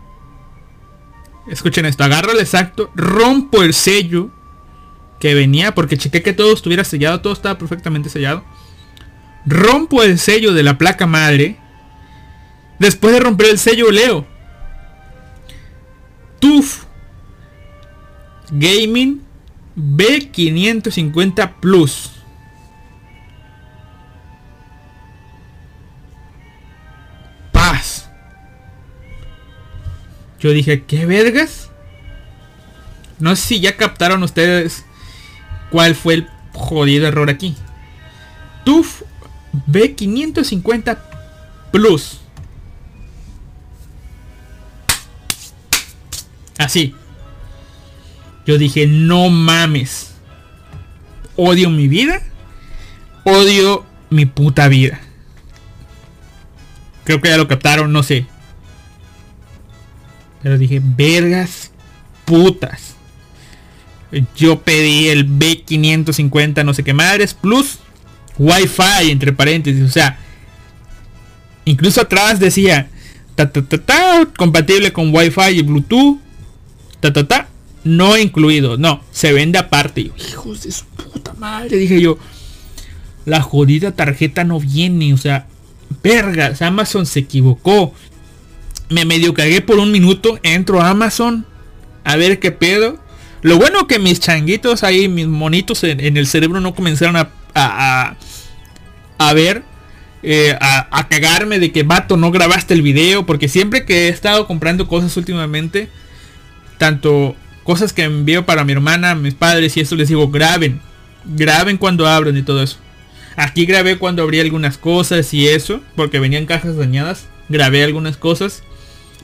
[1.50, 4.30] Escuchen esto, agarro el exacto, rompo el sello
[5.20, 8.44] que venía porque chequé que todo estuviera sellado, todo estaba perfectamente sellado.
[9.46, 11.58] Rompo el sello de la placa madre.
[12.80, 14.26] Después de romper el sello leo.
[16.40, 16.86] TUF
[18.52, 19.22] Gaming
[19.76, 22.12] B550 Plus.
[27.52, 28.10] Paz.
[30.40, 31.70] Yo dije, ¿qué vergas?
[33.20, 34.86] No sé si ya captaron ustedes
[35.70, 37.56] cuál fue el jodido error aquí.
[38.64, 39.04] TUF
[39.54, 40.98] B550
[41.72, 42.20] Plus.
[46.58, 46.96] Así.
[48.46, 50.12] Yo dije, no mames.
[51.36, 52.22] Odio mi vida.
[53.24, 55.00] Odio mi puta vida.
[57.04, 58.26] Creo que ya lo captaron, no sé.
[60.42, 61.72] Pero dije, vergas
[62.26, 62.96] putas.
[64.36, 67.80] Yo pedí el B550 no sé qué madres plus
[68.40, 70.18] Wi-Fi entre paréntesis, o sea,
[71.66, 72.90] incluso atrás decía
[73.36, 76.18] ta, ta, ta, compatible con Wi-Fi y Bluetooth,
[77.00, 77.50] ta, ta, ta,
[77.84, 80.12] no incluido, no, se vende aparte.
[80.18, 82.18] hijos de su puta madre, dije yo,
[83.26, 85.48] la jodida tarjeta no viene, o sea,
[86.04, 87.94] vergas, Amazon se equivocó.
[88.90, 91.46] Me medio cagué por un minuto, entro Amazon
[92.04, 92.98] a ver qué pedo.
[93.42, 98.16] Lo bueno que mis changuitos ahí, mis monitos en, el cerebro no comenzaron a, a,
[99.18, 99.64] a ver,
[100.22, 103.26] eh, a, cagarme de que vato no grabaste el video.
[103.26, 105.90] Porque siempre que he estado comprando cosas últimamente,
[106.78, 110.82] tanto cosas que envío para mi hermana, mis padres y eso les digo, graben.
[111.26, 112.78] Graben cuando abren y todo eso.
[113.36, 117.28] Aquí grabé cuando abrí algunas cosas y eso, porque venían cajas dañadas.
[117.48, 118.64] Grabé algunas cosas.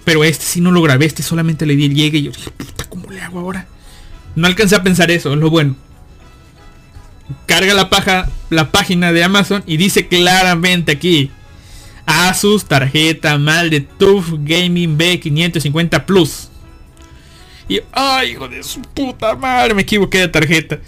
[0.03, 2.51] Pero este sí no lo grabé, este solamente le di el llegue y yo dije,
[2.51, 3.65] puta, ¿cómo le hago ahora?
[4.35, 5.75] No alcancé a pensar eso, es lo bueno
[7.45, 11.31] carga la, paja, la página de Amazon y dice claramente aquí.
[12.05, 16.49] Asus tarjeta mal de TUF Gaming B550 Plus.
[17.67, 20.79] Y, ay, hijo de su puta madre, me equivoqué de tarjeta.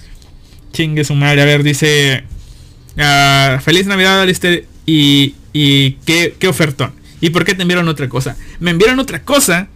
[0.74, 1.42] Chingue su madre.
[1.42, 2.24] A ver, dice...
[2.98, 4.68] Ah, feliz Navidad, Alistair.
[4.86, 6.94] Y, y qué, qué ofertón.
[7.20, 8.38] ¿Y por qué te enviaron otra cosa?
[8.60, 9.70] Me enviaron otra cosa.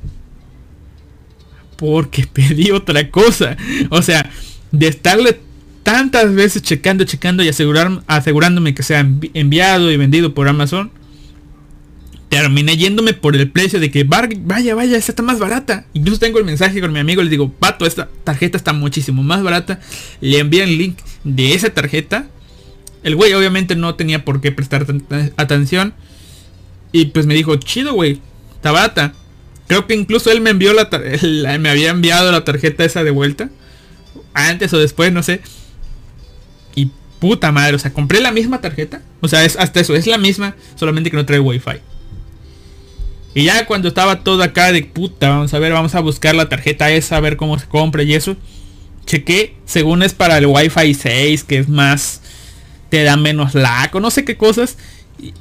[1.77, 3.57] Porque pedí otra cosa.
[3.89, 4.29] O sea,
[4.71, 5.39] de estarle
[5.83, 8.99] tantas veces checando, checando y asegurar, asegurándome que sea
[9.33, 10.91] enviado y vendido por Amazon,
[12.29, 15.85] terminé yéndome por el precio de que vaya, vaya, esta está más barata.
[15.93, 19.43] Incluso tengo el mensaje con mi amigo, le digo, pato, esta tarjeta está muchísimo más
[19.43, 19.81] barata.
[20.21, 22.27] Le envié el link de esa tarjeta.
[23.03, 24.87] El güey obviamente no tenía por qué prestar
[25.35, 25.93] atención.
[26.93, 28.21] Y pues me dijo, chido, güey,
[28.55, 29.13] está barata.
[29.67, 30.89] Creo que incluso él me envió la,
[31.21, 33.49] la, me había enviado la tarjeta esa de vuelta.
[34.33, 35.41] Antes o después, no sé.
[36.75, 39.01] Y puta madre, o sea, compré la misma tarjeta.
[39.21, 41.79] O sea, es hasta eso, es la misma, solamente que no trae wifi.
[43.33, 46.49] Y ya cuando estaba todo acá de puta, vamos a ver, vamos a buscar la
[46.49, 48.35] tarjeta esa, a ver cómo se compra y eso.
[49.05, 52.21] Chequé, según es para el Wi-Fi 6, que es más,
[52.89, 54.77] te da menos lag o no sé qué cosas.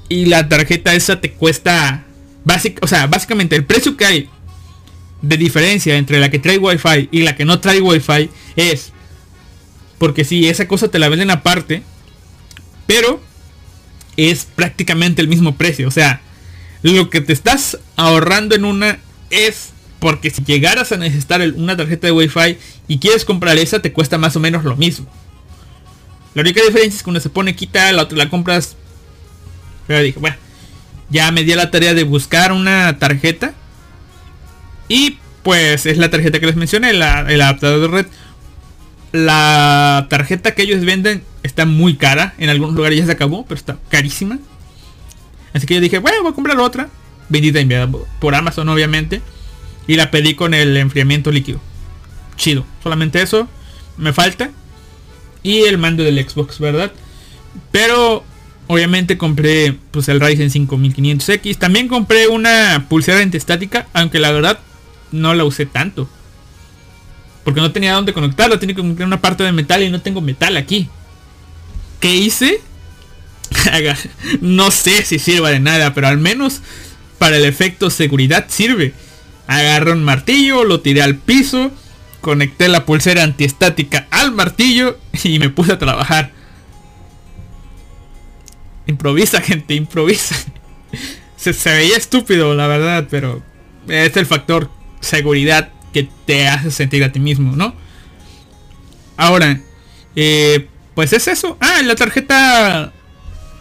[0.08, 2.04] Y, la tarjeta esa te cuesta,
[2.44, 4.28] básica, o sea, básicamente el precio que hay
[5.22, 8.92] de diferencia entre la que trae Wi-Fi y la que no trae Wi-Fi es
[10.00, 11.82] porque si esa cosa te la venden aparte.
[12.86, 13.20] Pero
[14.16, 15.86] es prácticamente el mismo precio.
[15.86, 16.22] O sea,
[16.80, 18.98] lo que te estás ahorrando en una
[19.28, 22.56] es porque si llegaras a necesitar una tarjeta de Wi-Fi
[22.88, 25.06] y quieres comprar esa, te cuesta más o menos lo mismo.
[26.34, 28.76] La única diferencia es que uno se pone quita, la otra la compras.
[29.86, 30.36] Pero dije, bueno,
[31.10, 33.52] ya me di la tarea de buscar una tarjeta.
[34.88, 38.06] Y pues es la tarjeta que les mencioné, el adaptador de red.
[39.12, 42.34] La tarjeta que ellos venden está muy cara.
[42.38, 44.38] En algunos lugares ya se acabó, pero está carísima.
[45.52, 46.88] Así que yo dije, bueno, voy a comprar otra.
[47.28, 47.88] Vendida enviada
[48.20, 49.20] por Amazon, obviamente.
[49.86, 51.60] Y la pedí con el enfriamiento líquido.
[52.36, 52.64] Chido.
[52.82, 53.48] Solamente eso
[53.96, 54.50] me falta.
[55.42, 56.92] Y el mando del Xbox, ¿verdad?
[57.72, 58.24] Pero
[58.68, 61.58] obviamente compré pues el Ryzen 5500X.
[61.58, 63.88] También compré una pulsera antiestática.
[63.92, 64.60] Aunque la verdad
[65.10, 66.08] no la usé tanto.
[67.44, 68.58] Porque no tenía dónde conectarla.
[68.58, 70.88] Tenía que conectar una parte de metal y no tengo metal aquí.
[72.00, 72.60] ¿Qué hice?
[74.40, 76.60] no sé si sirva de nada, pero al menos
[77.18, 78.94] para el efecto seguridad sirve.
[79.46, 81.70] Agarré un martillo, lo tiré al piso,
[82.20, 86.32] conecté la pulsera antiestática al martillo y me puse a trabajar.
[88.86, 90.36] Improvisa, gente, improvisa.
[91.36, 93.42] Se, se veía estúpido, la verdad, pero
[93.88, 97.74] es el factor seguridad que te hace sentir a ti mismo, ¿no?
[99.16, 99.60] Ahora,
[100.16, 101.56] eh, pues es eso.
[101.60, 102.92] Ah, la tarjeta.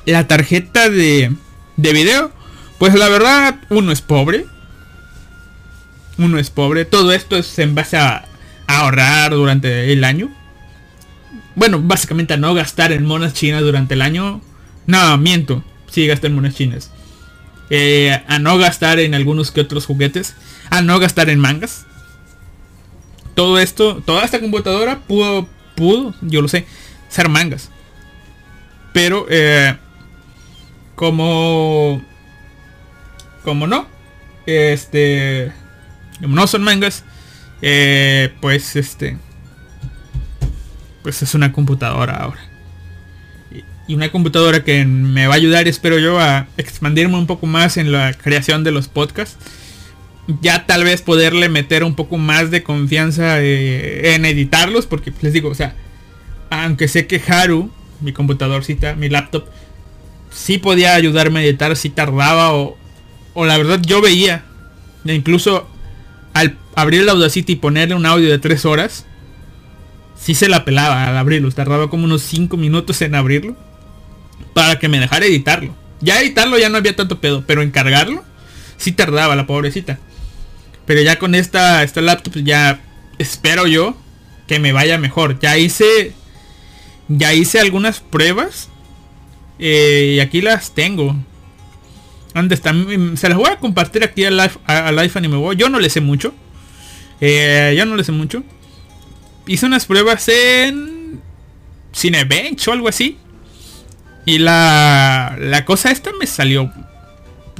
[0.06, 1.34] La tarjeta de,
[1.77, 2.31] de video.
[2.77, 4.45] Pues la verdad, uno es pobre.
[6.18, 6.85] Uno es pobre.
[6.85, 8.26] Todo esto es en base a,
[8.68, 10.30] ahorrar durante el año.
[11.56, 14.41] Bueno, básicamente a no gastar en monas chinas durante el año.
[14.85, 15.64] No, miento.
[15.89, 16.91] Sí, gasté en monas chinas.
[17.69, 20.35] Eh, a no gastar en algunos que otros juguetes.
[20.69, 21.85] A no gastar en mangas.
[23.40, 26.66] Todo esto, toda esta computadora pudo, pudo, yo lo sé,
[27.07, 27.70] ser mangas.
[28.91, 29.78] Pero, eh,
[30.94, 32.03] como...
[33.45, 33.88] Como no.
[34.45, 35.53] Este...
[36.20, 37.06] No son mangas.
[37.61, 39.18] Eh, pues este...
[41.02, 42.41] Pues es una computadora ahora.
[43.88, 47.78] Y una computadora que me va a ayudar, espero yo, a expandirme un poco más
[47.78, 49.38] en la creación de los podcasts.
[50.41, 54.85] Ya tal vez poderle meter un poco más de confianza eh, en editarlos.
[54.85, 55.76] Porque les digo, o sea,
[56.49, 59.45] aunque sé que Haru, mi computadorcita, mi laptop,
[60.31, 62.77] sí podía ayudarme a editar si tardaba o,
[63.34, 64.45] o la verdad yo veía,
[65.06, 65.68] incluso
[66.34, 69.06] al abrir el Audacity y ponerle un audio de 3 horas,
[70.15, 73.56] sí se la pelaba al abrirlo, tardaba como unos 5 minutos en abrirlo
[74.53, 75.76] para que me dejara editarlo.
[76.01, 78.23] Ya editarlo ya no había tanto pedo, pero encargarlo
[78.77, 79.99] sí tardaba la pobrecita.
[80.90, 82.80] Pero ya con esta, esta laptop ya
[83.20, 83.95] espero yo
[84.48, 85.38] que me vaya mejor.
[85.40, 86.14] Ya hice
[87.07, 88.70] ya hice algunas pruebas.
[89.60, 91.16] Eh, y aquí las tengo.
[92.34, 95.91] Antes también se las voy a compartir aquí al live, al Anime Yo no le
[95.91, 96.34] sé mucho.
[97.22, 98.41] Eh, yo no le sé mucho.
[99.45, 101.22] Hice unas pruebas en
[101.94, 103.20] Cinebench o algo así.
[104.26, 106.74] Y la, la cosa esta me salió,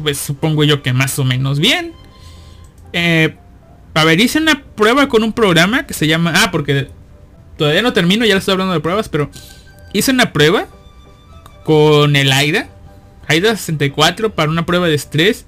[0.02, 1.99] pues supongo yo que más o menos bien.
[2.94, 3.36] Eh,
[3.94, 6.34] a ver, hice una prueba con un programa que se llama...
[6.36, 6.90] Ah, porque
[7.60, 9.30] Todavía no termino, ya estoy hablando de pruebas, pero
[9.92, 10.68] hice una prueba
[11.66, 12.70] con el AIDA.
[13.28, 15.46] AIDA 64 para una prueba de estrés.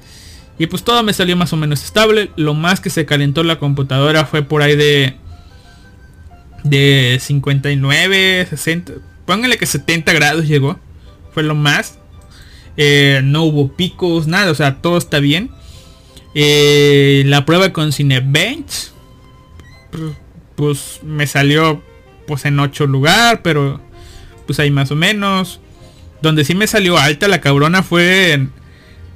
[0.60, 2.30] Y pues todo me salió más o menos estable.
[2.36, 5.16] Lo más que se calentó la computadora fue por ahí de...
[6.66, 8.94] De 59, 60.
[9.26, 10.78] Pónganle que 70 grados llegó.
[11.34, 11.98] Fue lo más.
[12.76, 14.52] Eh, no hubo picos, nada.
[14.52, 15.50] O sea, todo está bien.
[16.34, 18.91] Eh, la prueba con Cinebench.
[20.56, 21.82] Pues me salió
[22.28, 23.82] pues en 8 lugar, pero
[24.45, 25.60] pues ahí más o menos.
[26.22, 28.52] Donde sí me salió alta la cabrona fue en,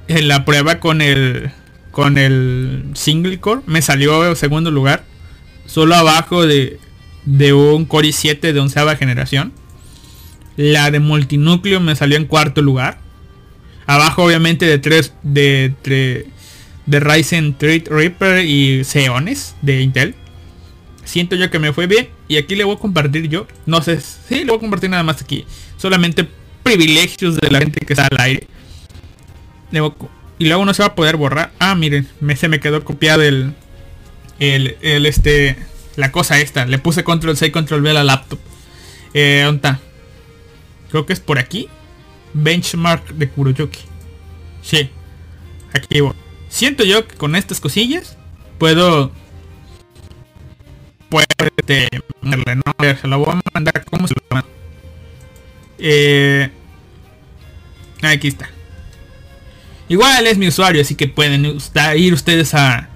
[0.08, 1.50] la prueba con el
[1.92, 3.62] con el single core.
[3.66, 5.04] Me salió segundo lugar.
[5.66, 6.78] Solo abajo de,
[7.24, 9.52] de un Core i7 de onceava generación.
[10.56, 12.98] La de multinúcleo me salió en cuarto lugar.
[13.86, 16.26] Abajo obviamente de tres de, de,
[16.86, 20.14] de Ryzen Threadripper y Xeones de Intel
[21.06, 22.08] siento yo que me fue bien.
[22.28, 23.46] Y aquí le voy a compartir yo.
[23.64, 25.46] No sé, si le voy a compartir nada más aquí.
[25.78, 26.28] Solamente
[26.62, 28.46] privilegios de la gente que está al aire.
[30.38, 31.52] y luego no se va a poder borrar.
[31.58, 33.54] Ah, miren, me, se me quedó copiado el,
[34.38, 35.56] el, este,
[35.96, 36.66] la cosa esta.
[36.66, 38.38] Le puse control C control V a la laptop.
[39.14, 39.80] Eh, ¿Dónde está?
[40.90, 41.68] Creo que es por aquí.
[42.34, 43.80] Benchmark de Kuroyoki.
[44.62, 44.90] Sí.
[45.72, 46.25] Aquí voy.
[46.56, 48.16] Siento yo que con estas cosillas
[48.56, 49.12] puedo
[51.10, 51.26] puede
[52.22, 54.48] mandarle, no, se lo voy a mandar como se lo mando.
[55.76, 56.50] Eh,
[58.00, 58.48] aquí está.
[59.90, 62.88] Igual es mi usuario, así que pueden ir ustedes a,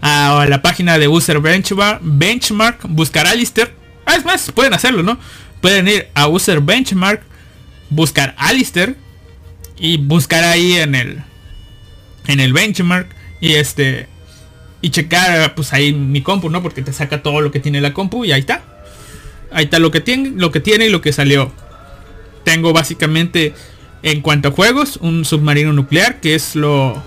[0.00, 3.74] a la página de User Benchmark, Benchmark buscar Alistair.
[4.06, 5.18] Ah, es más, pueden hacerlo, ¿no?
[5.60, 7.24] Pueden ir a User Benchmark,
[7.90, 8.96] buscar Alistair
[9.76, 11.24] y buscar ahí en el
[12.28, 13.08] en el benchmark
[13.40, 14.06] y este
[14.80, 16.62] y checar pues ahí mi compu, ¿no?
[16.62, 18.62] Porque te saca todo lo que tiene la compu y ahí está.
[19.50, 21.50] Ahí está lo que tiene, lo que tiene y lo que salió.
[22.44, 23.54] Tengo básicamente
[24.02, 27.02] en cuanto a juegos un submarino nuclear que es lo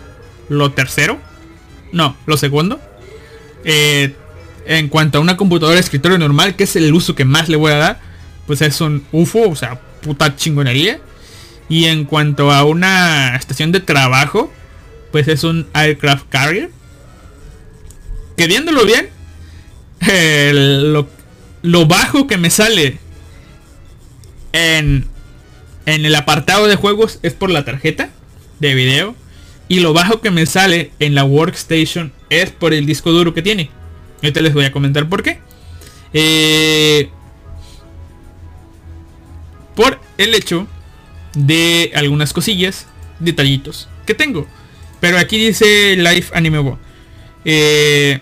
[0.49, 1.17] lo tercero.
[1.93, 2.79] No, lo segundo.
[3.63, 4.15] Eh,
[4.65, 7.57] en cuanto a una computadora de escritorio normal, que es el uso que más le
[7.57, 7.99] voy a dar,
[8.47, 10.99] pues es un UFO, o sea, puta chingonería.
[11.69, 14.51] Y en cuanto a una estación de trabajo,
[15.11, 16.69] pues es un aircraft carrier.
[18.37, 19.09] Que viéndolo bien,
[21.61, 22.97] lo, bajo que me sale
[24.53, 25.05] en,
[25.85, 28.09] en el apartado de juegos es por la tarjeta
[28.59, 29.15] de video.
[29.67, 33.41] Y lo bajo que me sale en la workstation es por el disco duro que
[33.41, 33.69] tiene.
[34.21, 35.39] Ahorita les voy a comentar por qué.
[36.13, 37.09] Eh,
[39.75, 40.67] por el hecho
[41.33, 42.87] de algunas cosillas,
[43.19, 44.47] detallitos que tengo.
[45.01, 46.77] Pero aquí dice Live Anime
[47.43, 48.21] eh,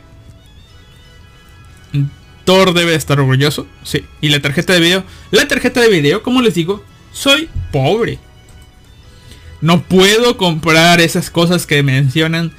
[2.45, 3.67] Thor debe estar orgulloso.
[3.83, 4.05] Sí.
[4.21, 5.03] Y la tarjeta de video.
[5.29, 8.17] La tarjeta de video, como les digo, soy pobre.
[9.61, 12.53] No puedo comprar esas cosas que mencionan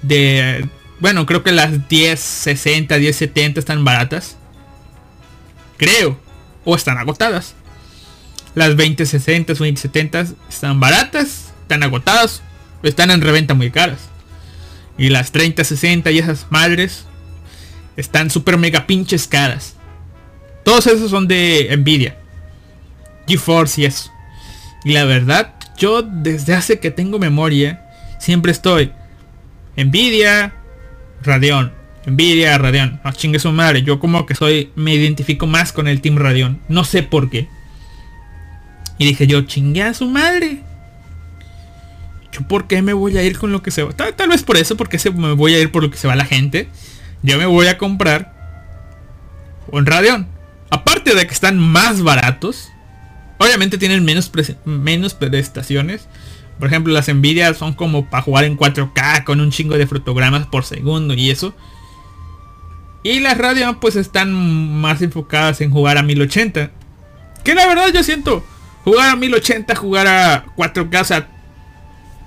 [0.00, 0.66] de...
[1.00, 4.38] Bueno, creo que las 1060, 1070 están baratas.
[5.76, 6.18] Creo.
[6.64, 7.54] O están agotadas.
[8.54, 12.42] Las 2060, 2070 están baratas, están agotadas,
[12.82, 14.08] están en reventa muy caras.
[14.96, 17.04] Y las 3060 y esas madres
[17.96, 19.76] están super mega pinches caras.
[20.64, 22.16] Todos esos son de Nvidia.
[23.26, 24.10] GeForce y eso.
[24.84, 27.84] Y la verdad, yo desde hace que tengo memoria,
[28.18, 28.92] siempre estoy
[29.76, 30.54] Nvidia,
[31.22, 31.72] Radeon.
[32.06, 33.00] Nvidia, Radeon.
[33.04, 33.82] No chingue su madre.
[33.82, 36.60] Yo como que soy, me identifico más con el Team Radeon.
[36.68, 37.48] No sé por qué.
[38.98, 40.62] Y dije yo, chingue a su madre.
[42.32, 43.92] Yo por qué me voy a ir con lo que se va.
[43.92, 46.24] Tal, vez por eso, porque me voy a ir por lo que se va la
[46.24, 46.68] gente.
[47.22, 48.34] Yo me voy a comprar
[49.68, 50.26] un Radeon.
[50.70, 52.68] Aparte de que están más baratos.
[53.38, 54.30] Obviamente tienen menos,
[54.64, 56.08] menos prestaciones.
[56.58, 60.46] Por ejemplo, las Nvidia son como para jugar en 4K con un chingo de fotogramas
[60.46, 61.54] por segundo y eso.
[63.04, 66.72] Y las Radeon pues están más enfocadas en jugar a 1080.
[67.44, 68.44] Que la verdad yo siento
[68.88, 71.28] Jugar a 1080, jugar a 4K, o sea,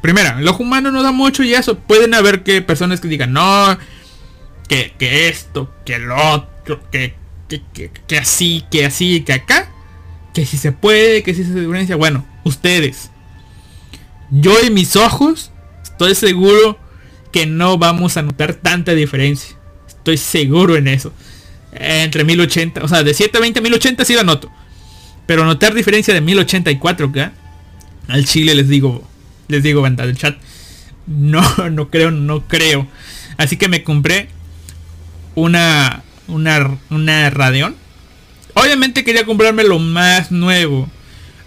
[0.01, 1.77] primera, el ojo humano no da mucho y eso.
[1.77, 3.77] Pueden haber que personas que digan, no,
[4.67, 7.15] que, que esto, que lo otro, que,
[7.47, 9.69] que, que, así, que así, que acá.
[10.33, 11.95] Que si se puede, que si se diferencia.
[11.95, 13.11] Bueno, ustedes.
[14.29, 15.51] Yo y mis ojos
[15.83, 16.79] estoy seguro
[17.33, 19.57] que no vamos a notar tanta diferencia.
[19.87, 21.13] Estoy seguro en eso.
[21.73, 24.51] Entre 1080, o sea, de 720 a 1080 sí la noto.
[25.25, 27.31] Pero notar diferencia de 1084K.
[28.07, 29.07] Al chile les digo.
[29.47, 30.37] Les digo, banda del chat.
[31.07, 31.41] No,
[31.71, 32.87] no creo, no creo.
[33.37, 34.29] Así que me compré
[35.35, 37.75] una, una, una Radeon.
[38.53, 40.89] Obviamente quería comprarme lo más nuevo.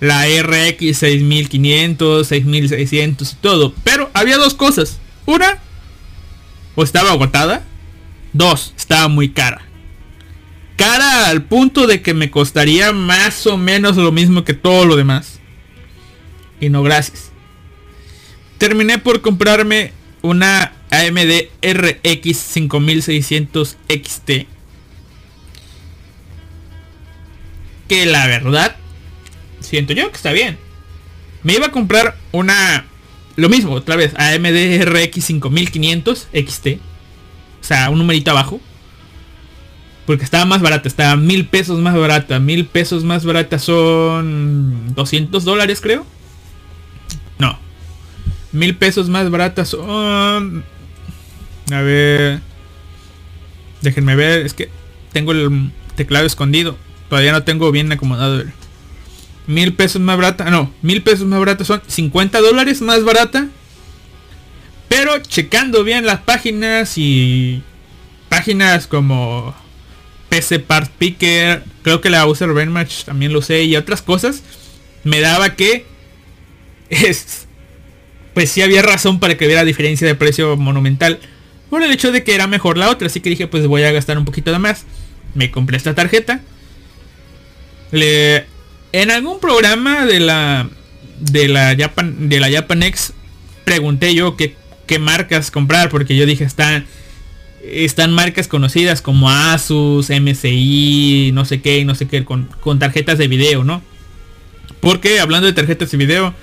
[0.00, 3.74] La RX 6500, 6600 y todo.
[3.84, 4.98] Pero había dos cosas.
[5.26, 5.58] Una,
[6.74, 7.64] o estaba agotada.
[8.32, 9.62] Dos, estaba muy cara
[10.76, 14.96] cara al punto de que me costaría más o menos lo mismo que todo lo
[14.96, 15.40] demás.
[16.60, 17.30] Y no gracias.
[18.58, 24.30] Terminé por comprarme una AMD RX 5600 XT.
[27.88, 28.76] Que la verdad,
[29.60, 30.58] siento yo que está bien.
[31.42, 32.86] Me iba a comprar una...
[33.36, 36.66] Lo mismo, otra vez, AMD RX 5500 XT.
[37.60, 38.60] O sea, un numerito abajo
[40.06, 42.38] porque estaba más barata, estaba mil pesos más barata.
[42.38, 46.04] Mil pesos más barata son 200 dólares creo.
[47.38, 47.58] No.
[48.54, 50.64] Mil pesos más barata son...
[51.72, 52.40] A ver.
[53.82, 54.46] Déjenme ver.
[54.46, 54.70] Es que
[55.12, 56.78] tengo el teclado escondido.
[57.08, 58.44] Todavía no tengo bien acomodado.
[59.48, 60.50] Mil pesos más barata.
[60.50, 60.72] No.
[60.82, 63.48] Mil pesos más barata son 50 dólares más barata.
[64.88, 67.60] Pero checando bien las páginas y...
[68.28, 69.54] Páginas como
[70.28, 74.42] PC Part Picker, creo que la User Benchmark también lo sé y otras cosas,
[75.04, 75.86] me daba que
[76.90, 77.43] es
[78.34, 81.20] pues sí había razón para que hubiera diferencia de precio monumental
[81.70, 83.92] por el hecho de que era mejor la otra, así que dije pues voy a
[83.92, 84.84] gastar un poquito de más.
[85.34, 86.40] Me compré esta tarjeta.
[87.90, 88.46] Le,
[88.92, 90.68] en algún programa de la
[91.20, 93.12] de la Japan de la Japanex
[93.64, 94.56] pregunté yo qué,
[94.86, 96.86] qué marcas comprar porque yo dije están
[97.64, 102.48] están marcas conocidas como Asus, MSI, no sé qué, no sé qué, con,
[102.78, 103.82] tarjetas de video, ¿no?
[104.80, 106.34] Porque hablando de tarjetas de video,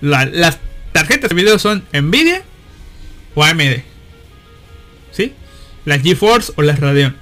[0.00, 0.58] las
[0.92, 2.42] tarjetas de video son Nvidia
[3.34, 3.82] o AMD.
[5.12, 5.32] ¿Sí?
[5.84, 7.16] Las GeForce o las Radeon.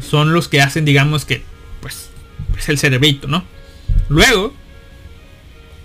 [0.00, 1.42] Son los que hacen, digamos que,
[1.80, 2.10] pues,
[2.58, 3.44] es el cerebrito, ¿no?
[4.08, 4.54] Luego,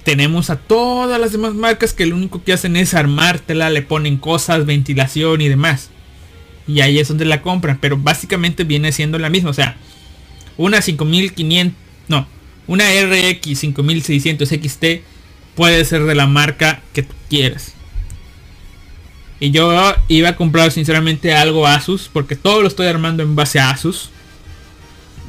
[0.03, 4.17] tenemos a todas las demás marcas que lo único que hacen es armártela, le ponen
[4.17, 5.89] cosas, ventilación y demás.
[6.67, 9.77] Y ahí es donde la compran, pero básicamente viene siendo la misma, o sea,
[10.57, 11.75] una 5500,
[12.07, 12.27] no,
[12.67, 14.85] una RX 5600 XT
[15.55, 17.73] puede ser de la marca que tú quieras.
[19.39, 19.73] Y yo
[20.07, 24.11] iba a comprar sinceramente algo Asus, porque todo lo estoy armando en base a Asus.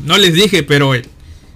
[0.04, 1.08] No les dije, pero el,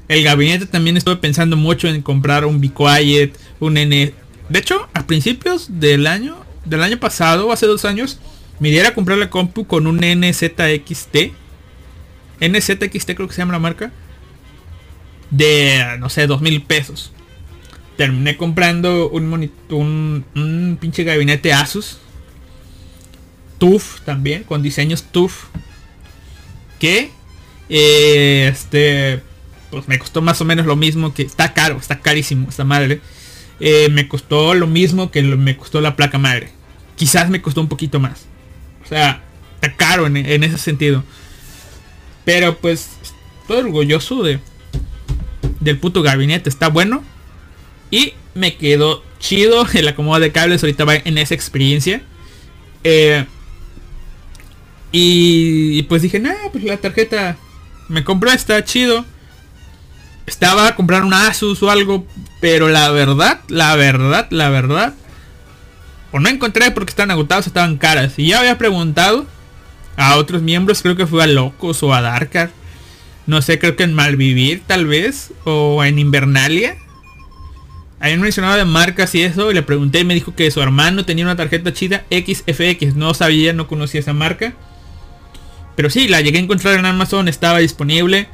[0.09, 4.15] el gabinete también estuve pensando mucho en comprar un Be Quiet, un N.
[4.49, 8.21] De hecho, a principios del año, del año pasado, hace dos años,
[8.59, 11.33] me diera a comprar la compu con un NZXT.
[12.41, 13.93] NZXT creo que se llama la marca.
[15.31, 17.13] De, no sé, dos mil pesos.
[17.97, 21.99] Terminé comprando un, un, pinche gabinete Asus.
[23.59, 25.45] TUF también, con diseños TUF.
[26.79, 27.11] Que,
[27.71, 29.23] eh, este,
[29.71, 33.01] pues me costó más o menos lo mismo que está caro, está carísimo esta madre.
[33.61, 36.51] Eh, me costó lo mismo que me costó la placa madre.
[36.97, 38.27] Quizás me costó un poquito más.
[38.85, 39.23] O sea,
[39.55, 41.03] está caro en, ese sentido.
[42.25, 42.91] Pero pues
[43.41, 44.41] estoy orgulloso de
[45.61, 46.49] del puto gabinete.
[46.49, 47.03] Está bueno.
[47.91, 50.63] Y me quedó chido el acomodo de cables.
[50.63, 52.03] Ahorita va en esa experiencia.
[52.85, 53.25] Eh,
[54.93, 57.37] y, pues dije, nah, pues la tarjeta
[57.89, 59.05] me compró, está chido
[60.27, 62.07] estaba a comprar una Asus o algo,
[62.41, 64.95] pero la verdad, la verdad, la verdad,
[66.13, 68.15] o no encontré porque estaban agotados, estaban caras.
[68.17, 69.27] Y ya había preguntado
[69.97, 72.51] a otros miembros, creo que fue a Locos o a Darkar.
[73.27, 76.77] No sé, creo que en Malvivir tal vez, o en Invernalia.
[77.99, 81.05] Habían mencionado de marcas y eso, y le pregunté y me dijo que su hermano
[81.05, 82.95] tenía una tarjeta chida XFX.
[82.95, 84.55] No sabía, no conocía esa marca.
[85.77, 88.29] Pero sí, la llegué a encontrar en Amazon, estaba disponible.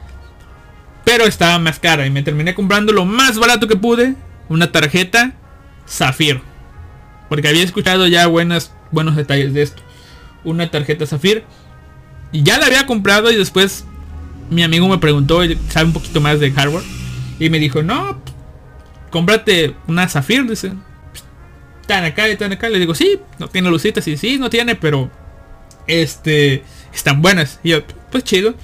[1.04, 4.14] Pero estaba más cara y me terminé comprando lo más barato que pude.
[4.48, 5.34] Una tarjeta
[5.88, 6.40] Zafir.
[7.28, 9.82] Porque había escuchado ya buenas, buenos detalles de esto.
[10.44, 11.44] Una tarjeta Zafir.
[12.32, 13.84] Y ya la había comprado y después
[14.50, 16.84] mi amigo me preguntó, sabe un poquito más de hardware.
[17.38, 18.20] Y me dijo, no,
[19.12, 20.48] cómprate una Zafir.
[20.48, 20.72] Dice,
[21.80, 22.68] están acá están acá.
[22.68, 24.08] Le digo, sí, no tiene lucitas.
[24.08, 25.08] Y sí, no tiene, pero
[25.86, 27.60] este, están buenas.
[27.62, 28.54] Y yo, pues chido.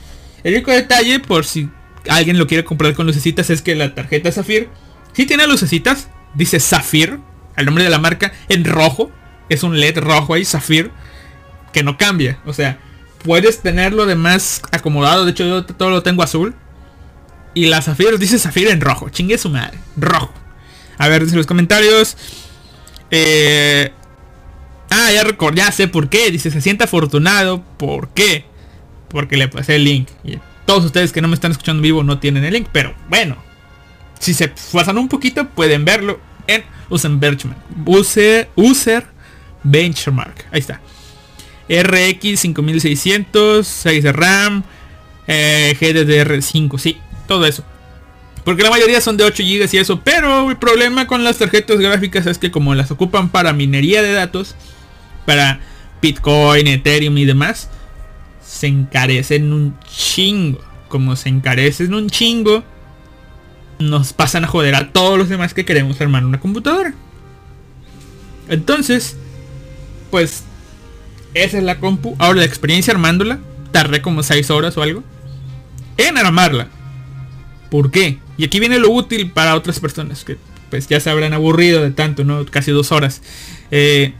[0.43, 1.69] El único detalle, por si
[2.09, 4.69] alguien lo quiere comprar con lucecitas es que la tarjeta Zafir
[5.12, 7.19] Si tiene lucecitas, dice Zafir,
[7.57, 9.12] el nombre de la marca, en rojo.
[9.49, 10.91] Es un LED rojo ahí, Zafir,
[11.73, 12.39] que no cambia.
[12.45, 12.79] O sea,
[13.25, 15.25] puedes tenerlo de más acomodado.
[15.25, 16.55] De hecho, yo todo lo tengo azul.
[17.55, 19.09] Y la Zafir dice Zafir en rojo.
[19.09, 19.79] Chingue su madre.
[19.97, 20.33] Rojo.
[20.99, 22.16] A ver, dice los comentarios.
[23.11, 23.93] Eh,
[24.91, 26.31] ah, ya recordé, ya sé por qué.
[26.31, 27.62] Dice, se siente afortunado.
[27.77, 28.45] ¿Por qué?
[29.09, 30.09] Porque le pasé el link.
[30.66, 33.37] Todos ustedes que no me están escuchando vivo no tienen el link, pero bueno.
[34.19, 37.59] Si se pasan un poquito, pueden verlo en User Benchmark.
[37.87, 39.07] User, user
[39.62, 40.47] Benchmark.
[40.51, 40.81] Ahí está.
[41.69, 44.65] RX 5600, 6 de RAM,
[45.27, 47.62] eh, GDDR5, sí, todo eso.
[48.49, 50.01] Porque la mayoría son de 8 GB y eso.
[50.01, 54.15] Pero el problema con las tarjetas gráficas es que como las ocupan para minería de
[54.15, 54.55] datos,
[55.27, 55.61] para
[56.01, 57.69] Bitcoin, Ethereum y demás,
[58.43, 60.65] se encarecen un chingo.
[60.89, 62.65] Como se encarecen un chingo,
[63.79, 66.95] nos pasan a joder a todos los demás que queremos armar una computadora.
[68.49, 69.19] Entonces,
[70.11, 70.45] pues,
[71.35, 72.16] esa es la compu.
[72.19, 73.41] Ahora la experiencia armándola,
[73.73, 75.05] tardé como 6 horas o algo.
[75.99, 76.69] En armarla.
[77.70, 78.19] ¿Por qué?
[78.36, 80.36] Y aquí viene lo útil para otras personas que
[80.70, 82.45] pues ya se habrán aburrido de tanto, ¿no?
[82.47, 83.23] Casi dos horas.
[83.70, 84.12] Eh,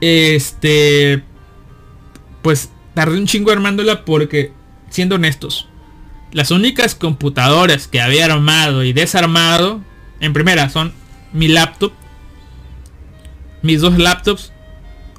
[0.00, 1.22] este,
[2.42, 4.52] pues tardé un chingo armándola porque,
[4.90, 5.68] siendo honestos,
[6.32, 9.80] las únicas computadoras que había armado y desarmado,
[10.20, 10.92] en primera, son
[11.32, 11.92] mi laptop,
[13.62, 14.52] mis dos laptops,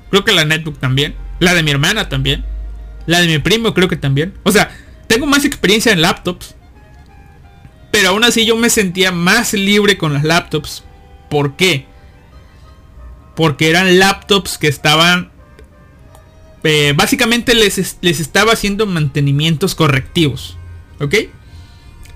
[0.09, 2.45] creo que la netbook también, la de mi hermana también,
[3.05, 4.33] la de mi primo creo que también.
[4.43, 4.71] O sea,
[5.07, 6.55] tengo más experiencia en laptops,
[7.91, 10.83] pero aún así yo me sentía más libre con las laptops.
[11.29, 11.85] ¿Por qué?
[13.35, 15.31] Porque eran laptops que estaban
[16.63, 20.57] eh, básicamente les, les, estaba haciendo mantenimientos correctivos.
[20.99, 21.15] ¿Ok?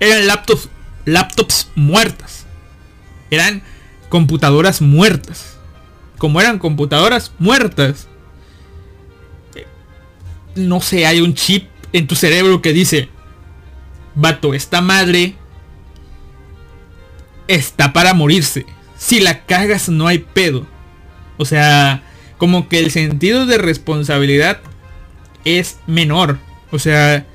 [0.00, 0.68] Eran laptops,
[1.06, 2.46] laptops muertas.
[3.30, 3.62] Eran
[4.08, 5.56] computadoras muertas.
[6.18, 8.08] Como eran computadoras muertas.
[10.54, 13.08] no sé, hay un chip en tu cerebro que dice,
[14.14, 15.34] vato, esta madre
[17.48, 18.66] está para morirse.
[18.96, 20.66] Si la cagas no hay pedo.
[21.36, 22.02] O sea,
[22.38, 24.60] como que el sentido de responsabilidad
[25.44, 26.38] es menor.
[26.70, 27.26] O sea,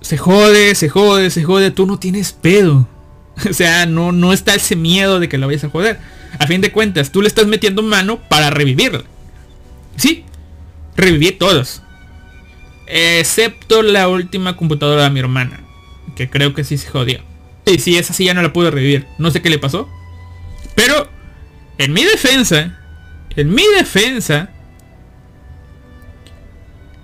[0.00, 2.88] se jode, se jode, se jode, tú no tienes pedo.
[3.50, 5.98] O sea, no, no está ese miedo de que lo vayas a joder.
[6.38, 9.02] A fin de cuentas, tú le estás metiendo mano para revivirla.
[9.96, 10.24] Sí,
[10.96, 11.82] reviví todos.
[12.86, 15.60] Excepto la última computadora de mi hermana.
[16.14, 17.22] Que creo que sí se jodió.
[17.66, 19.06] Y sí, esa sí ya no la pude revivir.
[19.18, 19.88] No sé qué le pasó.
[20.74, 21.08] Pero,
[21.78, 22.78] en mi defensa,
[23.36, 24.50] en mi defensa,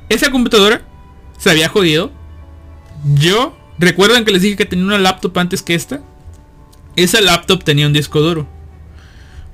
[0.09, 0.83] esa computadora
[1.39, 2.13] se había jodido.
[3.15, 6.03] Yo, recuerdan que les dije que tenía una laptop antes que esta.
[6.97, 8.47] Esa laptop tenía un disco duro.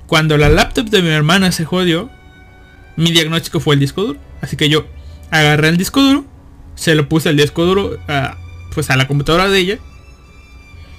[0.07, 2.09] Cuando la laptop de mi hermana se jodió,
[2.95, 4.19] mi diagnóstico fue el disco duro.
[4.41, 4.87] Así que yo
[5.31, 6.25] agarré el disco duro,
[6.75, 8.37] se lo puse al disco duro a,
[8.73, 9.79] pues a la computadora de ella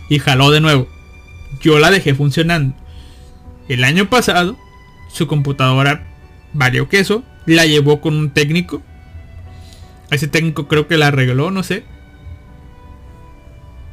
[0.09, 0.89] y jaló de nuevo.
[1.61, 2.75] Yo la dejé funcionando.
[3.69, 4.57] El año pasado,
[5.13, 6.07] su computadora
[6.53, 8.83] valió queso, la llevó con un técnico.
[10.11, 11.85] Ese técnico creo que la arregló, no sé.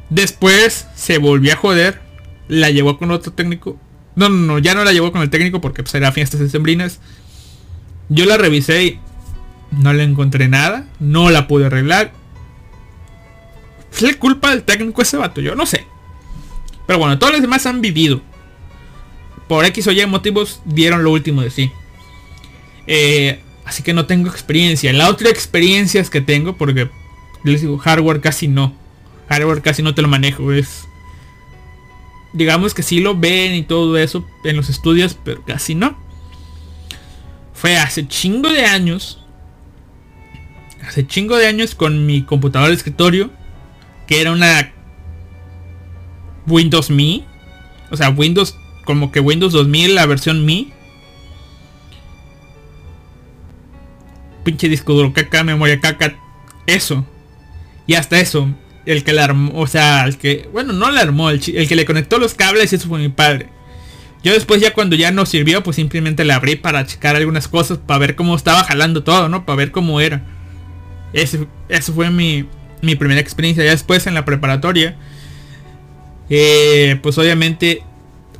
[0.08, 2.00] Después se volvió a joder,
[2.48, 3.78] la llevó con otro técnico.
[4.14, 7.00] No, no, no, ya no la llevó con el técnico porque pues era fiestas sembrinas.
[8.08, 9.00] Yo la revisé y
[9.72, 10.86] no le encontré nada.
[11.00, 12.12] No la pude arreglar.
[14.00, 15.40] ¿Es culpa del técnico ese vato?
[15.40, 15.86] Yo no sé.
[16.86, 18.20] Pero bueno, todos los demás han vivido.
[19.48, 21.70] Por X o Y motivos dieron lo último de sí.
[22.86, 24.92] Eh, así que no tengo experiencia.
[24.92, 26.88] La otra experiencia es que tengo, porque
[27.44, 28.74] les digo, hardware casi no.
[29.28, 30.52] Hardware casi no te lo manejo.
[30.52, 30.86] Es.
[32.32, 35.96] Digamos que sí lo ven y todo eso en los estudios, pero casi no.
[37.54, 39.22] Fue hace chingo de años.
[40.86, 43.30] Hace chingo de años con mi computadora de escritorio.
[44.06, 44.72] Que era una
[46.46, 47.24] Windows Me.
[47.90, 50.68] O sea, Windows, como que Windows 2000, la versión Me.
[54.44, 56.16] Pinche disco duro, caca, memoria caca.
[56.66, 57.04] Eso.
[57.86, 58.48] Y hasta eso.
[58.84, 61.74] El que la armó, o sea, el que, bueno, no la armó, el, el que
[61.74, 63.48] le conectó los cables, eso fue mi padre.
[64.22, 67.78] Yo después ya cuando ya no sirvió, pues simplemente le abrí para checar algunas cosas,
[67.78, 69.44] para ver cómo estaba jalando todo, ¿no?
[69.44, 70.22] Para ver cómo era.
[71.12, 72.44] Eso fue mi,
[72.82, 73.64] mi primera experiencia.
[73.64, 74.96] Ya después en la preparatoria,
[76.28, 77.82] eh, pues obviamente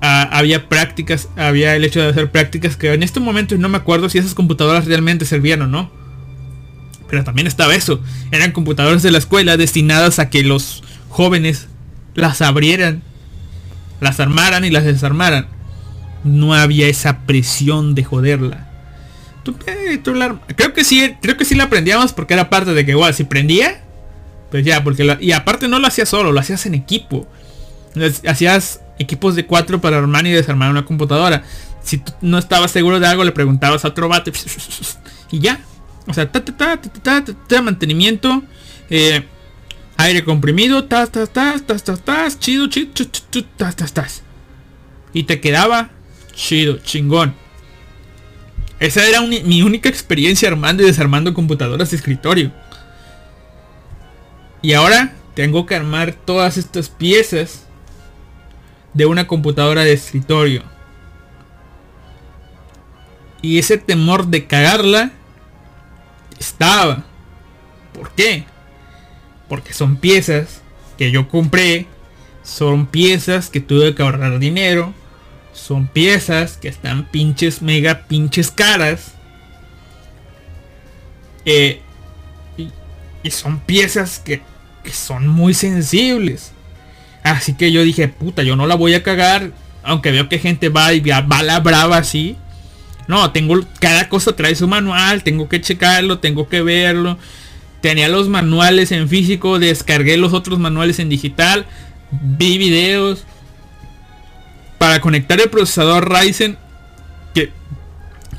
[0.00, 4.08] había prácticas, había el hecho de hacer prácticas que en este momento no me acuerdo
[4.08, 5.90] si esas computadoras realmente servían o no.
[7.08, 8.00] Pero también estaba eso.
[8.32, 11.68] Eran computadoras de la escuela destinadas a que los jóvenes
[12.14, 13.02] las abrieran,
[14.00, 15.46] las armaran y las desarmaran.
[16.24, 18.68] No había esa presión de joderla.
[20.56, 23.22] Creo que sí, creo que sí la aprendíamos porque era parte de que igual si
[23.22, 23.84] prendía,
[24.50, 27.28] pues ya, porque y aparte no lo hacías solo, lo hacías en equipo
[28.26, 31.44] hacías equipos de cuatro para armar y desarmar una computadora.
[31.82, 34.32] Si no estabas seguro de algo, le preguntabas a otro bate
[35.30, 35.60] y ya.
[36.06, 38.42] O sea, ta, ta, ta, ta, mantenimiento,
[38.90, 39.26] eh,
[39.96, 40.86] aire comprimido,
[42.38, 42.88] chido, chido,
[43.92, 44.06] ta.
[45.12, 45.90] Y te quedaba
[46.34, 47.34] chido, chingón.
[48.78, 52.52] Esa era mi única experiencia armando y desarmando computadoras de escritorio.
[54.62, 57.65] Y ahora tengo que armar todas estas piezas
[58.96, 60.62] de una computadora de escritorio.
[63.42, 65.12] Y ese temor de cagarla
[66.38, 67.04] estaba.
[67.92, 68.46] ¿Por qué?
[69.50, 70.62] Porque son piezas
[70.96, 71.86] que yo compré.
[72.42, 74.94] Son piezas que tuve que ahorrar dinero.
[75.52, 79.12] Son piezas que están pinches, mega pinches caras.
[81.44, 81.82] Eh,
[82.56, 84.40] y, son piezas que,
[84.82, 86.52] que son muy sensibles.
[87.26, 89.50] Así que yo dije, puta, yo no la voy a cagar.
[89.82, 92.36] Aunque veo que gente va y va la brava así.
[93.08, 97.18] No, tengo, cada cosa trae su manual, tengo que checarlo, tengo que verlo.
[97.80, 101.66] Tenía los manuales en físico, descargué los otros manuales en digital,
[102.10, 103.24] vi videos.
[104.78, 106.58] Para conectar el procesador Ryzen,
[107.34, 107.50] que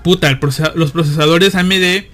[0.01, 0.39] puta,
[0.76, 2.05] los procesadores AMD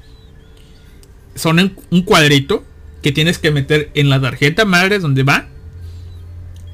[1.35, 2.63] son un cuadrito
[3.03, 5.52] que tienes que meter en la tarjeta madre donde va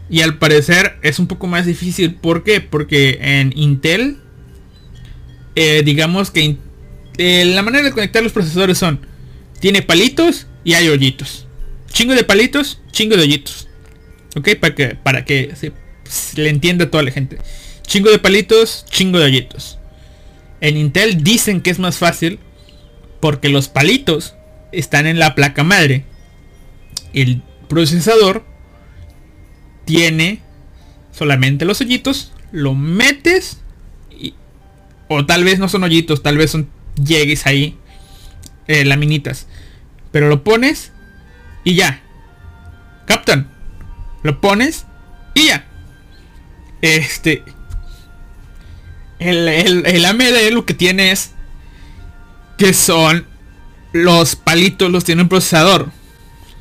[0.10, 2.16] y al parecer es un poco más difícil.
[2.16, 2.62] ¿Por qué?
[2.62, 4.18] Porque en Intel,
[5.56, 6.58] eh, digamos que
[7.18, 9.06] eh, la manera de conectar los procesadores son,
[9.60, 11.48] tiene palitos y hay hoyitos.
[11.92, 13.68] Chingo de palitos, chingo de hoyitos.
[14.36, 14.50] ¿Ok?
[14.60, 15.74] Para que, para que se,
[16.42, 17.38] le entienda a toda la gente.
[17.86, 19.78] Chingo de palitos, chingo de hoyitos.
[20.62, 22.40] En Intel dicen que es más fácil
[23.20, 24.36] porque los palitos
[24.72, 26.06] están en la placa madre.
[27.14, 28.46] El procesador
[29.90, 30.40] tiene
[31.12, 33.58] solamente los hoyitos, lo metes
[35.08, 36.70] o tal vez no son hoyitos, tal vez son
[37.04, 37.76] llegues ahí,
[38.68, 39.48] eh, laminitas.
[40.12, 40.92] Pero lo pones
[41.64, 42.04] y ya.
[43.08, 43.48] Captain.
[44.22, 44.86] Lo pones
[45.34, 45.66] y ya.
[46.84, 47.42] Este.
[49.18, 51.32] El, el, el AMD lo que tiene es
[52.60, 53.26] que son
[53.92, 55.92] los palitos los tiene un procesador.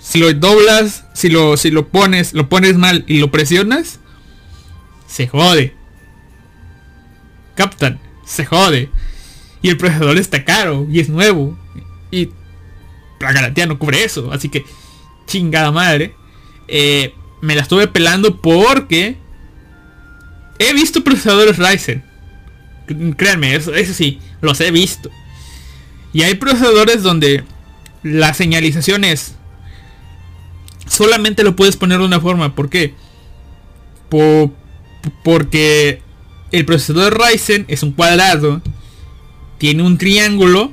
[0.09, 4.01] Si lo doblas, si lo, si lo pones, lo pones mal y lo presionas,
[5.07, 5.75] se jode.
[7.55, 8.89] Captain, se jode.
[9.61, 11.59] Y el procesador está caro y es nuevo.
[12.11, 12.31] Y
[13.21, 14.33] la garantía no cubre eso.
[14.33, 14.65] Así que,
[15.27, 16.15] chingada madre.
[16.69, 17.13] Eh,
[17.43, 19.19] me la estuve pelando porque
[20.59, 22.03] he visto procesadores Ryzen.
[23.19, 25.11] Créanme, eso, eso sí, los he visto.
[26.15, 27.45] Y hay procesadores donde
[28.03, 29.35] la señalización es
[30.89, 32.55] solamente lo puedes poner de una forma.
[32.55, 32.95] ¿Por qué?
[35.23, 36.01] porque
[36.51, 38.63] el procesador Ryzen es un cuadrado.
[39.59, 40.73] Tiene un triángulo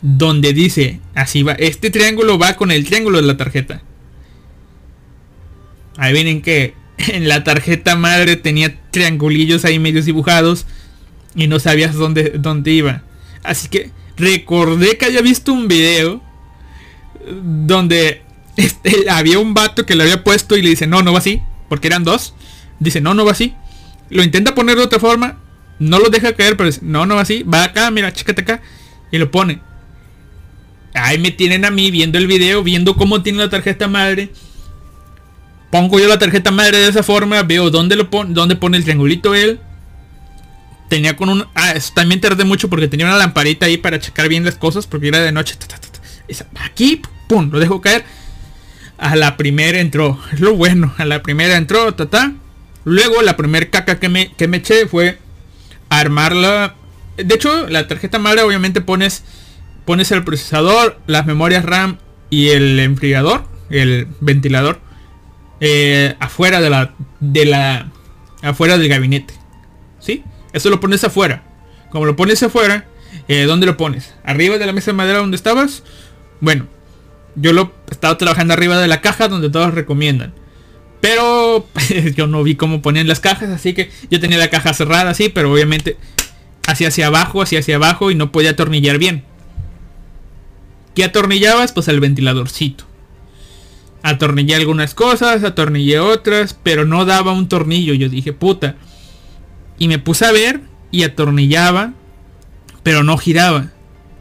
[0.00, 3.82] donde dice, así va, este triángulo va con el triángulo de la tarjeta.
[5.96, 10.66] Ahí vienen que en la tarjeta madre tenía triangulillos ahí medios dibujados
[11.34, 13.02] y no sabías dónde, dónde iba.
[13.42, 16.22] Así que recordé que había visto un video
[17.42, 18.22] donde
[18.56, 21.42] este, había un vato que le había puesto y le dice, no, no va así,
[21.68, 22.34] porque eran dos.
[22.78, 23.54] Dice, no, no va así.
[24.10, 25.38] Lo intenta poner de otra forma,
[25.78, 28.62] no lo deja caer, pero dice, no, no va así, va acá, mira, chécate acá.
[29.10, 29.60] Y lo pone.
[30.94, 34.30] Ahí me tienen a mí viendo el video, viendo cómo tiene la tarjeta madre.
[35.70, 38.84] Pongo yo la tarjeta madre de esa forma, veo dónde lo pone, dónde pone el
[38.84, 39.60] triangulito él.
[40.90, 41.46] Tenía con un...
[41.54, 45.08] Ah, también tardé mucho porque tenía una lamparita ahí para checar bien las cosas porque
[45.08, 45.54] era de noche.
[46.60, 48.04] Aquí, pum, lo dejo caer.
[49.02, 50.18] A la primera entró.
[50.32, 50.94] Es lo bueno.
[50.96, 52.32] A la primera entró, ta,
[52.84, 55.18] Luego la primera caca que me, que me eché fue
[55.88, 56.76] armarla.
[57.16, 59.24] De hecho, la tarjeta madre obviamente pones
[59.84, 61.98] pones el procesador, las memorias RAM
[62.30, 64.80] y el enfriador, el ventilador,
[65.60, 67.90] eh, afuera de la, de la,
[68.42, 69.34] afuera del gabinete.
[69.98, 70.22] ¿Sí?
[70.52, 71.42] Eso lo pones afuera.
[71.90, 72.86] Como lo pones afuera,
[73.28, 74.14] eh, ¿dónde lo pones?
[74.24, 75.82] ¿Arriba de la mesa de madera donde estabas?
[76.40, 76.66] Bueno,
[77.36, 80.34] yo lo estaba trabajando arriba de la caja donde todos recomiendan.
[81.00, 81.66] Pero
[82.16, 85.28] yo no vi cómo ponían las cajas, así que yo tenía la caja cerrada así,
[85.28, 85.96] pero obviamente
[86.66, 89.24] hacia hacia abajo, hacia hacia abajo y no podía atornillar bien.
[90.94, 91.72] ¿Qué atornillabas?
[91.72, 92.84] Pues el ventiladorcito.
[94.02, 97.94] Atornillé algunas cosas, atornillé otras, pero no daba un tornillo.
[97.94, 98.76] Yo dije, puta.
[99.78, 100.60] Y me puse a ver
[100.90, 101.94] y atornillaba,
[102.82, 103.70] pero no giraba.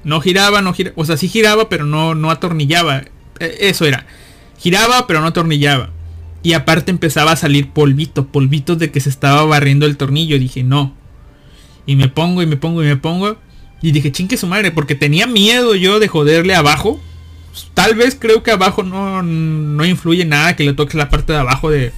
[0.04, 0.96] No giraba, no giraba.
[0.98, 3.04] O sea, sí giraba, pero no, no atornillaba.
[3.40, 4.06] E, eso era.
[4.58, 5.90] Giraba, pero no atornillaba.
[6.44, 10.40] Y aparte empezaba a salir polvito, polvito de que se estaba barriendo el tornillo.
[10.40, 10.96] dije, no.
[11.86, 13.38] Y me pongo y me pongo y me pongo.
[13.82, 17.00] Y dije, chingue su madre, porque tenía miedo yo de joderle abajo.
[17.74, 21.40] Tal vez creo que abajo no, no influye nada que le toque la parte de
[21.40, 21.92] abajo de,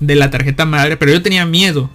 [0.00, 0.96] de la tarjeta madre.
[0.96, 1.90] Pero yo tenía miedo.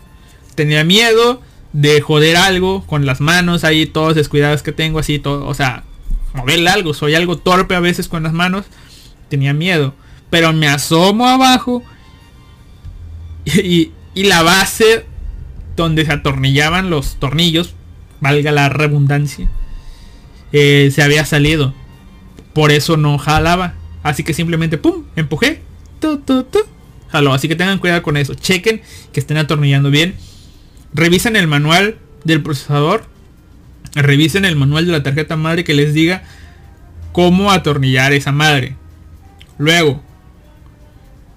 [0.55, 1.41] Tenía miedo
[1.73, 5.45] de joder algo con las manos ahí, todos descuidados que tengo, así, todo.
[5.45, 5.83] O sea,
[6.33, 6.93] moverle algo.
[6.93, 8.65] Soy algo torpe a veces con las manos.
[9.29, 9.93] Tenía miedo.
[10.29, 11.83] Pero me asomo abajo.
[13.45, 15.05] Y, y la base
[15.75, 17.73] donde se atornillaban los tornillos
[18.21, 19.49] valga la redundancia,
[20.51, 21.73] eh, se había salido.
[22.53, 23.75] Por eso no jalaba.
[24.03, 25.05] Así que simplemente, ¡pum!
[25.15, 25.61] Empujé.
[25.99, 26.21] Tu,
[27.09, 27.33] Jaló.
[27.33, 28.33] Así que tengan cuidado con eso.
[28.33, 28.81] Chequen
[29.11, 30.15] que estén atornillando bien.
[30.93, 33.05] Revisen el manual del procesador.
[33.95, 36.23] Revisen el manual de la tarjeta madre que les diga
[37.11, 38.75] cómo atornillar esa madre.
[39.57, 40.01] Luego,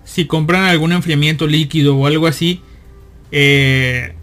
[0.05, 2.61] si compran algún enfriamiento líquido o algo así,
[3.31, 4.15] eh,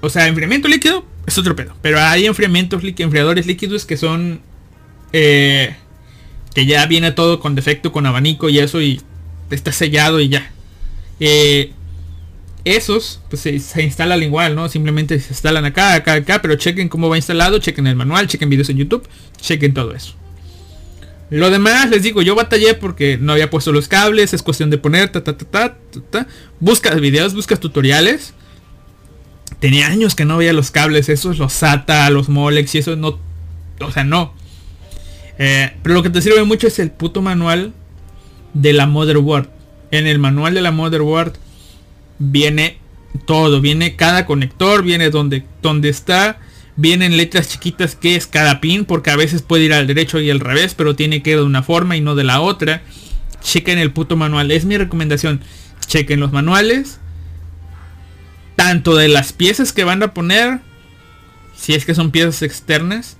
[0.00, 1.74] o sea, enfriamiento líquido, es otro pedo.
[1.82, 4.40] Pero hay enfriamientos, enfriadores líquidos que son...
[5.12, 5.74] Eh,
[6.54, 9.00] que ya viene todo con defecto, con abanico y eso y
[9.50, 10.50] está sellado y ya.
[11.20, 11.72] Eh,
[12.64, 14.68] esos pues se, instalan igual, ¿no?
[14.68, 18.50] Simplemente se instalan acá, acá, acá, pero chequen cómo va instalado, chequen el manual, chequen
[18.50, 19.08] videos en YouTube,
[19.40, 20.14] chequen todo eso.
[21.30, 24.78] Lo demás, les digo, yo batallé porque no había puesto los cables, es cuestión de
[24.78, 25.76] poner, ta, ta, ta, ta,
[26.10, 26.26] ta.
[26.58, 28.34] Buscas videos, buscas tutoriales
[29.60, 33.18] tenía años que no veía los cables, esos los SATA, los Molex y eso no,
[33.80, 34.34] o sea, no.
[35.38, 37.72] Eh, pero lo que te sirve mucho es el puto manual
[38.54, 39.48] de la motherboard.
[39.90, 41.34] En el manual de la motherboard
[42.20, 42.78] viene
[43.26, 46.38] todo, viene cada conector, viene donde, donde está
[46.80, 50.30] Vienen letras chiquitas que es cada pin, porque a veces puede ir al derecho y
[50.30, 52.80] al revés, pero tiene que ir de una forma y no de la otra.
[53.42, 55.42] Chequen el puto manual, es mi recomendación.
[55.86, 56.98] Chequen los manuales.
[58.56, 60.60] Tanto de las piezas que van a poner,
[61.54, 63.18] si es que son piezas externas.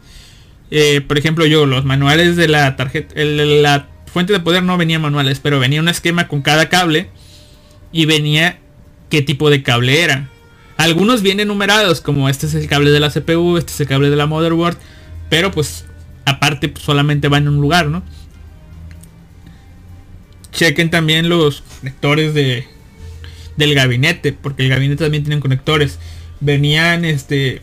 [0.71, 4.99] Eh, por ejemplo, yo, los manuales de la tarjeta, la fuente de poder no venía
[4.99, 7.11] manuales, pero venía un esquema con cada cable
[7.93, 8.59] y venía
[9.11, 10.29] qué tipo de cable era.
[10.77, 14.09] Algunos vienen numerados, como este es el cable de la CPU, este es el cable
[14.09, 14.79] de la motherboard,
[15.29, 15.85] pero pues
[16.25, 18.03] aparte pues, solamente va en un lugar, ¿no?
[20.53, 22.67] Chequen también los conectores de
[23.57, 25.99] del gabinete, porque el gabinete también tiene conectores.
[26.41, 27.61] Venían este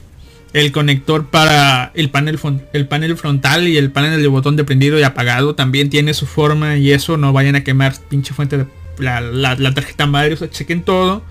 [0.54, 2.40] el conector para el panel,
[2.74, 6.26] el panel frontal y el panel de botón de prendido y apagado también tiene su
[6.26, 8.66] forma y eso no vayan a quemar pinche fuente de
[9.00, 11.24] la, tarjeta madre, o sea, chequen todo.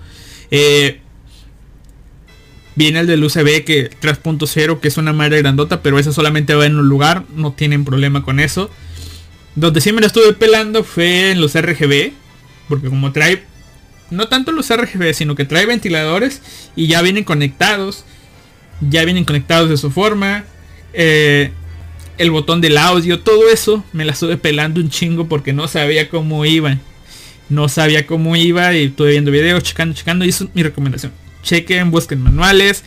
[0.51, 0.99] Eh,
[2.75, 6.65] viene el del USB que 3.0 que es una madre grandota, pero esa solamente va
[6.65, 8.69] en un lugar, no tienen problema con eso.
[9.55, 12.11] Donde sí me lo estuve pelando fue en los RGB,
[12.69, 13.43] porque como trae
[14.09, 16.41] no tanto los RGB, sino que trae ventiladores
[16.75, 18.05] y ya vienen conectados
[18.81, 20.43] ya vienen conectados de su forma.
[20.93, 21.51] Eh,
[22.17, 26.09] el botón del audio, todo eso me la estuve pelando un chingo porque no sabía
[26.09, 26.77] cómo iba.
[27.49, 30.25] No sabía cómo iba y estuve viendo videos, checando, checando.
[30.25, 31.11] Y eso es mi recomendación.
[31.43, 32.83] Chequen, busquen manuales,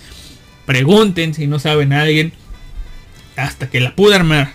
[0.67, 2.33] pregunten si no saben a alguien.
[3.37, 4.53] Hasta que la pude armar.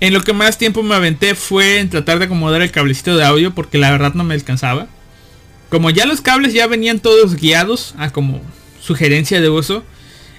[0.00, 3.24] En lo que más tiempo me aventé fue en tratar de acomodar el cablecito de
[3.24, 4.88] audio porque la verdad no me alcanzaba.
[5.70, 8.42] Como ya los cables ya venían todos guiados a como
[8.80, 9.82] sugerencia de uso,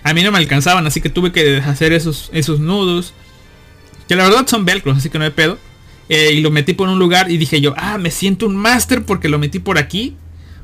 [0.04, 3.14] a mí no me alcanzaban, así que tuve que deshacer esos, esos nudos.
[4.08, 5.58] Que la verdad son velcros, así que no hay pedo.
[6.10, 9.04] Eh, y lo metí por un lugar y dije yo, ah, me siento un máster
[9.04, 10.16] porque lo metí por aquí.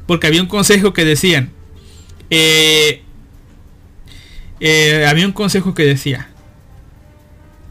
[0.07, 1.51] Porque había un consejo que decían.
[2.30, 3.03] Eh,
[4.59, 6.30] eh, había un consejo que decía.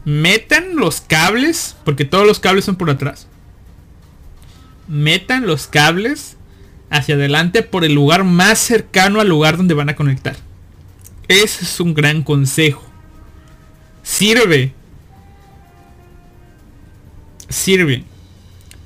[0.05, 3.27] Metan los cables, porque todos los cables son por atrás.
[4.87, 6.37] Metan los cables
[6.89, 10.35] hacia adelante por el lugar más cercano al lugar donde van a conectar.
[11.27, 12.83] Ese es un gran consejo.
[14.03, 14.73] Sirve.
[17.51, 18.03] Sirve.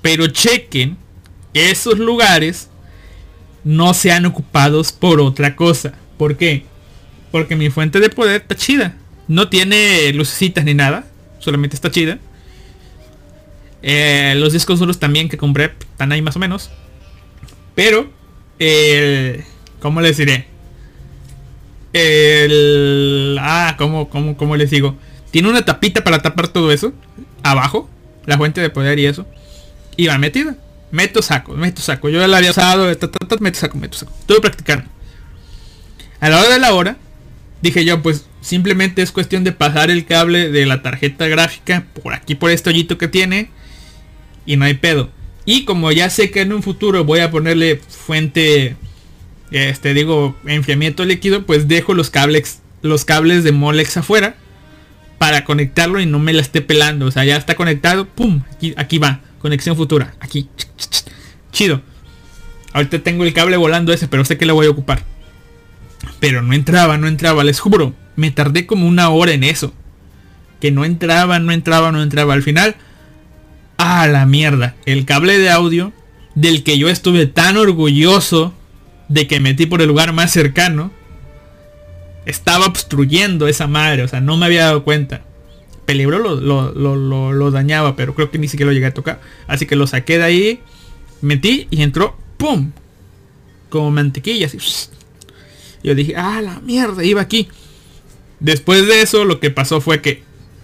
[0.01, 0.97] Pero chequen
[1.53, 2.69] que esos lugares
[3.63, 5.93] no sean ocupados por otra cosa.
[6.17, 6.65] ¿Por qué?
[7.31, 8.97] Porque mi fuente de poder está chida.
[9.27, 11.07] No tiene lucecitas ni nada.
[11.39, 12.19] Solamente está chida.
[13.81, 16.69] Eh, los discos duros también que compré están ahí más o menos.
[17.75, 18.09] Pero,
[18.59, 19.43] eh,
[19.79, 20.47] ¿cómo les diré?
[21.93, 23.37] El...
[23.39, 24.95] Ah, ¿cómo, cómo, cómo les digo?
[25.31, 26.93] Tiene una tapita para tapar todo eso.
[27.43, 27.89] Abajo.
[28.25, 29.27] La fuente de poder y eso.
[29.97, 30.55] Y va metida.
[30.91, 32.09] Meto saco, meto saco.
[32.09, 32.87] Yo ya la había usado.
[33.39, 34.13] meto saco, meto saco.
[34.25, 34.89] Todo practicando.
[36.19, 36.97] A la hora de la hora.
[37.61, 42.13] Dije yo, pues simplemente es cuestión de pasar el cable de la tarjeta gráfica por
[42.13, 43.49] aquí, por este hoyito que tiene.
[44.45, 45.09] Y no hay pedo.
[45.45, 48.75] Y como ya sé que en un futuro voy a ponerle fuente
[49.51, 54.35] este digo enfriamiento líquido pues dejo los cables los cables de Molex afuera
[55.17, 57.05] para conectarlo y no me la esté pelando.
[57.05, 60.49] O sea ya está conectado pum aquí, aquí va conexión futura aquí
[61.51, 61.81] chido.
[62.73, 65.03] Ahorita tengo el cable volando ese pero sé que lo voy a ocupar.
[66.19, 69.73] Pero no entraba no entraba les juro me tardé como una hora en eso.
[70.59, 72.33] Que no entraba no entraba no entraba.
[72.33, 72.75] Al final
[73.77, 75.93] a la mierda el cable de audio
[76.33, 78.53] del que yo estuve tan orgulloso
[79.07, 80.91] de que metí por el lugar más cercano,
[82.25, 85.23] estaba obstruyendo esa madre, o sea, no me había dado cuenta.
[85.85, 89.21] Peligro lo, dañaba, pero creo que ni siquiera lo llegué a tocar.
[89.47, 90.59] Así que lo saqué de ahí,
[91.21, 92.71] metí y entró, ¡pum!
[93.69, 94.57] Como mantequilla, así.
[95.83, 97.47] Yo dije, ah, la mierda, iba aquí.
[98.39, 100.23] Después de eso, lo que pasó fue que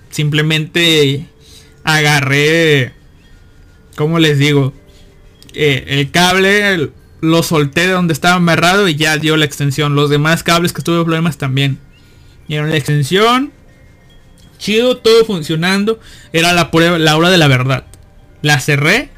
[0.09, 1.27] simplemente
[1.83, 2.93] agarré,
[3.95, 4.73] ¿cómo les digo?
[5.53, 6.91] Eh, el cable,
[7.21, 9.95] lo solté de donde estaba amarrado y ya dio la extensión.
[9.95, 11.79] Los demás cables que tuve problemas también.
[12.47, 13.53] Dieron la extensión.
[14.57, 15.99] Chido, todo funcionando.
[16.33, 17.85] Era la prueba, la hora de la verdad.
[18.41, 19.09] La cerré,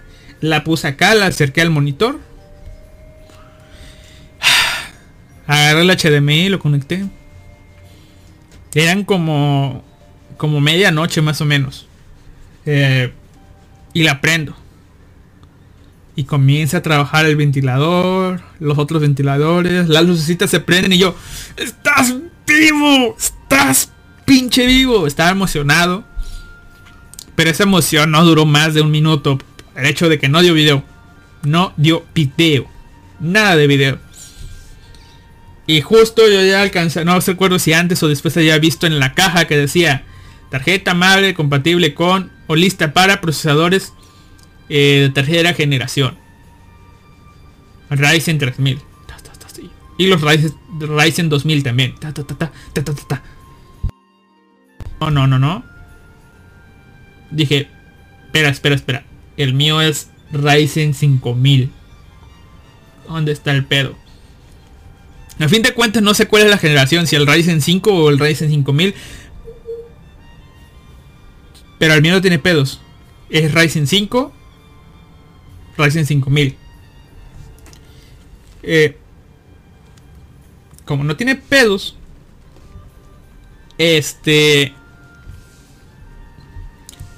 [0.41, 2.19] la puse acá, la acerqué al monitor.
[5.47, 7.05] Agarré el HDMI y lo conecté.
[8.75, 9.83] Eran como
[10.37, 11.87] como medianoche más o menos.
[12.65, 13.13] Eh,
[13.93, 14.55] y la prendo
[16.15, 21.15] y comienza a trabajar el ventilador, los otros ventiladores, las lucecitas se prenden y yo,
[21.57, 22.13] estás
[22.45, 23.91] vivo, estás
[24.25, 26.03] pinche vivo, estaba emocionado.
[27.35, 29.39] Pero esa emoción no duró más de un minuto.
[29.75, 30.83] El hecho de que no dio video.
[31.41, 32.67] No dio video.
[33.19, 33.99] Nada de video.
[35.65, 39.13] Y justo yo ya alcancé, no recuerdo si antes o después había visto en la
[39.13, 40.03] caja que decía
[40.51, 43.93] tarjeta madre compatible con o lista para procesadores
[44.69, 46.17] eh, de tercera generación.
[47.89, 48.79] Ryzen 3000.
[49.97, 51.95] Y los Ryzen, Ryzen 2000 también.
[54.99, 55.63] No, no, no, no.
[57.31, 57.67] Dije,
[58.25, 59.05] espera, espera, espera.
[59.37, 61.71] El mío es Ryzen 5000.
[63.07, 63.95] ¿Dónde está el pedo?
[65.39, 68.09] A fin de cuentas no sé cuál es la generación, si el Ryzen 5 o
[68.09, 68.93] el Ryzen 5000.
[71.79, 72.79] Pero el mío no tiene pedos.
[73.29, 74.31] Es Ryzen 5,
[75.77, 76.57] Ryzen 5000.
[78.63, 78.97] Eh,
[80.85, 81.95] como no tiene pedos,
[83.77, 84.73] este...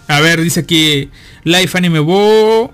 [0.08, 1.10] A ver, dice aquí
[1.44, 2.74] Life Anime Bo.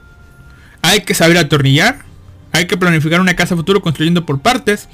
[0.82, 2.04] Hay que saber atornillar.
[2.52, 4.90] Hay que planificar una casa futuro construyendo por partes.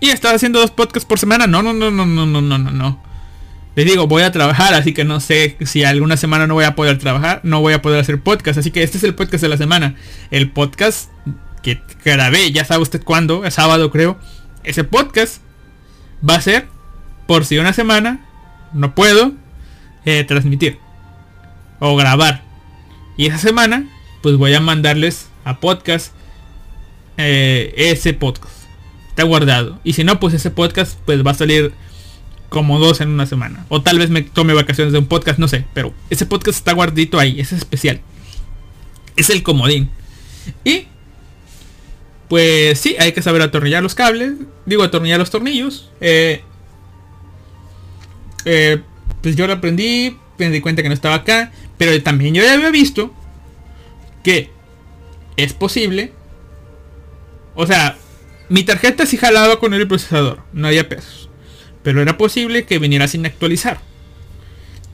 [0.00, 1.46] Y estás haciendo dos podcasts por semana.
[1.46, 3.11] No, no, no, no, no, no, no, no.
[3.74, 6.74] Les digo, voy a trabajar, así que no sé si alguna semana no voy a
[6.74, 8.58] poder trabajar, no voy a poder hacer podcast.
[8.58, 9.94] Así que este es el podcast de la semana.
[10.30, 11.10] El podcast
[11.62, 14.18] que grabé, ya sabe usted cuándo, es sábado creo.
[14.64, 15.40] Ese podcast
[16.28, 16.66] va a ser
[17.26, 18.20] por si una semana
[18.74, 19.32] no puedo
[20.04, 20.78] eh, transmitir
[21.80, 22.42] o grabar.
[23.16, 23.86] Y esa semana
[24.22, 26.12] pues voy a mandarles a podcast
[27.16, 28.54] eh, ese podcast.
[29.08, 29.78] Está guardado.
[29.84, 31.72] Y si no, pues ese podcast pues va a salir
[32.52, 33.64] como dos en una semana.
[33.70, 35.64] O tal vez me tome vacaciones de un podcast, no sé.
[35.72, 37.40] Pero ese podcast está guardito ahí.
[37.40, 38.00] Es especial.
[39.16, 39.88] Es el comodín.
[40.62, 40.86] Y
[42.28, 44.34] pues sí, hay que saber atornillar los cables.
[44.66, 45.90] Digo, atornillar los tornillos.
[46.02, 46.42] Eh,
[48.44, 48.82] eh,
[49.22, 51.52] pues yo lo aprendí, me di cuenta que no estaba acá.
[51.78, 53.14] Pero también yo ya había visto
[54.22, 54.50] que
[55.38, 56.12] es posible.
[57.54, 57.96] O sea,
[58.50, 61.21] mi tarjeta sí jalaba con el procesador, no había pesos.
[61.82, 63.80] Pero era posible que viniera sin actualizar.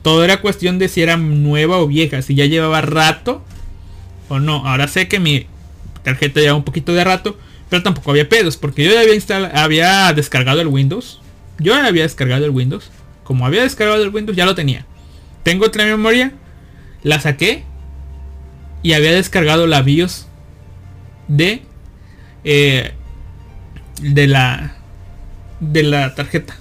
[0.01, 3.43] Todo era cuestión de si era nueva o vieja, si ya llevaba rato
[4.29, 4.65] o no.
[4.67, 5.47] Ahora sé que mi
[6.03, 7.37] tarjeta lleva un poquito de rato,
[7.69, 11.19] pero tampoco había pedos, porque yo ya había, había descargado el Windows.
[11.59, 12.89] Yo ya había descargado el Windows.
[13.23, 14.85] Como había descargado el Windows, ya lo tenía.
[15.43, 16.33] Tengo otra memoria,
[17.03, 17.63] la saqué
[18.81, 20.27] y había descargado la BIOS
[21.27, 21.61] de
[22.43, 22.93] eh,
[24.01, 24.77] de la
[25.59, 26.58] de la tarjeta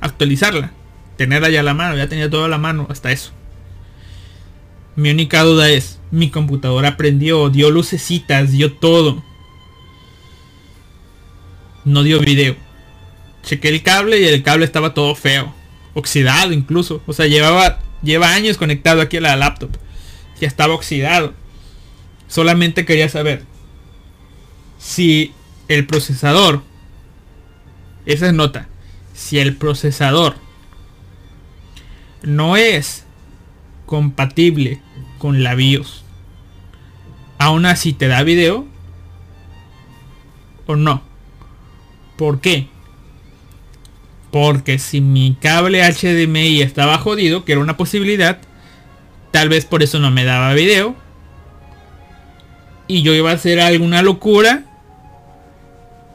[0.00, 0.72] actualizarla
[1.16, 3.32] tenerla ya a la mano ya tenía toda la mano hasta eso
[4.98, 9.22] mi única duda es, mi computadora prendió, dio lucecitas, dio todo.
[11.84, 12.56] No dio video.
[13.44, 15.54] Chequé el cable y el cable estaba todo feo.
[15.94, 17.00] Oxidado incluso.
[17.06, 19.70] O sea, llevaba, lleva años conectado aquí a la laptop.
[20.40, 21.32] Ya estaba oxidado.
[22.26, 23.44] Solamente quería saber
[24.78, 25.32] si
[25.68, 26.64] el procesador,
[28.04, 28.68] esa es nota,
[29.18, 30.36] si el procesador
[32.22, 33.04] no es
[33.84, 34.80] compatible
[35.18, 36.04] con la BIOS.
[37.36, 38.64] Aún así te da video
[40.66, 41.02] o no.
[42.16, 42.68] ¿Por qué?
[44.30, 48.38] Porque si mi cable HDMI estaba jodido, que era una posibilidad,
[49.32, 50.94] tal vez por eso no me daba video.
[52.86, 54.62] Y yo iba a hacer alguna locura.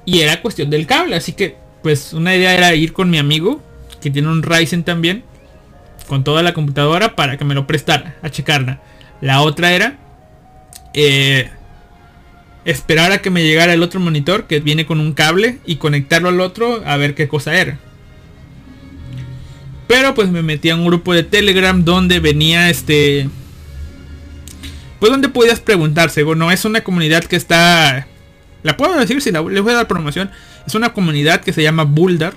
[0.05, 1.15] Y era cuestión del cable.
[1.15, 3.61] Así que, pues una idea era ir con mi amigo,
[4.01, 5.23] que tiene un Ryzen también
[6.07, 8.81] con toda la computadora para que me lo prestara a checarla.
[9.21, 9.97] La otra era
[10.93, 11.49] eh,
[12.65, 16.29] esperar a que me llegara el otro monitor que viene con un cable y conectarlo
[16.29, 17.79] al otro a ver qué cosa era.
[19.87, 23.29] Pero pues me metí a un grupo de Telegram donde venía este...
[24.99, 26.23] Pues donde podías preguntarse.
[26.23, 28.07] Bueno, es una comunidad que está...
[28.63, 30.31] La puedo decir si les voy a dar promoción.
[30.65, 32.33] Es una comunidad que se llama Buldar.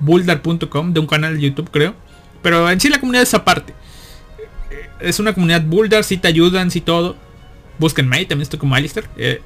[0.00, 1.94] Buldar.com de un canal de YouTube creo.
[2.42, 3.74] Pero en sí la comunidad es aparte.
[5.00, 7.16] Es una comunidad bulldar, si te ayudan, si todo.
[7.78, 9.06] Búsquenme ahí, también estoy como Alistair.
[9.16, 9.40] Eh,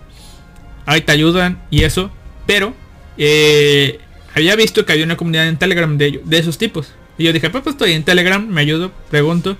[0.86, 2.11] ahí te ayudan y eso.
[2.47, 2.74] Pero
[3.16, 4.01] eh,
[4.35, 6.93] había visto que había una comunidad en Telegram de, de esos tipos.
[7.19, 9.57] Y yo dije, pues, pues estoy en Telegram, me ayudo, pregunto.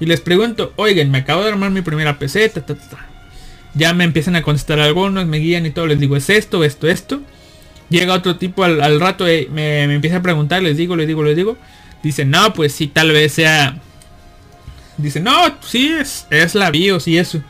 [0.00, 2.48] Y les pregunto, oigan, me acabo de armar mi primera PC.
[3.74, 5.86] Ya me empiezan a contestar algunos, me guían y todo.
[5.86, 7.20] Les digo, es esto, esto, esto.
[7.88, 11.22] Llega otro tipo al, rato, y me, me empieza a preguntar, les digo, les digo,
[11.22, 11.56] les digo.
[12.02, 13.78] Dice, no, pues sí, tal vez sea...
[14.96, 15.32] Dice, no,
[15.62, 17.42] sí, es, es la BIOS y eso.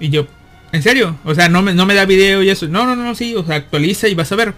[0.00, 0.26] Y yo,
[0.72, 1.18] ¿en serio?
[1.24, 2.68] O sea, no me, no me da video y eso.
[2.68, 4.54] No, no, no, sí, o sea, actualiza y vas a ver.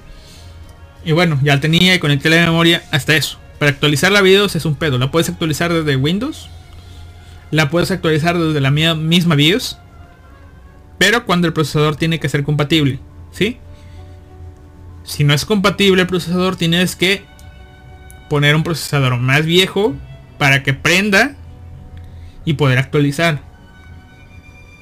[1.05, 3.39] Y bueno, ya tenía y conecté la memoria hasta eso.
[3.59, 4.99] Para actualizar la BIOS es un pedo.
[4.99, 6.49] La puedes actualizar desde Windows.
[7.51, 9.79] La puedes actualizar desde la misma BIOS.
[11.05, 12.99] Pero cuando el procesador tiene que ser compatible.
[13.31, 13.59] ¿Sí?
[15.03, 17.23] Si no es compatible el procesador, tienes que
[18.31, 19.95] poner un procesador más viejo
[20.39, 21.37] para que prenda
[22.47, 23.43] y poder actualizar.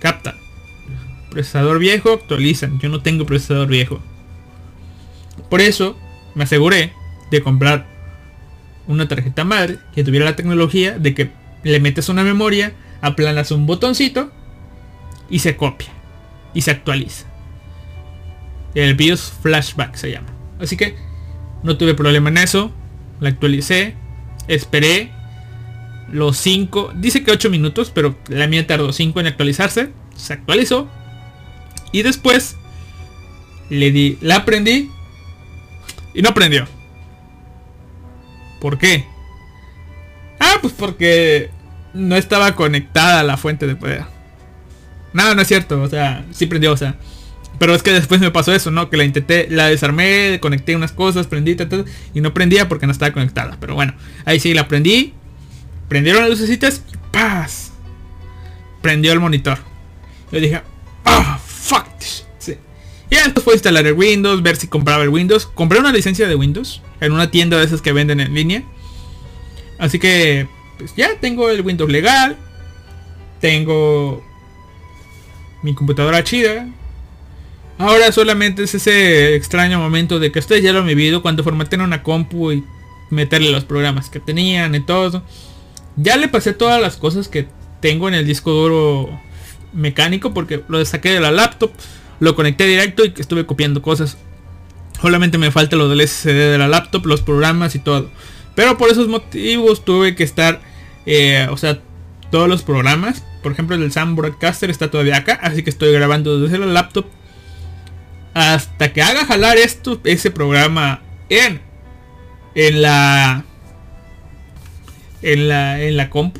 [0.00, 0.36] Capta.
[1.28, 2.78] Procesador viejo, actualizan.
[2.78, 4.00] Yo no tengo procesador viejo.
[5.50, 5.98] Por eso
[6.36, 6.92] me aseguré
[7.32, 7.84] de comprar
[8.86, 11.32] una tarjeta madre que tuviera la tecnología de que
[11.64, 14.30] le metes una memoria, aplanas un botoncito
[15.28, 15.92] y se copia
[16.54, 17.26] y se actualiza.
[18.74, 20.28] El BIOS Flashback se llama.
[20.60, 20.96] Así que
[21.62, 22.72] no tuve problema en eso.
[23.20, 23.94] La actualicé.
[24.48, 25.10] Esperé
[26.10, 26.92] los 5.
[26.96, 29.92] Dice que 8 minutos, pero la mía tardó 5 en actualizarse.
[30.16, 30.88] Se actualizó.
[31.92, 32.56] Y después
[33.68, 34.90] le di, la aprendí
[36.14, 36.66] y no prendió.
[38.60, 39.06] ¿Por qué?
[40.38, 41.50] Ah, pues porque
[41.94, 44.11] no estaba conectada a la fuente de poder.
[45.12, 46.96] No, no es cierto, o sea, sí prendió, o sea.
[47.58, 48.90] Pero es que después me pasó eso, ¿no?
[48.90, 51.56] Que la intenté, la desarmé, conecté unas cosas, prendí,
[52.14, 53.56] y no prendía porque no estaba conectada.
[53.60, 53.94] Pero bueno,
[54.24, 55.14] ahí sí la prendí.
[55.88, 57.72] Prendieron las lucecitas y ¡paz!
[58.80, 59.58] Prendió el monitor.
[60.32, 60.62] Yo dije,
[61.04, 61.38] ¡ah!
[61.44, 61.86] ¡Fuck!
[62.00, 62.56] Sí.
[63.10, 65.46] Y después fue instalar el Windows, ver si compraba el Windows.
[65.46, 68.64] Compré una licencia de Windows en una tienda de esas que venden en línea.
[69.78, 70.48] Así que,
[70.78, 72.36] pues ya tengo el Windows legal.
[73.40, 74.24] Tengo
[75.62, 76.68] mi computadora chida.
[77.78, 81.82] Ahora solamente es ese extraño momento de que ustedes ya lo han vivido cuando formatean
[81.82, 82.64] una compu y
[83.10, 85.22] meterle los programas que tenían y todo.
[85.96, 87.48] Ya le pasé todas las cosas que
[87.80, 89.20] tengo en el disco duro
[89.72, 91.72] mecánico porque lo saqué de la laptop,
[92.20, 94.18] lo conecté directo y estuve copiando cosas.
[95.00, 98.10] Solamente me falta lo del SSD de la laptop, los programas y todo.
[98.54, 100.60] Pero por esos motivos tuve que estar,
[101.06, 101.80] eh, o sea,
[102.30, 106.40] todos los programas por ejemplo, el Sam Broadcaster está todavía acá, así que estoy grabando
[106.40, 107.06] desde la laptop.
[108.34, 111.60] Hasta que haga jalar esto, ese programa en,
[112.54, 113.44] en la
[115.20, 116.36] en la en la comp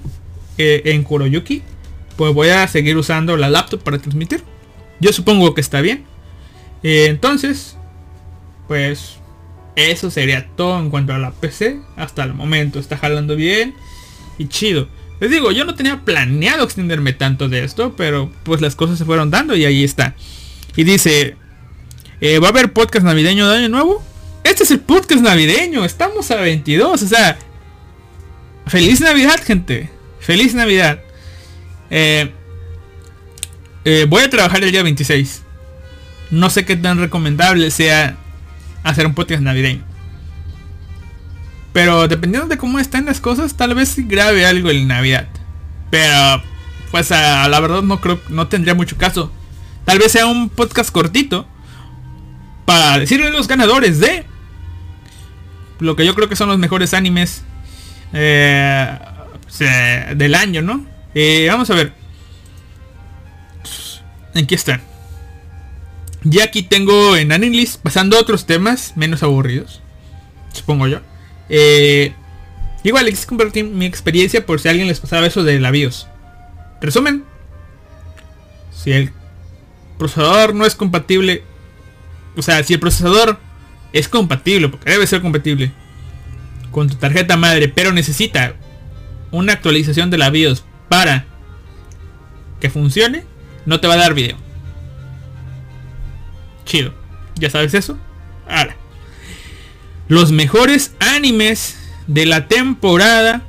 [0.59, 1.63] eh, en Kuroyuki,
[2.17, 4.43] pues voy a seguir usando la laptop para transmitir.
[5.01, 6.05] Yo supongo que está bien.
[6.83, 7.77] Eh, entonces,
[8.69, 9.17] pues
[9.77, 11.81] eso sería todo en cuanto a la PC.
[11.97, 13.75] Hasta el momento está jalando bien
[14.39, 14.89] y chido.
[15.23, 19.05] Les digo, yo no tenía planeado extenderme tanto de esto, pero pues las cosas se
[19.05, 20.17] fueron dando y ahí está.
[20.75, 21.37] Y dice,
[22.21, 24.05] eh, ¿va a haber podcast navideño de año nuevo?
[24.43, 27.39] Este es el podcast navideño, estamos a 22, o sea,
[28.67, 29.91] feliz Navidad, gente.
[30.19, 30.99] Feliz Navidad.
[31.89, 32.33] Eh,
[33.85, 35.43] eh, voy a trabajar el día 26.
[36.33, 38.17] No sé qué tan recomendable sea
[38.83, 39.92] hacer un podcast navideño.
[41.73, 45.29] Pero dependiendo de cómo están las cosas, tal vez grabe algo en Navidad.
[45.91, 46.43] Pero,
[46.91, 49.33] pues a, la verdad no creo, no tendría mucho caso.
[49.85, 51.47] Tal vez sea un podcast cortito.
[52.65, 54.25] Para decirle a los ganadores de
[55.81, 57.43] lo que yo creo que son los mejores animes
[58.13, 58.99] eh,
[60.15, 60.87] del año, ¿no?
[61.49, 61.93] Vamos a ver.
[64.35, 64.81] Aquí están.
[66.25, 69.83] Ya aquí tengo en Anilist pasando otros temas menos aburridos.
[70.53, 71.01] Supongo yo.
[71.49, 72.13] Eh,
[72.85, 76.09] igual, les compartir mi experiencia por si alguien les pasaba eso de la BIOS.
[76.81, 77.25] Resumen.
[78.73, 79.13] Si el
[79.99, 81.45] procesador no es compatible.
[82.37, 83.39] O sea, si el procesador
[83.93, 85.73] es compatible, porque debe ser compatible
[86.71, 88.55] con tu tarjeta madre, pero necesita
[89.31, 91.27] una actualización de la BIOS para
[92.61, 93.25] que funcione,
[93.67, 94.37] no te va a dar video.
[96.65, 96.95] Chido.
[97.37, 97.99] ¿Ya sabes eso?
[98.49, 98.77] Ahora
[100.13, 103.41] los mejores animes de la temporada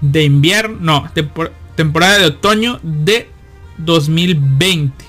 [0.00, 1.10] de invierno, no,
[1.76, 3.30] temporada de otoño de
[3.76, 5.04] 2020.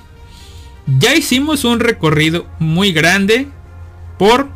[0.99, 3.47] Ya hicimos un recorrido muy grande
[4.19, 4.47] por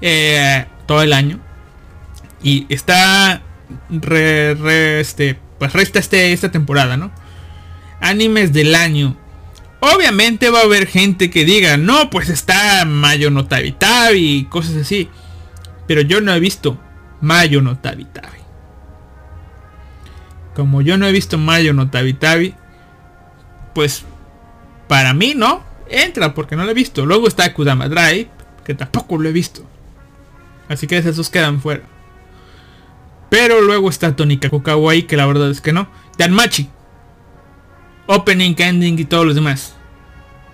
[0.00, 1.38] eh, todo el año
[2.42, 3.42] y está
[4.98, 7.12] este, pues resta este, esta temporada, ¿no?
[8.00, 9.16] Animes del año.
[9.78, 13.76] Obviamente va a haber gente que diga, no, pues está Mayo no Tabi
[14.38, 15.08] y cosas así.
[15.92, 16.78] Pero yo no he visto
[17.20, 18.38] Mayo no Tabi Tabi.
[20.54, 22.54] Como yo no he visto Mayo no Tabi Tabi,
[23.74, 24.06] pues
[24.88, 27.04] para mí no entra porque no lo he visto.
[27.04, 28.30] Luego está Kudama Drive,
[28.64, 29.66] que tampoco lo he visto.
[30.66, 31.82] Así que esos quedan fuera.
[33.28, 35.88] Pero luego está Tonika Kawaii, que la verdad es que no.
[36.16, 36.70] Danmachi.
[38.06, 39.74] Opening, ending y todos los demás.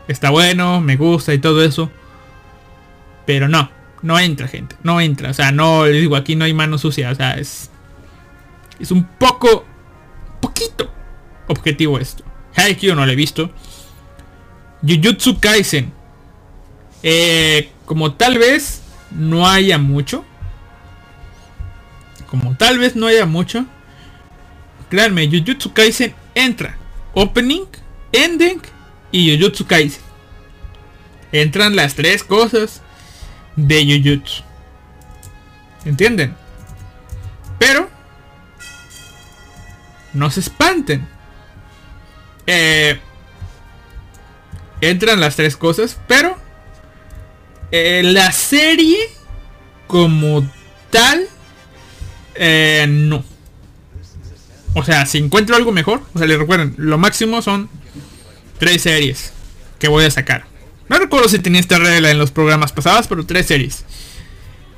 [0.08, 1.92] Está bueno, me gusta y todo eso.
[3.24, 4.76] Pero no no entra, gente.
[4.82, 5.30] No entra.
[5.30, 7.10] O sea, no, les digo, aquí no hay mano sucia.
[7.10, 7.70] O sea, es.
[8.78, 9.64] Es un poco.
[10.40, 10.90] Poquito
[11.48, 12.24] objetivo esto.
[12.54, 13.50] Haikyuu no lo he visto.
[14.82, 15.92] Jujutsu Kaisen.
[17.02, 20.24] Eh, como tal vez no haya mucho.
[22.30, 23.64] Como tal vez no haya mucho.
[24.90, 26.76] Créanme, Jujutsu Kaisen entra.
[27.14, 27.66] Opening,
[28.12, 28.60] ending
[29.10, 30.02] y Jujutsu Kaisen.
[31.32, 32.82] Entran las tres cosas
[33.66, 34.42] de Jujutsu.
[35.84, 36.34] ¿Entienden?
[37.58, 37.88] Pero
[40.12, 41.06] no se espanten.
[42.46, 42.98] Eh,
[44.80, 46.36] entran las tres cosas, pero
[47.70, 48.98] eh, la serie
[49.86, 50.48] como
[50.90, 51.26] tal,
[52.34, 53.24] eh, no.
[54.74, 57.68] O sea, si encuentro algo mejor, o sea, les recuerden, lo máximo son
[58.58, 59.32] tres series
[59.78, 60.47] que voy a sacar.
[60.88, 63.84] No recuerdo si tenía esta regla en los programas pasados, pero tres series.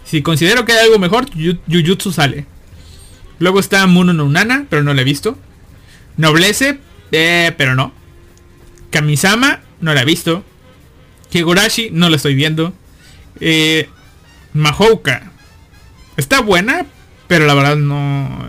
[0.04, 2.46] Si considero que hay algo mejor, Jujutsu sale.
[3.38, 4.30] Luego está Muno no
[4.68, 5.38] pero no la he visto.
[6.16, 6.78] Noblece,
[7.12, 7.92] eh, pero no.
[8.90, 10.44] Kamisama, no la he visto.
[11.32, 12.74] Higurashi, no la estoy viendo.
[13.40, 13.88] Eh,
[14.52, 15.30] Mahouka.
[16.16, 16.86] Está buena,
[17.28, 18.48] pero la verdad no...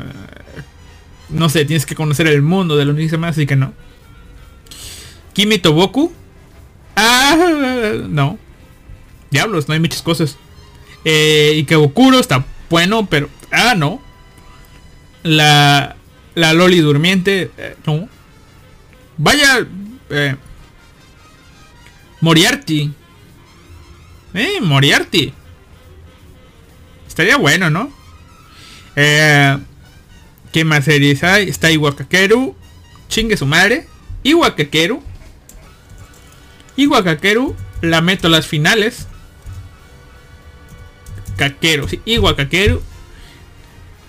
[1.30, 3.74] No sé, tienes que conocer el mundo de los más, así que no.
[5.34, 6.12] Kimi Toboku.
[6.96, 7.36] Ah,
[8.08, 8.38] no.
[9.30, 10.38] Diablos, no hay muchas cosas.
[11.06, 13.30] Eh, Ikebukuro está bueno, pero...
[13.52, 14.02] Ah, no.
[15.24, 15.96] La...
[16.36, 17.52] La Loli durmiente.
[17.58, 18.08] Eh, no.
[19.18, 19.66] Vaya...
[20.10, 20.36] Eh,
[22.22, 22.94] Moriarty.
[24.34, 25.34] Eh, Moriarty.
[27.08, 27.92] Estaría bueno, ¿no?
[28.96, 29.58] Eh,
[30.52, 31.50] ¿Qué más series hay?
[31.50, 32.56] Está Iwakakeru.
[33.08, 33.88] Chingue su madre.
[34.24, 35.02] Iwakakeru.
[36.78, 37.56] Iwakakeru.
[37.82, 39.08] La meto a las finales.
[41.38, 41.88] Kakeru.
[41.88, 42.82] Sí, Iwakakeru.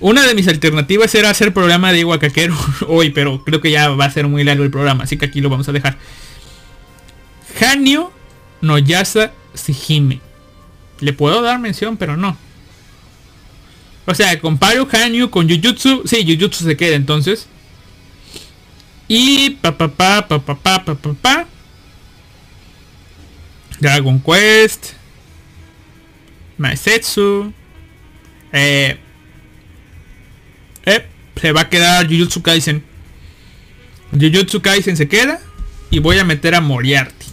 [0.00, 2.56] Una de mis alternativas era hacer programa de Iwakakeru
[2.88, 5.40] hoy, pero creo que ya va a ser muy largo el programa, así que aquí
[5.40, 5.96] lo vamos a dejar.
[7.60, 8.10] Hanyo
[8.60, 10.20] Noyasa Sihime.
[11.00, 12.36] Le puedo dar mención, pero no.
[14.06, 16.02] O sea, comparo Hanyu con Jujutsu.
[16.04, 17.46] Sí, Jujutsu se queda entonces.
[19.08, 21.46] Y pa pa pa pa pa pa pa pa pa.
[23.82, 24.92] Dragon Quest.
[26.56, 27.52] Maesetsu.
[28.52, 28.96] Eh,
[30.86, 31.06] eh,
[31.40, 32.84] se va a quedar Jujutsu Kaisen.
[34.12, 35.40] Jujutsu Kaisen se queda.
[35.90, 37.26] Y voy a meter a Moriarty.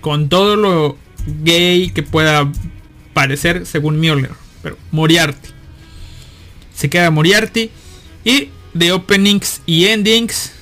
[0.00, 0.98] Con todo lo
[1.44, 2.50] gay que pueda
[3.14, 4.32] parecer según Mueller.
[4.62, 5.50] Pero Moriarty.
[6.74, 7.70] Se queda Moriarty.
[8.24, 10.52] Y de openings y endings.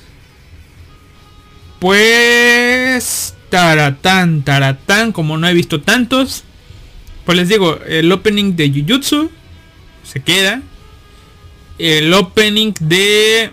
[1.79, 3.33] Pues...
[3.49, 5.11] Taratán, taratán.
[5.11, 6.43] Como no he visto tantos.
[7.25, 9.31] Pues les digo, el opening de Jujutsu.
[10.03, 10.61] Se queda.
[11.77, 13.51] El opening de...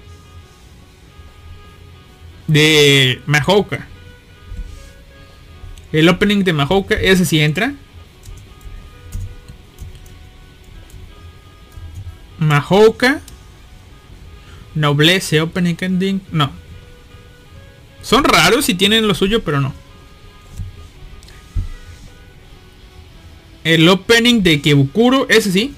[2.46, 3.86] De Mahouka.
[5.92, 7.74] El opening de Mahouka, ese sí entra.
[12.38, 13.20] Mahouka.
[14.74, 16.20] Noblece, opening ending.
[16.30, 16.50] No.
[18.02, 19.72] Son raros y tienen lo suyo, pero no.
[23.66, 25.74] El opening de Kebukuro, ese sí.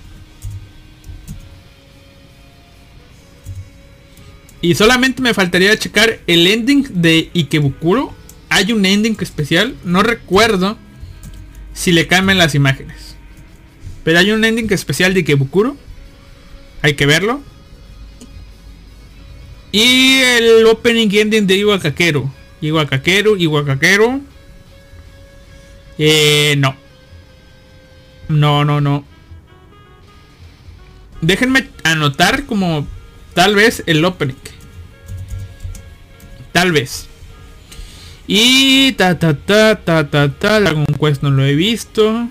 [4.61, 8.13] Y solamente me faltaría checar el ending de Ikebukuro.
[8.51, 9.75] Hay un ending especial.
[9.85, 10.77] No recuerdo
[11.73, 13.17] si le cambian las imágenes.
[14.05, 15.75] Pero hay un ending especial de Ikebukuro.
[16.83, 17.41] Hay que verlo.
[19.73, 22.31] Y el opening ending de Iwakakeru.
[22.61, 24.21] Iwakakeru, Iwakakeru.
[25.97, 26.88] Eh, no.
[28.29, 29.05] No, no, no.
[31.21, 32.87] Déjenme anotar como
[33.35, 34.35] tal vez el opening.
[36.53, 37.07] Tal vez.
[38.27, 40.61] Y ta ta ta ta ta ta.
[40.61, 42.29] Dragon Quest no lo he visto.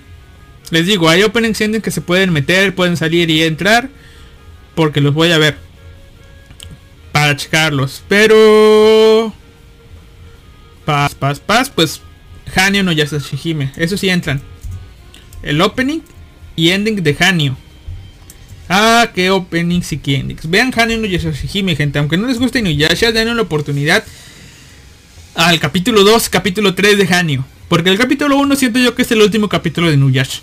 [0.69, 3.89] Les digo, hay openings ending que se pueden meter, pueden salir y entrar
[4.75, 5.57] porque los voy a ver
[7.11, 8.03] para checarlos.
[8.07, 9.33] Pero
[10.85, 12.01] paz, paz, paz, pues
[12.55, 13.71] Hanyo no Shihime.
[13.75, 14.41] Eso sí entran.
[15.43, 16.01] El opening
[16.55, 17.55] y ending de Hanyo.
[18.69, 20.49] Ah, qué openings y qué endings.
[20.49, 21.99] Vean Hanyo no Shihime, gente.
[21.99, 24.03] Aunque no les guste Inuyasha, den una oportunidad
[25.35, 27.45] al capítulo 2, capítulo 3 de Hanyo.
[27.69, 30.41] Porque el capítulo 1 siento yo que es el último capítulo de Inuyasha.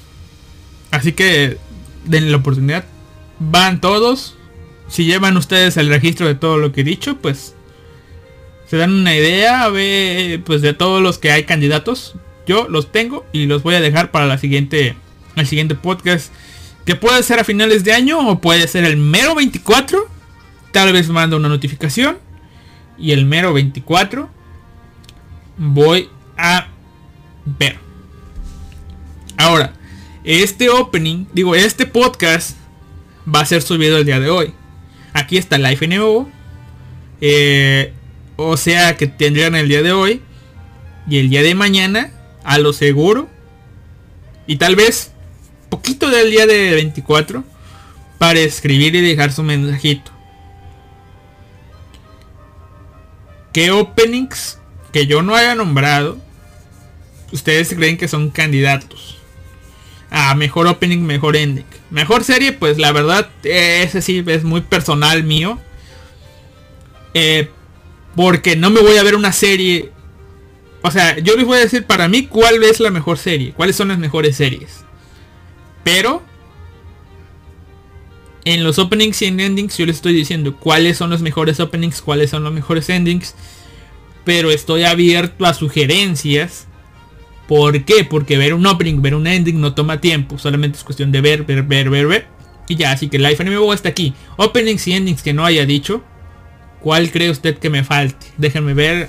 [0.90, 1.58] Así que
[2.04, 2.84] denle la oportunidad
[3.38, 4.36] van todos.
[4.88, 7.54] Si llevan ustedes el registro de todo lo que he dicho, pues
[8.68, 12.14] se dan una idea ve, pues de todos los que hay candidatos.
[12.46, 14.96] Yo los tengo y los voy a dejar para la siguiente
[15.36, 16.32] el siguiente podcast
[16.84, 20.06] que puede ser a finales de año o puede ser el mero 24.
[20.72, 22.18] Tal vez mando una notificación
[22.98, 24.28] y el mero 24
[25.56, 26.68] voy a
[27.44, 27.84] ver.
[30.24, 32.56] Este opening, digo, este podcast
[33.32, 34.54] va a ser subido el día de hoy.
[35.12, 36.30] Aquí está Life nuevo.
[37.20, 37.92] Eh,
[38.36, 40.22] o sea que tendrían el día de hoy.
[41.06, 42.10] Y el día de mañana,
[42.44, 43.28] a lo seguro.
[44.46, 45.12] Y tal vez
[45.70, 47.42] poquito del día de 24.
[48.18, 50.12] Para escribir y dejar su mensajito.
[53.52, 54.58] ¿Qué openings
[54.92, 56.18] que yo no haya nombrado?
[57.32, 59.18] Ustedes creen que son candidatos.
[60.10, 61.64] A mejor opening, mejor ending.
[61.90, 65.58] Mejor serie, pues la verdad, ese sí es muy personal mío.
[67.14, 67.50] Eh,
[68.16, 69.92] porque no me voy a ver una serie.
[70.86, 73.54] O sea, yo les voy a decir para mí cuál es la mejor serie.
[73.54, 74.84] Cuáles son las mejores series.
[75.82, 76.22] Pero
[78.44, 82.02] en los openings y en endings yo les estoy diciendo cuáles son los mejores openings,
[82.02, 83.34] cuáles son los mejores endings.
[84.24, 86.66] Pero estoy abierto a sugerencias.
[87.48, 88.04] ¿Por qué?
[88.04, 90.36] Porque ver un opening, ver un ending no toma tiempo.
[90.36, 92.26] Solamente es cuestión de ver, ver, ver, ver, ver.
[92.68, 94.12] Y ya, así que Life Anime está aquí.
[94.36, 96.04] Openings y endings que no haya dicho.
[96.80, 98.26] ¿Cuál cree usted que me falte?
[98.36, 99.08] Déjenme ver.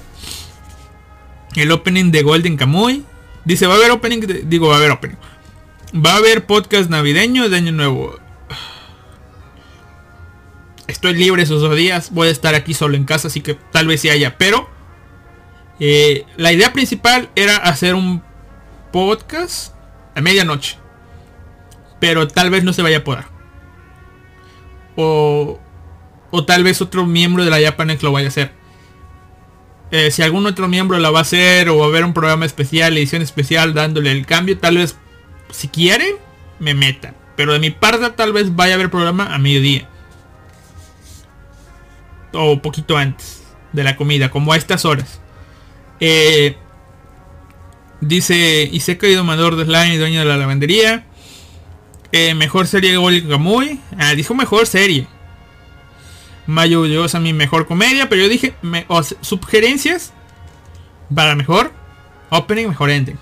[1.56, 3.04] El opening de Golden Kamuy.
[3.46, 5.18] Dice, va a haber opening, digo, va a haber opening.
[5.94, 8.20] Va a haber podcast navideño de Año Nuevo.
[10.88, 12.12] Estoy libre esos dos días.
[12.12, 14.38] Voy a estar aquí solo en casa, así que tal vez sí haya.
[14.38, 14.70] Pero
[15.80, 18.22] eh, la idea principal era hacer un
[18.92, 19.74] podcast
[20.16, 20.78] a medianoche.
[22.00, 23.26] Pero tal vez no se vaya a poder.
[24.96, 25.60] O,
[26.32, 28.52] o tal vez otro miembro de la Japanex lo vaya a hacer.
[29.92, 32.46] Eh, si algún otro miembro la va a hacer o va a haber un programa
[32.46, 34.98] especial, edición especial dándole el cambio, tal vez
[35.52, 36.16] si quieren
[36.60, 37.16] me metan.
[37.36, 39.90] Pero de mi parte tal vez vaya a haber programa a mediodía
[42.36, 45.20] o poquito antes de la comida, como a estas horas.
[46.00, 46.56] Eh,
[48.02, 51.06] dice Iseka domador de Slime y dueño de la lavandería.
[52.12, 53.80] Eh, mejor serie de Gamuy.
[53.98, 55.08] Ah, dijo mejor serie.
[56.48, 58.56] Mayo llegó a mi mejor comedia, pero yo dije
[59.22, 60.14] sugerencias
[61.14, 61.72] para mejor
[62.30, 63.18] opening, mejor ending.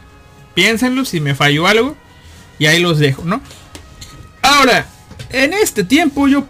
[0.53, 1.95] Piénsenlo si me falló algo
[2.59, 3.41] y ahí los dejo, ¿no?
[4.41, 4.87] Ahora,
[5.29, 6.45] en este tiempo yo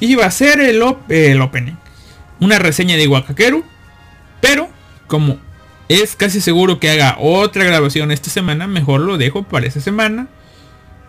[0.00, 1.74] iba a ser el, el opening.
[2.40, 3.64] Una reseña de Wakakeru.
[4.40, 4.68] Pero
[5.06, 5.38] como
[5.88, 10.28] es casi seguro que haga otra grabación esta semana, mejor lo dejo para esa semana.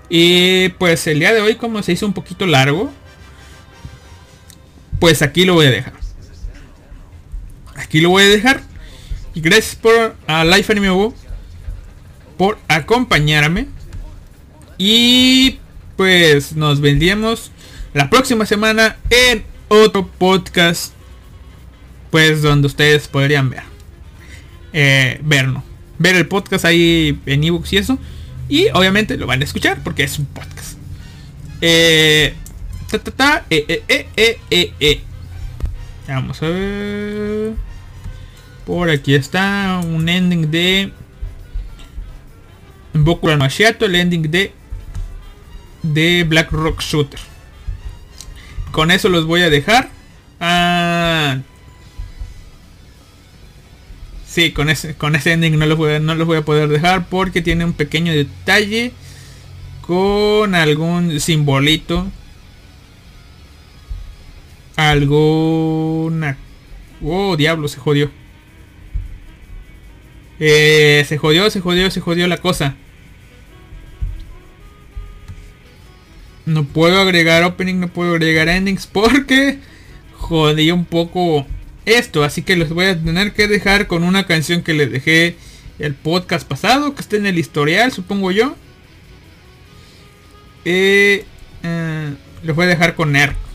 [0.10, 2.92] Y pues el día de hoy como se hizo un poquito largo,
[5.00, 5.94] pues aquí lo voy a dejar.
[7.76, 8.62] Aquí lo voy a dejar.
[9.34, 11.12] Y gracias por a Life Anime
[12.38, 13.68] por acompañarme.
[14.78, 15.60] Y
[15.96, 17.52] pues nos vendríamos
[17.94, 20.94] la próxima semana en otro podcast.
[22.12, 23.64] Pues donde ustedes podrían ver.
[24.74, 25.64] Eh, verlo.
[26.00, 28.00] Ver el podcast ahí en ebooks y eso.
[28.50, 30.78] Y obviamente lo van a escuchar porque es un podcast.
[31.62, 32.34] Eh,
[33.50, 34.40] eh, eh,
[34.80, 35.02] eh,
[36.08, 37.54] Vamos a ver.
[38.66, 40.92] Por aquí está un ending de
[42.94, 44.54] Boku no el ending de
[45.84, 47.20] de Black Rock Shooter.
[48.72, 49.90] Con eso los voy a dejar.
[50.40, 51.40] Ah,
[54.28, 56.70] sí, con ese, con ese ending no los, voy a, no los voy a poder
[56.70, 58.92] dejar porque tiene un pequeño detalle
[59.82, 62.08] con algún simbolito.
[64.78, 66.38] Alguna...
[67.04, 68.12] Oh, diablo, se jodió.
[70.40, 72.76] Eh, se jodió, se jodió, se jodió la cosa.
[76.46, 79.60] No puedo agregar opening, no puedo agregar endings porque
[80.14, 81.46] jodí un poco
[81.86, 82.24] esto.
[82.24, 85.36] Así que los voy a tener que dejar con una canción que les dejé
[85.80, 88.56] el podcast pasado, que está en el historial, supongo yo.
[90.66, 91.26] Eh,
[91.64, 93.47] eh, los voy a dejar con Error.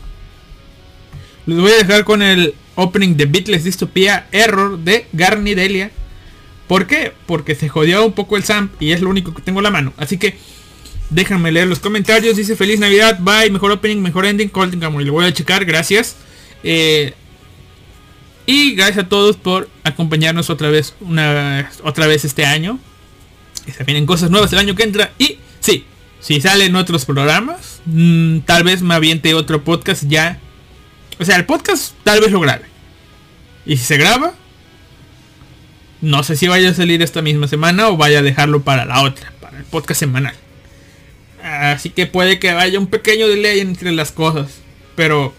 [1.45, 5.91] Los voy a dejar con el opening de Beatles Dystopia Error de Garnidelia.
[6.67, 7.13] ¿Por qué?
[7.25, 9.71] Porque se jodió un poco el Sam y es lo único que tengo en la
[9.71, 9.93] mano.
[9.97, 10.37] Así que
[11.13, 12.35] Déjenme leer los comentarios.
[12.35, 13.19] Dice feliz Navidad.
[13.19, 13.51] Bye.
[13.51, 14.51] Mejor opening, mejor ending.
[14.51, 15.63] Y Lo voy a checar.
[15.65, 16.15] Gracias.
[16.63, 17.13] Eh,
[18.45, 20.95] y gracias a todos por acompañarnos otra vez.
[21.01, 22.79] Una, otra vez este año.
[23.67, 25.13] Y se vienen cosas nuevas el año que entra.
[25.19, 25.85] Y sí,
[26.19, 27.81] si salen otros programas.
[27.85, 30.39] Mm, tal vez me aviente otro podcast ya.
[31.23, 32.65] O sea, el podcast tal vez lo grabe.
[33.65, 34.33] Y si se graba.
[36.01, 39.03] No sé si vaya a salir esta misma semana o vaya a dejarlo para la
[39.03, 39.31] otra.
[39.39, 40.35] Para el podcast semanal.
[41.41, 44.59] Así que puede que haya un pequeño delay entre las cosas.
[44.97, 45.33] Pero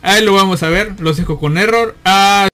[0.00, 0.98] ahí lo vamos a ver.
[1.00, 1.94] Los dejo con error.
[2.06, 2.47] Ah,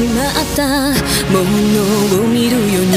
[0.00, 0.66] しまった
[1.30, 2.96] ものを見るように。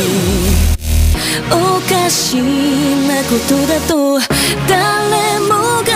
[1.52, 3.94] おかしなことだと
[4.70, 5.93] 誰もが